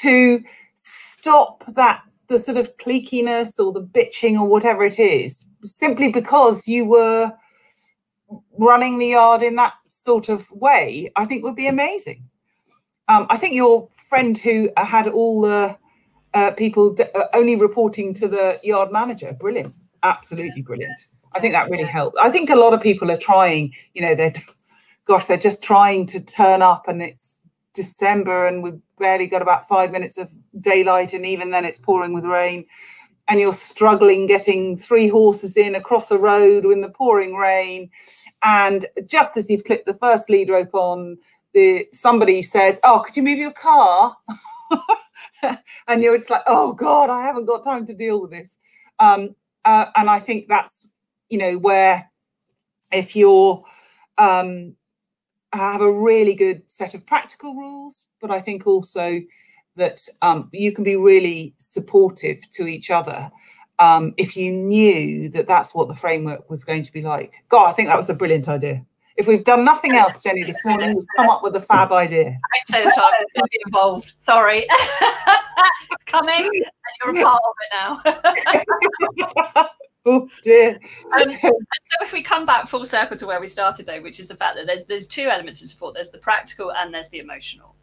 to 0.00 0.42
stop 0.76 1.64
that 1.74 2.02
the 2.28 2.38
sort 2.38 2.56
of 2.56 2.76
cliqueiness 2.78 3.58
or 3.58 3.72
the 3.72 3.82
bitching 3.82 4.38
or 4.38 4.46
whatever 4.46 4.84
it 4.84 4.98
is 4.98 5.46
simply 5.64 6.10
because 6.10 6.68
you 6.68 6.84
were 6.84 7.32
running 8.58 8.98
the 8.98 9.08
yard 9.08 9.42
in 9.42 9.56
that 9.56 9.74
sort 9.90 10.28
of 10.28 10.50
way. 10.50 11.10
I 11.16 11.24
think 11.26 11.44
would 11.44 11.56
be 11.56 11.66
amazing. 11.66 12.22
Um, 13.08 13.26
I 13.30 13.36
think 13.36 13.54
your 13.54 13.88
friend 14.08 14.36
who 14.36 14.70
had 14.76 15.08
all 15.08 15.42
the 15.42 15.76
uh, 16.34 16.50
people 16.52 16.96
uh, 17.14 17.24
only 17.34 17.56
reporting 17.56 18.14
to 18.14 18.28
the 18.28 18.58
yard 18.62 18.92
manager, 18.92 19.32
brilliant, 19.32 19.74
absolutely 20.02 20.62
brilliant. 20.62 20.98
I 21.32 21.40
think 21.40 21.52
that 21.54 21.70
really 21.70 21.84
helped. 21.84 22.16
I 22.20 22.30
think 22.30 22.50
a 22.50 22.56
lot 22.56 22.74
of 22.74 22.80
people 22.80 23.10
are 23.10 23.16
trying, 23.16 23.72
you 23.94 24.02
know, 24.02 24.14
they're, 24.14 24.32
gosh, 25.04 25.26
they're 25.26 25.36
just 25.36 25.62
trying 25.62 26.06
to 26.06 26.20
turn 26.20 26.62
up 26.62 26.88
and 26.88 27.02
it's 27.02 27.36
December 27.74 28.46
and 28.46 28.62
we've 28.62 28.80
barely 28.98 29.26
got 29.26 29.42
about 29.42 29.68
five 29.68 29.90
minutes 29.90 30.18
of 30.18 30.30
daylight 30.60 31.12
and 31.12 31.24
even 31.26 31.50
then 31.50 31.64
it's 31.64 31.78
pouring 31.78 32.12
with 32.12 32.24
rain 32.24 32.64
and 33.28 33.38
you're 33.38 33.52
struggling 33.52 34.26
getting 34.26 34.76
three 34.76 35.06
horses 35.06 35.56
in 35.56 35.74
across 35.74 36.10
a 36.10 36.18
road 36.18 36.64
in 36.64 36.80
the 36.80 36.88
pouring 36.88 37.34
rain. 37.34 37.90
And 38.42 38.86
just 39.06 39.36
as 39.36 39.50
you've 39.50 39.64
clipped 39.64 39.86
the 39.86 39.94
first 39.94 40.30
lead 40.30 40.48
rope 40.48 40.74
on, 40.74 41.18
the 41.54 41.86
somebody 41.92 42.42
says, 42.42 42.80
"Oh, 42.84 43.02
could 43.04 43.16
you 43.16 43.22
move 43.22 43.38
your 43.38 43.52
car?" 43.52 44.16
and 45.88 46.02
you're 46.02 46.16
just 46.16 46.30
like, 46.30 46.42
"Oh 46.46 46.72
God, 46.72 47.10
I 47.10 47.22
haven't 47.22 47.46
got 47.46 47.64
time 47.64 47.86
to 47.86 47.94
deal 47.94 48.20
with 48.20 48.30
this." 48.30 48.58
Um, 48.98 49.34
uh, 49.64 49.86
and 49.96 50.08
I 50.08 50.20
think 50.20 50.48
that's 50.48 50.90
you 51.28 51.38
know 51.38 51.58
where 51.58 52.10
if 52.92 53.14
you're 53.14 53.62
um, 54.16 54.74
have 55.52 55.80
a 55.80 55.92
really 55.92 56.34
good 56.34 56.62
set 56.68 56.94
of 56.94 57.06
practical 57.06 57.54
rules, 57.54 58.06
but 58.20 58.30
I 58.30 58.40
think 58.40 58.66
also 58.66 59.20
that 59.76 60.00
um, 60.22 60.48
you 60.52 60.72
can 60.72 60.84
be 60.84 60.96
really 60.96 61.54
supportive 61.58 62.38
to 62.50 62.66
each 62.66 62.90
other 62.90 63.30
um, 63.78 64.12
if 64.16 64.36
you 64.36 64.50
knew 64.50 65.28
that 65.30 65.46
that's 65.46 65.74
what 65.74 65.88
the 65.88 65.94
framework 65.94 66.50
was 66.50 66.64
going 66.64 66.82
to 66.82 66.92
be 66.92 67.02
like. 67.02 67.32
God, 67.48 67.66
I 67.68 67.72
think 67.72 67.88
that 67.88 67.96
was 67.96 68.10
a 68.10 68.14
brilliant 68.14 68.48
idea. 68.48 68.84
If 69.18 69.26
we've 69.26 69.42
done 69.42 69.64
nothing 69.64 69.96
else, 69.96 70.22
Jenny, 70.22 70.44
this 70.44 70.64
morning, 70.64 70.94
we've 70.94 71.06
come 71.16 71.28
up 71.28 71.42
with 71.42 71.56
a 71.56 71.60
fab 71.60 71.90
idea. 71.90 72.28
I'd 72.28 72.66
say 72.66 72.86
so. 72.86 73.02
I'm 73.02 73.10
going 73.34 73.44
to 73.44 73.48
be 73.50 73.60
involved. 73.66 74.12
Sorry. 74.20 74.64
it's 75.90 76.04
coming 76.06 76.44
and 76.44 77.14
you're 77.14 77.18
a 77.18 77.24
part 77.24 77.42
of 77.44 77.54
it 77.64 78.36
now. 79.56 79.66
oh 80.06 80.28
dear. 80.44 80.78
Um, 81.18 81.36
so 81.42 81.50
if 82.00 82.12
we 82.12 82.22
come 82.22 82.46
back 82.46 82.68
full 82.68 82.84
circle 82.84 83.16
to 83.16 83.26
where 83.26 83.40
we 83.40 83.48
started 83.48 83.86
though, 83.86 84.00
which 84.00 84.20
is 84.20 84.28
the 84.28 84.36
fact 84.36 84.54
that 84.54 84.68
there's 84.68 84.84
there's 84.84 85.08
two 85.08 85.28
elements 85.28 85.60
of 85.62 85.68
support. 85.68 85.94
There's 85.94 86.10
the 86.10 86.18
practical 86.18 86.72
and 86.72 86.94
there's 86.94 87.08
the 87.08 87.18
emotional 87.18 87.74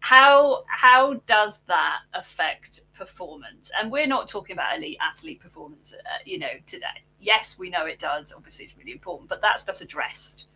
how 0.00 0.62
how 0.68 1.14
does 1.26 1.60
that 1.66 1.98
affect 2.14 2.82
performance 2.94 3.72
and 3.80 3.90
we're 3.90 4.06
not 4.06 4.28
talking 4.28 4.54
about 4.54 4.76
elite 4.76 4.98
athlete 5.00 5.40
performance 5.40 5.92
uh, 5.92 6.18
you 6.24 6.38
know 6.38 6.52
today 6.66 7.02
yes 7.18 7.58
we 7.58 7.70
know 7.70 7.86
it 7.86 7.98
does 7.98 8.32
obviously 8.32 8.64
it's 8.64 8.76
really 8.76 8.92
important 8.92 9.28
but 9.28 9.40
that 9.42 9.58
stuff's 9.58 9.80
addressed 9.80 10.46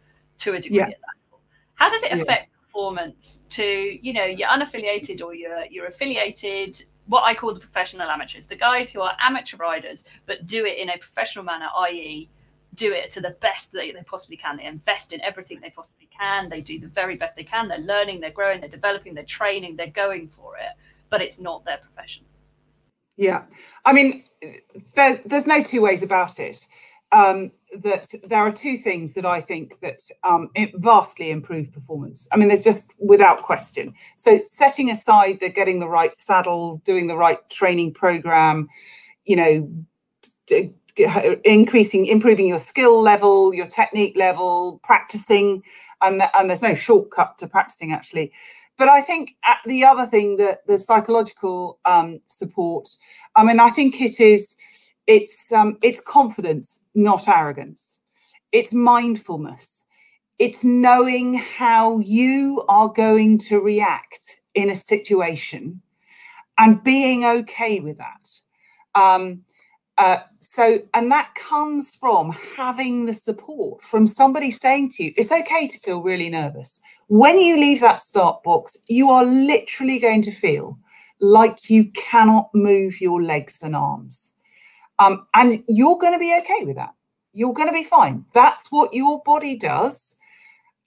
to 0.41 0.55
a 0.55 0.61
degree 0.61 0.79
yeah. 0.79 0.85
at 0.85 0.91
that 0.91 1.17
level 1.27 1.41
how 1.75 1.89
does 1.89 2.03
it 2.03 2.13
affect 2.13 2.49
yeah. 2.51 2.67
performance 2.67 3.45
to 3.49 3.65
you 3.65 4.13
know 4.13 4.25
you're 4.25 4.49
unaffiliated 4.49 5.23
or 5.23 5.35
you're 5.35 5.65
you're 5.71 5.87
affiliated 5.87 6.83
what 7.07 7.23
i 7.23 7.35
call 7.35 7.55
the 7.55 7.61
professional 7.61 8.09
amateurs 8.09 8.47
the 8.47 8.57
guys 8.57 8.91
who 8.91 9.01
are 9.01 9.17
amateur 9.21 9.57
riders 9.57 10.05
but 10.27 10.47
do 10.47 10.67
it 10.67 10.79
in 10.79 10.91
a 10.91 10.99
professional 10.99 11.45
manner 11.45 11.69
i.e 11.79 12.29
do 12.75 12.93
it 12.93 13.11
to 13.11 13.21
the 13.21 13.37
best 13.41 13.73
that 13.73 13.79
they 13.79 14.03
possibly 14.07 14.37
can. 14.37 14.57
They 14.57 14.65
invest 14.65 15.13
in 15.13 15.21
everything 15.23 15.61
they 15.61 15.71
possibly 15.71 16.09
can. 16.17 16.49
They 16.49 16.61
do 16.61 16.79
the 16.79 16.87
very 16.89 17.17
best 17.17 17.37
they 17.37 17.45
can. 17.45 17.69
They're 17.69 17.79
learning, 17.79 18.21
they're 18.21 18.31
growing, 18.31 18.61
they're 18.61 18.69
developing, 18.69 19.15
they're 19.15 19.25
training, 19.25 19.77
they're 19.77 19.89
going 19.89 20.29
for 20.29 20.57
it, 20.57 20.73
but 21.09 21.21
it's 21.21 21.41
not 21.41 21.65
their 21.65 21.79
profession. 21.79 22.25
Yeah. 23.17 23.43
I 23.85 23.93
mean, 23.93 24.25
there, 24.95 25.21
there's 25.27 25.47
no 25.47 25.63
two 25.63 25.83
ways 25.83 26.03
about 26.03 26.39
it. 26.39 26.67
Um, 27.13 27.51
that 27.83 28.13
there 28.25 28.41
are 28.41 28.53
two 28.53 28.77
things 28.77 29.13
that 29.13 29.25
I 29.25 29.41
think 29.41 29.79
that 29.81 30.01
um, 30.25 30.51
it 30.55 30.71
vastly 30.77 31.31
improve 31.31 31.73
performance. 31.73 32.27
I 32.33 32.37
mean, 32.37 32.49
there's 32.49 32.65
just 32.65 32.93
without 32.99 33.43
question. 33.43 33.95
So 34.17 34.41
setting 34.45 34.91
aside 34.91 35.39
the 35.41 35.49
getting 35.49 35.79
the 35.79 35.89
right 35.89 36.17
saddle, 36.19 36.83
doing 36.85 37.07
the 37.07 37.17
right 37.17 37.39
training 37.51 37.95
program, 37.95 38.69
you 39.25 39.37
know, 39.37 39.71
increasing, 41.45 42.07
improving 42.07 42.47
your 42.47 42.59
skill 42.59 43.01
level, 43.01 43.55
your 43.55 43.67
technique 43.67 44.17
level, 44.17 44.81
practicing, 44.83 45.63
and, 46.03 46.23
and 46.35 46.49
there's 46.49 46.63
no 46.63 46.75
shortcut 46.75 47.39
to 47.39 47.47
practicing 47.47 47.93
actually. 47.93 48.33
But 48.77 48.89
I 48.89 49.03
think 49.03 49.37
the 49.67 49.85
other 49.85 50.07
thing 50.07 50.37
that 50.39 50.67
the 50.67 50.79
psychological 50.79 51.79
um, 51.85 52.21
support, 52.29 52.89
I 53.37 53.45
mean, 53.45 53.61
I 53.61 53.71
think 53.71 54.01
it 54.01 54.19
is, 54.21 54.57
it's 55.11 55.51
um, 55.51 55.77
it's 55.83 56.01
confidence, 56.01 56.83
not 56.95 57.27
arrogance. 57.27 57.99
It's 58.53 58.73
mindfulness. 58.73 59.85
It's 60.39 60.63
knowing 60.63 61.35
how 61.35 61.99
you 61.99 62.65
are 62.69 62.89
going 62.89 63.39
to 63.39 63.59
react 63.61 64.39
in 64.55 64.71
a 64.71 64.77
situation 64.77 65.83
and 66.59 66.83
being 66.85 67.25
okay 67.25 67.81
with 67.81 67.99
that. 67.99 69.01
Um, 69.01 69.43
uh, 69.99 70.19
so, 70.39 70.79
and 70.95 71.11
that 71.11 71.35
comes 71.35 71.91
from 71.97 72.31
having 72.57 73.05
the 73.05 73.13
support 73.13 73.83
from 73.83 74.07
somebody 74.07 74.53
saying 74.53 74.91
to 74.91 75.05
you, 75.05 75.13
it's 75.17 75.33
okay 75.33 75.67
to 75.67 75.79
feel 75.81 76.03
really 76.03 76.31
nervous. 76.31 76.81
When 77.09 77.37
you 77.39 77.59
leave 77.59 77.81
that 77.81 78.01
start 78.01 78.45
box, 78.45 78.79
you 78.87 79.11
are 79.11 79.25
literally 79.25 79.99
going 79.99 80.23
to 80.23 80.33
feel 80.33 80.79
like 81.21 81.69
you 81.69 81.91
cannot 81.95 82.49
move 82.55 83.01
your 83.01 83.23
legs 83.23 83.59
and 83.63 83.75
arms. 83.75 84.30
Um, 85.01 85.27
and 85.35 85.65
you're 85.67 85.99
going 85.99 86.13
to 86.13 86.19
be 86.19 86.37
okay 86.43 86.65
with 86.65 86.77
that. 86.77 86.95
You're 87.33 87.55
going 87.55 87.69
to 87.69 87.75
be 87.75 87.83
fine. 87.83 88.25
That's 88.35 88.71
what 88.71 88.93
your 88.93 89.23
body 89.25 89.57
does. 89.57 90.17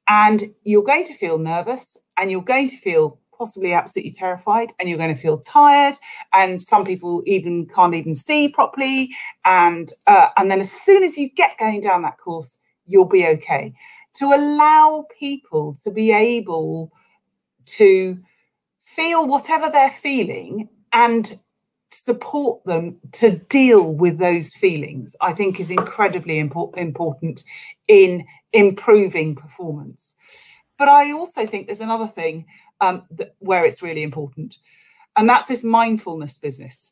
And 0.08 0.44
you're 0.64 0.84
going 0.84 1.06
to 1.06 1.14
feel 1.16 1.38
nervous 1.38 1.98
and 2.18 2.30
you're 2.30 2.44
going 2.44 2.70
to 2.70 2.78
feel 2.78 3.20
possibly 3.38 3.74
absolutely 3.74 4.12
terrified 4.12 4.72
and 4.80 4.88
you're 4.88 4.98
going 4.98 5.14
to 5.14 5.22
feel 5.22 5.40
tired 5.40 5.96
and 6.34 6.62
some 6.62 6.86
people 6.86 7.24
even 7.26 7.66
can't 7.66 7.96
even 7.96 8.16
see 8.16 8.48
properly 8.48 9.10
and 9.44 9.92
uh, 10.06 10.28
and 10.38 10.52
then 10.52 10.62
as 10.62 10.72
soon 10.72 11.04
as 11.04 11.18
you 11.18 11.30
get 11.30 11.58
going 11.58 11.82
down 11.82 12.04
that 12.04 12.18
course 12.20 12.60
you'll 12.86 13.06
be 13.06 13.26
okay 13.26 13.74
to 14.14 14.26
allow 14.26 15.06
people 15.20 15.76
to 15.84 15.90
be 15.90 16.12
able 16.12 16.92
to 17.66 18.18
feel 18.86 19.28
whatever 19.28 19.68
they're 19.70 19.90
feeling 19.90 20.70
and 20.94 21.40
support 21.94 22.64
them 22.66 22.98
to 23.12 23.32
deal 23.32 23.96
with 23.96 24.18
those 24.18 24.50
feelings 24.54 25.16
i 25.22 25.32
think 25.32 25.60
is 25.60 25.70
incredibly 25.70 26.42
impor- 26.42 26.76
important 26.78 27.44
in 27.88 28.26
improving 28.54 29.36
performance 29.36 30.16
but 30.78 30.88
i 30.88 31.12
also 31.12 31.46
think 31.46 31.68
there's 31.68 31.80
another 31.80 32.08
thing 32.08 32.46
um, 32.84 33.04
th- 33.18 33.32
where 33.40 33.66
it's 33.66 33.82
really 33.82 34.04
important. 34.04 34.58
And 35.16 35.30
that's 35.30 35.48
this 35.48 35.64
mindfulness 35.64 36.38
business. 36.38 36.92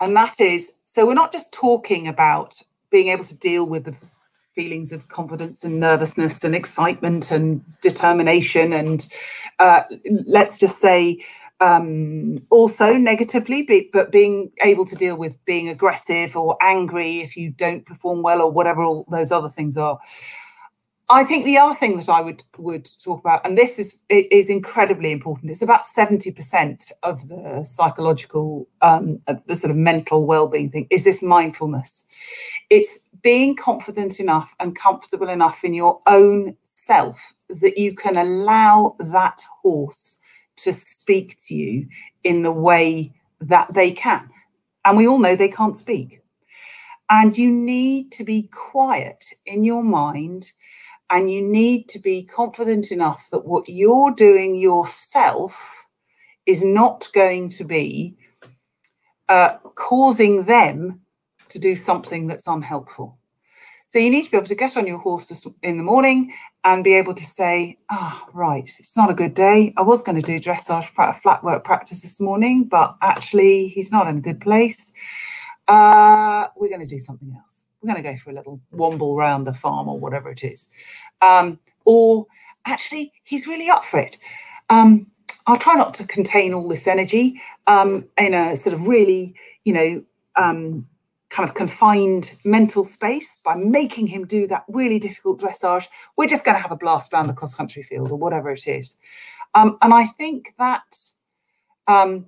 And 0.00 0.14
that 0.16 0.40
is 0.40 0.72
so 0.84 1.06
we're 1.06 1.14
not 1.14 1.32
just 1.32 1.52
talking 1.52 2.08
about 2.08 2.60
being 2.90 3.08
able 3.08 3.24
to 3.24 3.36
deal 3.36 3.66
with 3.66 3.84
the 3.84 3.94
feelings 4.54 4.92
of 4.92 5.08
confidence 5.08 5.64
and 5.64 5.80
nervousness 5.80 6.42
and 6.44 6.54
excitement 6.54 7.30
and 7.30 7.62
determination 7.82 8.72
and 8.72 9.06
uh, 9.58 9.82
let's 10.26 10.58
just 10.58 10.78
say 10.78 11.18
um, 11.60 12.38
also 12.50 12.92
negatively, 12.94 13.62
be, 13.62 13.90
but 13.92 14.12
being 14.12 14.50
able 14.62 14.84
to 14.86 14.94
deal 14.94 15.16
with 15.16 15.42
being 15.44 15.68
aggressive 15.68 16.36
or 16.36 16.56
angry 16.62 17.20
if 17.20 17.36
you 17.36 17.50
don't 17.50 17.86
perform 17.86 18.22
well 18.22 18.42
or 18.42 18.50
whatever 18.50 18.82
all 18.82 19.06
those 19.10 19.32
other 19.32 19.48
things 19.48 19.76
are. 19.76 19.98
I 21.08 21.22
think 21.22 21.44
the 21.44 21.56
other 21.56 21.74
thing 21.76 21.96
that 21.98 22.08
I 22.08 22.20
would 22.20 22.42
would 22.58 22.88
talk 23.02 23.20
about, 23.20 23.46
and 23.46 23.56
this 23.56 23.78
is 23.78 23.98
is 24.08 24.48
incredibly 24.48 25.12
important. 25.12 25.52
It's 25.52 25.62
about 25.62 25.84
seventy 25.86 26.32
percent 26.32 26.90
of 27.04 27.28
the 27.28 27.62
psychological, 27.62 28.68
um, 28.82 29.22
the 29.46 29.54
sort 29.54 29.70
of 29.70 29.76
mental 29.76 30.26
well-being 30.26 30.70
thing. 30.70 30.88
Is 30.90 31.04
this 31.04 31.22
mindfulness? 31.22 32.02
It's 32.70 33.04
being 33.22 33.54
confident 33.54 34.18
enough 34.18 34.52
and 34.58 34.74
comfortable 34.74 35.28
enough 35.28 35.62
in 35.62 35.74
your 35.74 36.00
own 36.08 36.56
self 36.64 37.20
that 37.50 37.78
you 37.78 37.94
can 37.94 38.16
allow 38.16 38.96
that 38.98 39.40
horse 39.62 40.15
to 40.56 40.72
speak 40.72 41.38
to 41.46 41.54
you 41.54 41.86
in 42.24 42.42
the 42.42 42.52
way 42.52 43.12
that 43.40 43.72
they 43.74 43.92
can. 43.92 44.28
And 44.84 44.96
we 44.96 45.06
all 45.06 45.18
know 45.18 45.36
they 45.36 45.48
can't 45.48 45.76
speak. 45.76 46.22
And 47.10 47.36
you 47.36 47.50
need 47.50 48.10
to 48.12 48.24
be 48.24 48.44
quiet 48.52 49.24
in 49.46 49.62
your 49.62 49.82
mind 49.82 50.52
and 51.10 51.30
you 51.30 51.42
need 51.42 51.88
to 51.88 51.98
be 51.98 52.24
confident 52.24 52.90
enough 52.90 53.28
that 53.30 53.44
what 53.44 53.68
you're 53.68 54.10
doing 54.10 54.56
yourself 54.56 55.86
is 56.46 56.64
not 56.64 57.08
going 57.12 57.48
to 57.50 57.64
be 57.64 58.16
uh, 59.28 59.58
causing 59.74 60.44
them 60.44 61.00
to 61.48 61.58
do 61.58 61.76
something 61.76 62.26
that's 62.26 62.46
unhelpful. 62.46 63.18
So 63.96 64.00
you 64.00 64.10
need 64.10 64.26
to 64.26 64.30
be 64.30 64.36
able 64.36 64.46
to 64.48 64.54
get 64.54 64.76
on 64.76 64.86
your 64.86 64.98
horse 64.98 65.32
in 65.62 65.78
the 65.78 65.82
morning 65.82 66.34
and 66.64 66.84
be 66.84 66.92
able 66.92 67.14
to 67.14 67.24
say, 67.24 67.78
ah, 67.88 68.26
oh, 68.26 68.30
right, 68.34 68.70
it's 68.78 68.94
not 68.94 69.08
a 69.08 69.14
good 69.14 69.32
day. 69.32 69.72
I 69.78 69.80
was 69.80 70.02
going 70.02 70.20
to 70.20 70.26
do 70.26 70.38
dressage 70.38 70.84
flat 71.22 71.42
work 71.42 71.64
practice 71.64 72.02
this 72.02 72.20
morning, 72.20 72.64
but 72.64 72.94
actually 73.00 73.68
he's 73.68 73.90
not 73.90 74.06
in 74.06 74.18
a 74.18 74.20
good 74.20 74.38
place. 74.38 74.92
Uh, 75.66 76.48
we're 76.56 76.68
going 76.68 76.82
to 76.82 76.86
do 76.86 76.98
something 76.98 77.34
else. 77.34 77.64
We're 77.80 77.90
going 77.94 78.04
to 78.04 78.12
go 78.12 78.18
for 78.22 78.32
a 78.32 78.34
little 78.34 78.60
womble 78.70 79.16
round 79.16 79.46
the 79.46 79.54
farm 79.54 79.88
or 79.88 79.98
whatever 79.98 80.28
it 80.30 80.44
is. 80.44 80.66
Um, 81.22 81.58
or 81.86 82.26
actually, 82.66 83.14
he's 83.24 83.46
really 83.46 83.70
up 83.70 83.82
for 83.82 83.98
it. 83.98 84.18
Um, 84.68 85.06
I'll 85.46 85.56
try 85.56 85.74
not 85.74 85.94
to 85.94 86.04
contain 86.04 86.52
all 86.52 86.68
this 86.68 86.86
energy 86.86 87.40
um, 87.66 88.04
in 88.18 88.34
a 88.34 88.58
sort 88.58 88.74
of 88.74 88.88
really, 88.88 89.34
you 89.64 89.72
know, 89.72 90.04
um, 90.36 90.86
kind 91.30 91.48
of 91.48 91.54
confined 91.54 92.32
mental 92.44 92.84
space 92.84 93.40
by 93.44 93.54
making 93.54 94.06
him 94.06 94.26
do 94.26 94.46
that 94.46 94.64
really 94.68 94.98
difficult 94.98 95.40
dressage. 95.40 95.86
We're 96.16 96.28
just 96.28 96.44
going 96.44 96.56
to 96.56 96.62
have 96.62 96.72
a 96.72 96.76
blast 96.76 97.12
around 97.12 97.26
the 97.26 97.32
cross 97.32 97.54
country 97.54 97.82
field 97.82 98.12
or 98.12 98.16
whatever 98.16 98.50
it 98.50 98.66
is. 98.66 98.96
Um, 99.54 99.78
and 99.82 99.92
I 99.92 100.06
think 100.06 100.54
that 100.58 100.84
um, 101.88 102.26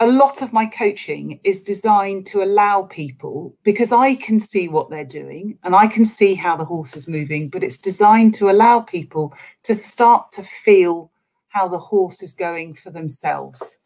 a 0.00 0.06
lot 0.06 0.42
of 0.42 0.52
my 0.52 0.66
coaching 0.66 1.38
is 1.44 1.62
designed 1.62 2.26
to 2.26 2.42
allow 2.42 2.82
people 2.82 3.56
because 3.62 3.92
I 3.92 4.16
can 4.16 4.40
see 4.40 4.68
what 4.68 4.90
they're 4.90 5.04
doing 5.04 5.56
and 5.62 5.74
I 5.76 5.86
can 5.86 6.04
see 6.04 6.34
how 6.34 6.56
the 6.56 6.64
horse 6.64 6.96
is 6.96 7.06
moving, 7.06 7.48
but 7.48 7.62
it's 7.62 7.78
designed 7.78 8.34
to 8.34 8.50
allow 8.50 8.80
people 8.80 9.32
to 9.62 9.74
start 9.74 10.32
to 10.32 10.44
feel 10.64 11.12
how 11.48 11.68
the 11.68 11.78
horse 11.78 12.22
is 12.22 12.34
going 12.34 12.74
for 12.74 12.90
themselves. 12.90 13.78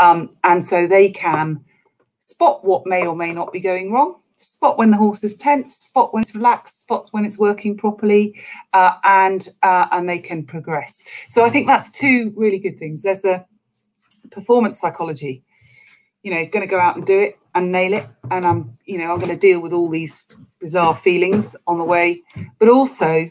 Um, 0.00 0.36
and 0.42 0.64
so 0.64 0.86
they 0.86 1.10
can 1.10 1.64
spot 2.34 2.64
what 2.64 2.84
may 2.84 3.06
or 3.06 3.14
may 3.14 3.32
not 3.32 3.52
be 3.52 3.60
going 3.60 3.92
wrong, 3.92 4.16
spot 4.38 4.76
when 4.76 4.90
the 4.90 4.96
horse 4.96 5.22
is 5.22 5.36
tense, 5.36 5.76
spot 5.76 6.12
when 6.12 6.22
it's 6.22 6.34
relaxed, 6.34 6.80
spots 6.82 7.12
when 7.12 7.24
it's 7.24 7.38
working 7.38 7.76
properly, 7.76 8.34
uh, 8.72 8.94
and 9.04 9.48
uh, 9.62 9.86
and 9.92 10.08
they 10.08 10.18
can 10.18 10.44
progress. 10.44 11.04
So 11.30 11.44
I 11.44 11.50
think 11.50 11.68
that's 11.68 11.92
two 11.92 12.32
really 12.36 12.58
good 12.58 12.76
things. 12.78 13.02
There's 13.02 13.20
the 13.20 13.44
performance 14.32 14.80
psychology. 14.80 15.44
You 16.24 16.32
know, 16.34 16.44
going 16.50 16.66
to 16.66 16.74
go 16.76 16.80
out 16.80 16.96
and 16.96 17.06
do 17.06 17.20
it 17.20 17.38
and 17.54 17.70
nail 17.70 17.92
it, 17.92 18.06
and 18.30 18.44
I'm, 18.46 18.76
you 18.84 18.98
know, 18.98 19.12
I'm 19.12 19.20
going 19.20 19.38
to 19.38 19.46
deal 19.48 19.60
with 19.60 19.72
all 19.72 19.88
these 19.88 20.26
bizarre 20.58 20.96
feelings 20.96 21.54
on 21.66 21.78
the 21.78 21.84
way. 21.84 22.22
But 22.58 22.68
also, 22.68 23.26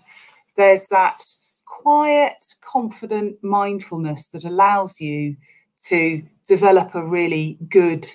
there's 0.55 0.85
that 0.87 1.21
quiet, 1.65 2.55
confident 2.61 3.43
mindfulness 3.43 4.27
that 4.27 4.45
allows 4.45 5.01
you 5.01 5.35
to 5.85 6.23
develop 6.47 6.93
a 6.95 7.03
really 7.03 7.57
good 7.67 8.07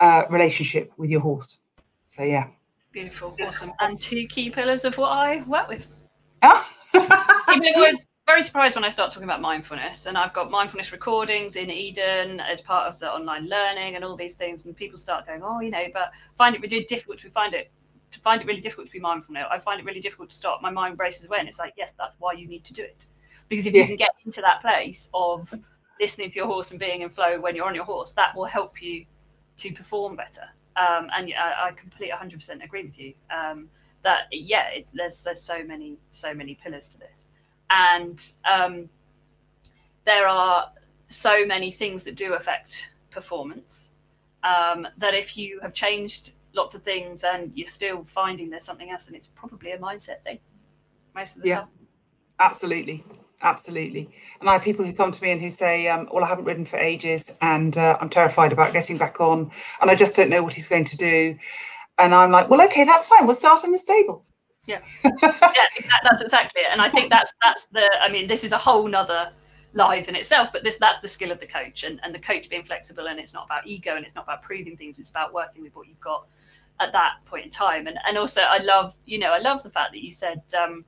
uh, 0.00 0.22
relationship 0.30 0.92
with 0.96 1.10
your 1.10 1.20
horse. 1.20 1.60
So 2.06 2.22
yeah. 2.22 2.48
Beautiful, 2.92 3.36
awesome. 3.42 3.72
And 3.80 4.00
two 4.00 4.26
key 4.26 4.50
pillars 4.50 4.84
of 4.84 4.96
what 4.98 5.10
I 5.10 5.42
work 5.42 5.68
with. 5.68 5.88
Ah. 6.42 6.68
I'm 6.94 7.62
always 7.76 7.98
very 8.26 8.42
surprised 8.42 8.76
when 8.76 8.84
I 8.84 8.88
start 8.88 9.10
talking 9.10 9.24
about 9.24 9.40
mindfulness, 9.40 10.06
and 10.06 10.16
I've 10.16 10.32
got 10.32 10.50
mindfulness 10.50 10.92
recordings 10.92 11.56
in 11.56 11.70
Eden 11.70 12.40
as 12.40 12.60
part 12.60 12.86
of 12.86 12.98
the 12.98 13.10
online 13.10 13.48
learning 13.48 13.96
and 13.96 14.04
all 14.04 14.16
these 14.16 14.36
things, 14.36 14.66
and 14.66 14.76
people 14.76 14.98
start 14.98 15.26
going, 15.26 15.42
oh, 15.42 15.60
you 15.60 15.70
know, 15.70 15.84
but 15.92 16.12
find 16.36 16.54
it 16.54 16.62
really 16.62 16.84
difficult 16.84 17.18
to 17.20 17.30
find 17.30 17.54
it 17.54 17.70
to 18.10 18.20
find 18.20 18.40
it 18.40 18.46
really 18.46 18.60
difficult 18.60 18.86
to 18.86 18.92
be 18.92 19.00
mindful 19.00 19.34
now. 19.34 19.46
I 19.50 19.58
find 19.58 19.80
it 19.80 19.86
really 19.86 20.00
difficult 20.00 20.30
to 20.30 20.36
stop. 20.36 20.62
My 20.62 20.70
mind 20.70 20.98
races 20.98 21.28
and 21.36 21.48
it's 21.48 21.58
like, 21.58 21.74
yes, 21.76 21.92
that's 21.92 22.16
why 22.18 22.32
you 22.32 22.46
need 22.48 22.64
to 22.64 22.72
do 22.72 22.82
it. 22.82 23.06
Because 23.48 23.66
if 23.66 23.74
yeah. 23.74 23.82
you 23.82 23.88
can 23.88 23.96
get 23.96 24.10
into 24.24 24.40
that 24.40 24.60
place 24.60 25.10
of 25.14 25.52
listening 26.00 26.30
to 26.30 26.36
your 26.36 26.46
horse 26.46 26.70
and 26.70 26.80
being 26.80 27.02
in 27.02 27.10
flow 27.10 27.40
when 27.40 27.54
you're 27.54 27.66
on 27.66 27.74
your 27.74 27.84
horse, 27.84 28.12
that 28.14 28.34
will 28.36 28.44
help 28.46 28.80
you 28.80 29.04
to 29.58 29.72
perform 29.72 30.16
better. 30.16 30.48
Um, 30.76 31.10
and 31.16 31.32
I, 31.34 31.68
I 31.68 31.72
completely 31.72 32.14
100% 32.14 32.64
agree 32.64 32.84
with 32.84 32.98
you. 32.98 33.14
Um, 33.30 33.68
that 34.04 34.28
yeah, 34.30 34.68
it's 34.68 34.92
there's 34.92 35.24
there's 35.24 35.42
so 35.42 35.62
many 35.64 35.98
so 36.10 36.32
many 36.32 36.54
pillars 36.54 36.88
to 36.90 36.98
this, 36.98 37.26
and 37.68 38.24
um, 38.48 38.88
there 40.04 40.28
are 40.28 40.70
so 41.08 41.44
many 41.44 41.72
things 41.72 42.04
that 42.04 42.14
do 42.14 42.34
affect 42.34 42.90
performance. 43.10 43.90
Um, 44.44 44.86
that 44.98 45.14
if 45.14 45.36
you 45.36 45.58
have 45.62 45.74
changed 45.74 46.32
lots 46.54 46.76
of 46.76 46.82
things 46.82 47.24
and 47.24 47.50
you're 47.56 47.66
still 47.66 48.04
finding 48.04 48.50
there's 48.50 48.62
something 48.62 48.90
else, 48.90 49.08
and 49.08 49.16
it's 49.16 49.26
probably 49.26 49.72
a 49.72 49.78
mindset 49.78 50.22
thing 50.22 50.38
most 51.14 51.36
of 51.36 51.42
the 51.42 51.48
yeah, 51.48 51.56
time. 51.56 51.68
Absolutely 52.38 53.04
absolutely. 53.42 54.08
And 54.40 54.48
I 54.48 54.54
have 54.54 54.62
people 54.62 54.84
who 54.84 54.92
come 54.92 55.10
to 55.10 55.22
me 55.22 55.30
and 55.30 55.40
who 55.40 55.50
say, 55.50 55.88
um, 55.88 56.08
"Well, 56.12 56.24
I 56.24 56.28
haven't 56.28 56.44
ridden 56.44 56.64
for 56.64 56.78
ages, 56.78 57.34
and 57.40 57.76
uh, 57.76 57.96
I'm 58.00 58.10
terrified 58.10 58.52
about 58.52 58.72
getting 58.72 58.98
back 58.98 59.20
on, 59.20 59.50
and 59.80 59.90
I 59.90 59.94
just 59.94 60.14
don't 60.14 60.30
know 60.30 60.42
what 60.42 60.54
he's 60.54 60.68
going 60.68 60.84
to 60.86 60.96
do." 60.96 61.36
And 61.98 62.14
I'm 62.14 62.30
like, 62.30 62.48
"Well, 62.48 62.62
okay, 62.62 62.84
that's 62.84 63.06
fine. 63.06 63.26
We'll 63.26 63.36
start 63.36 63.64
in 63.64 63.72
the 63.72 63.78
stable." 63.78 64.24
Yeah, 64.66 64.80
yeah, 65.04 65.66
that's 66.04 66.22
exactly 66.22 66.62
it. 66.62 66.68
And 66.70 66.82
I 66.82 66.88
think 66.88 67.10
that's 67.10 67.32
that's 67.42 67.66
the. 67.72 67.88
I 68.00 68.10
mean, 68.10 68.26
this 68.26 68.44
is 68.44 68.52
a 68.52 68.58
whole 68.58 68.86
nother 68.86 69.32
live 69.74 70.08
in 70.08 70.16
itself, 70.16 70.50
but 70.52 70.64
this 70.64 70.78
that's 70.78 70.98
the 71.00 71.08
skill 71.08 71.30
of 71.30 71.40
the 71.40 71.46
coach, 71.46 71.84
and 71.84 72.00
and 72.02 72.14
the 72.14 72.18
coach 72.18 72.48
being 72.50 72.64
flexible, 72.64 73.06
and 73.08 73.18
it's 73.18 73.34
not 73.34 73.46
about 73.46 73.66
ego, 73.66 73.96
and 73.96 74.04
it's 74.04 74.14
not 74.14 74.24
about 74.24 74.42
proving 74.42 74.76
things. 74.76 74.98
It's 74.98 75.10
about 75.10 75.32
working 75.32 75.62
with 75.62 75.74
what 75.74 75.88
you've 75.88 76.00
got 76.00 76.26
at 76.80 76.92
that 76.92 77.14
point 77.24 77.44
in 77.44 77.50
time. 77.50 77.86
And 77.86 77.98
and 78.06 78.18
also, 78.18 78.42
I 78.42 78.58
love, 78.58 78.94
you 79.04 79.18
know, 79.18 79.32
I 79.32 79.38
love 79.38 79.62
the 79.62 79.70
fact 79.70 79.92
that 79.92 80.02
you 80.02 80.10
said. 80.10 80.42
Um, 80.60 80.84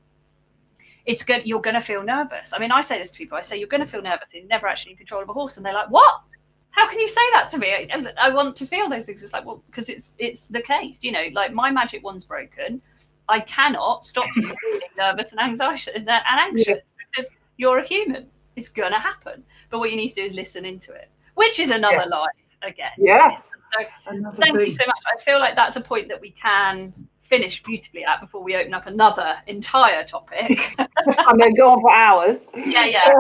it's 1.11 1.23
good 1.23 1.45
you're 1.45 1.61
going 1.61 1.75
to 1.75 1.81
feel 1.81 2.03
nervous. 2.03 2.53
I 2.53 2.59
mean 2.59 2.73
i 2.73 2.81
say 2.81 2.99
this 2.99 3.13
to 3.13 3.19
people 3.19 3.37
i 3.37 3.41
say 3.41 3.59
you're 3.59 3.69
going 3.69 3.85
to 3.85 3.91
feel 3.91 4.03
nervous 4.03 4.33
you're 4.33 4.45
never 4.47 4.67
actually 4.67 4.93
in 4.93 4.99
control 4.99 5.23
of 5.23 5.29
a 5.29 5.33
horse. 5.33 5.57
And 5.57 5.65
they're 5.67 5.75
like 5.75 5.91
what? 5.91 6.21
How 6.71 6.89
can 6.89 7.01
you 7.01 7.09
say 7.09 7.27
that 7.33 7.49
to 7.51 7.59
me? 7.59 7.69
I, 7.73 8.13
I 8.21 8.31
want 8.31 8.55
to 8.57 8.67
feel 8.67 8.89
those 8.89 9.07
things. 9.07 9.23
It's 9.23 9.33
like 9.33 9.45
well 9.45 9.63
because 9.67 9.89
it's 9.89 10.15
it's 10.19 10.47
the 10.47 10.63
case 10.63 11.03
you 11.03 11.13
know 11.13 11.27
like 11.33 11.53
my 11.53 11.71
magic 11.71 12.03
wand's 12.05 12.25
broken. 12.25 12.81
I 13.29 13.41
cannot 13.41 14.05
stop 14.05 14.27
you 14.37 14.43
feeling 14.61 14.81
nervous 14.97 15.33
and 15.33 15.41
anxious 15.41 15.95
and 15.95 16.09
uh, 16.09 16.21
anxious 16.27 16.67
yeah. 16.67 16.75
because 16.99 17.31
you're 17.59 17.79
a 17.79 17.87
human. 17.87 18.27
It's 18.57 18.69
going 18.69 18.93
to 18.93 18.99
happen. 18.99 19.45
But 19.71 19.79
what 19.79 19.91
you 19.91 19.97
need 19.97 20.09
to 20.11 20.17
do 20.17 20.25
is 20.25 20.35
listen 20.35 20.65
into 20.65 20.93
it 20.93 21.09
which 21.41 21.59
is 21.59 21.71
another 21.71 22.05
yeah. 22.11 22.17
lie 22.17 22.27
again. 22.63 22.91
Yeah. 22.99 23.39
So 23.73 23.85
thank 24.37 24.57
thing. 24.57 24.61
you 24.61 24.71
so 24.71 24.85
much. 24.87 25.03
I 25.15 25.19
feel 25.21 25.39
like 25.39 25.57
that's 25.57 25.77
a 25.77 25.81
point 25.81 26.09
that 26.09 26.21
we 26.21 26.33
can 26.33 26.93
finish 27.31 27.63
beautifully 27.63 28.05
at 28.05 28.21
before 28.21 28.43
we 28.43 28.57
open 28.57 28.75
up 28.75 28.87
another 28.87 29.37
entire 29.47 30.05
topic. 30.05 30.75
I'm 30.79 31.39
going 31.39 31.55
to 31.55 31.57
go 31.57 31.71
on 31.71 31.81
for 31.81 31.91
hours. 31.91 32.47
Yeah, 32.55 32.85
yeah. 32.85 33.13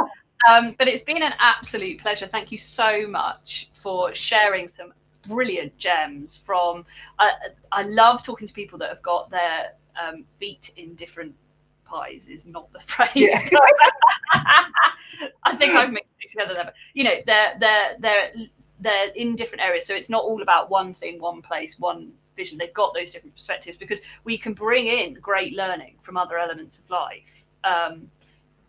Um, 0.48 0.74
but 0.78 0.88
it's 0.88 1.04
been 1.04 1.22
an 1.22 1.32
absolute 1.38 2.00
pleasure. 2.00 2.26
Thank 2.26 2.50
you 2.50 2.58
so 2.58 3.06
much 3.06 3.70
for 3.72 4.12
sharing 4.12 4.66
some 4.68 4.92
brilliant 5.28 5.76
gems 5.78 6.42
from. 6.44 6.84
Uh, 7.18 7.30
I 7.72 7.82
love 7.82 8.22
talking 8.22 8.48
to 8.48 8.54
people 8.54 8.78
that 8.80 8.88
have 8.88 9.02
got 9.02 9.30
their 9.30 9.74
um, 10.02 10.24
feet 10.38 10.72
in 10.76 10.94
different 10.94 11.34
pies. 11.84 12.28
Is 12.28 12.46
not 12.46 12.72
the 12.72 12.80
phrase. 12.92 13.10
Yeah. 13.14 13.58
I 15.44 15.54
think 15.56 15.74
I've 15.74 15.92
mixed 15.92 16.10
it 16.20 16.30
together 16.30 16.54
there. 16.54 16.64
But 16.64 16.74
you 16.94 17.04
know, 17.04 17.14
they're 17.26 17.56
they're 17.60 17.96
they're 17.98 18.30
they're 18.80 19.08
in 19.14 19.36
different 19.36 19.62
areas, 19.62 19.86
so 19.86 19.94
it's 19.94 20.08
not 20.08 20.24
all 20.24 20.40
about 20.42 20.70
one 20.70 20.94
thing, 20.94 21.20
one 21.20 21.42
place, 21.42 21.78
one 21.78 22.12
vision. 22.40 22.58
They've 22.58 22.80
got 22.82 22.90
those 22.94 23.10
different 23.12 23.34
perspectives 23.40 23.76
because 23.84 24.00
we 24.24 24.34
can 24.44 24.52
bring 24.66 24.86
in 24.86 25.14
great 25.30 25.52
learning 25.62 25.94
from 26.04 26.14
other 26.16 26.36
elements 26.44 26.74
of 26.80 26.86
life 27.02 27.34
um, 27.64 27.94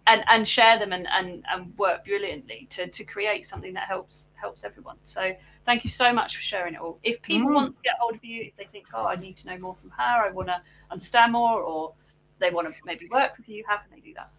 and 0.07 0.24
and 0.34 0.41
share 0.57 0.78
them 0.82 0.91
and, 0.97 1.05
and 1.17 1.30
and 1.51 1.59
work 1.78 1.99
brilliantly 2.05 2.67
to 2.76 2.82
to 2.97 3.03
create 3.15 3.43
something 3.51 3.74
that 3.78 3.88
helps 3.93 4.15
helps 4.43 4.61
everyone. 4.69 4.97
So 5.03 5.24
thank 5.65 5.84
you 5.86 5.89
so 5.89 6.07
much 6.19 6.36
for 6.38 6.43
sharing 6.51 6.74
it 6.74 6.82
all. 6.82 6.97
If 7.11 7.22
people 7.22 7.49
mm. 7.49 7.55
want 7.57 7.76
to 7.78 7.82
get 7.84 7.95
hold 7.99 8.15
of 8.15 8.24
you, 8.32 8.39
if 8.49 8.55
they 8.57 8.65
think, 8.65 8.86
oh, 8.93 9.05
I 9.13 9.15
need 9.15 9.36
to 9.38 9.47
know 9.49 9.57
more 9.57 9.76
from 9.76 9.91
her, 9.91 10.13
I 10.28 10.32
want 10.32 10.49
to 10.49 10.59
understand 10.89 11.32
more, 11.34 11.61
or 11.61 11.93
they 12.39 12.49
want 12.49 12.67
to 12.67 12.74
maybe 12.86 13.07
work 13.19 13.32
with 13.38 13.47
you, 13.47 13.63
how 13.67 13.78
can 13.78 13.88
they 13.93 14.01
do 14.01 14.13
that? 14.15 14.30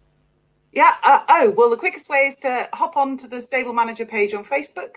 Yeah. 0.71 0.95
Uh, 1.03 1.21
oh, 1.29 1.53
well, 1.57 1.69
the 1.69 1.81
quickest 1.85 2.09
way 2.09 2.21
is 2.31 2.35
to 2.37 2.67
hop 2.73 2.97
on 2.97 3.17
to 3.17 3.27
the 3.27 3.41
Stable 3.41 3.73
Manager 3.73 4.05
page 4.05 4.33
on 4.33 4.43
Facebook 4.43 4.95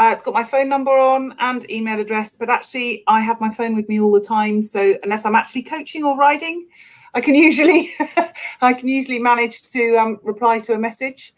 uh, 0.00 0.12
it's 0.12 0.22
got 0.22 0.32
my 0.32 0.42
phone 0.42 0.66
number 0.66 0.92
on 0.92 1.34
and 1.40 1.70
email 1.70 2.00
address, 2.00 2.34
but 2.34 2.48
actually 2.48 3.04
I 3.06 3.20
have 3.20 3.38
my 3.38 3.52
phone 3.52 3.76
with 3.76 3.86
me 3.86 4.00
all 4.00 4.10
the 4.10 4.20
time. 4.20 4.62
So 4.62 4.96
unless 5.02 5.26
I'm 5.26 5.34
actually 5.34 5.62
coaching 5.62 6.04
or 6.04 6.16
riding, 6.16 6.68
I 7.12 7.20
can 7.20 7.34
usually 7.34 7.92
I 8.62 8.72
can 8.72 8.88
usually 8.88 9.18
manage 9.18 9.70
to 9.72 9.96
um, 9.96 10.18
reply 10.22 10.58
to 10.60 10.72
a 10.72 10.78
message. 10.78 11.34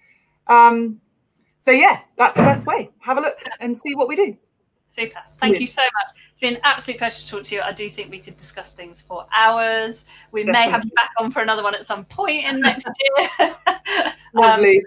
Um, 0.46 1.00
so 1.58 1.72
yeah, 1.72 2.02
that's 2.16 2.36
the 2.36 2.42
best 2.42 2.64
way. 2.64 2.90
Have 3.00 3.18
a 3.18 3.20
look 3.20 3.36
and 3.58 3.76
see 3.76 3.96
what 3.96 4.06
we 4.06 4.14
do. 4.14 4.36
Super. 4.96 5.20
Thank 5.40 5.58
you 5.58 5.66
so 5.66 5.82
much. 5.82 6.16
It's 6.30 6.40
been 6.40 6.54
an 6.54 6.60
absolute 6.62 6.98
pleasure 6.98 7.20
to 7.20 7.28
talk 7.28 7.42
to 7.44 7.54
you. 7.56 7.62
I 7.62 7.72
do 7.72 7.90
think 7.90 8.12
we 8.12 8.20
could 8.20 8.36
discuss 8.36 8.70
things 8.70 9.00
for 9.00 9.26
hours. 9.32 10.04
We 10.30 10.44
Definitely. 10.44 10.66
may 10.66 10.70
have 10.70 10.84
you 10.84 10.90
back 10.92 11.10
on 11.18 11.32
for 11.32 11.40
another 11.42 11.64
one 11.64 11.74
at 11.74 11.84
some 11.84 12.04
point 12.04 12.44
in 12.44 12.60
next 12.60 12.86
year. 13.40 13.56
Lovely. 14.34 14.78
Um, 14.78 14.84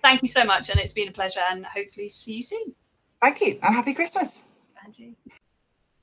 thank 0.00 0.22
you 0.22 0.28
so 0.28 0.44
much, 0.44 0.70
and 0.70 0.80
it's 0.80 0.94
been 0.94 1.08
a 1.08 1.12
pleasure. 1.12 1.42
And 1.50 1.66
hopefully, 1.66 2.08
see 2.08 2.34
you 2.34 2.42
soon. 2.42 2.74
Thank 3.20 3.40
you 3.40 3.58
and 3.62 3.74
happy 3.74 3.94
Christmas. 3.94 4.44
Angie. 4.84 5.16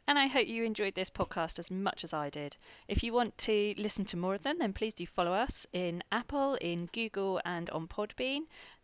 And 0.08 0.20
I 0.20 0.28
hope 0.28 0.48
you 0.48 0.64
enjoyed 0.64 0.94
this 0.94 1.10
podcast 1.10 1.58
as 1.58 1.72
much 1.72 2.04
as 2.04 2.14
I 2.14 2.30
did. 2.30 2.58
If 2.88 3.04
you 3.04 3.12
want 3.12 3.38
to 3.40 3.74
listen 3.78 4.06
to 4.06 4.18
more 4.18 4.36
of 4.36 4.44
them, 4.44 4.60
then 4.60 4.74
please 4.74 4.94
do 4.94 5.08
follow 5.08 5.34
us 5.34 5.66
in 5.74 6.04
Apple, 6.12 6.56
in 6.62 6.88
Google, 6.94 7.42
and 7.44 7.70
on 7.72 7.88
Podbean. 7.88 8.42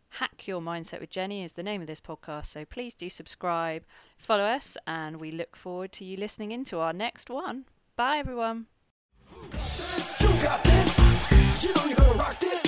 Hack 0.08 0.46
Your 0.48 0.60
Mindset 0.60 1.00
with 1.00 1.10
Jenny 1.10 1.44
is 1.44 1.52
the 1.52 1.62
name 1.62 1.80
of 1.80 1.86
this 1.86 2.00
podcast, 2.00 2.46
so 2.46 2.64
please 2.64 2.92
do 2.92 3.08
subscribe, 3.08 3.84
follow 4.18 4.44
us, 4.44 4.76
and 4.86 5.18
we 5.18 5.30
look 5.30 5.56
forward 5.56 5.92
to 5.92 6.04
you 6.04 6.16
listening 6.16 6.52
into 6.52 6.80
our 6.80 6.92
next 6.92 7.30
one. 7.30 7.64
Bye, 7.96 8.18
everyone. 8.18 8.66
You 9.40 10.28
got 10.42 10.62
this. 10.64 10.98
You 11.62 11.72
know 11.72 11.84
you're 11.86 11.96
gonna 11.96 12.14
rock 12.14 12.38
this. 12.40 12.62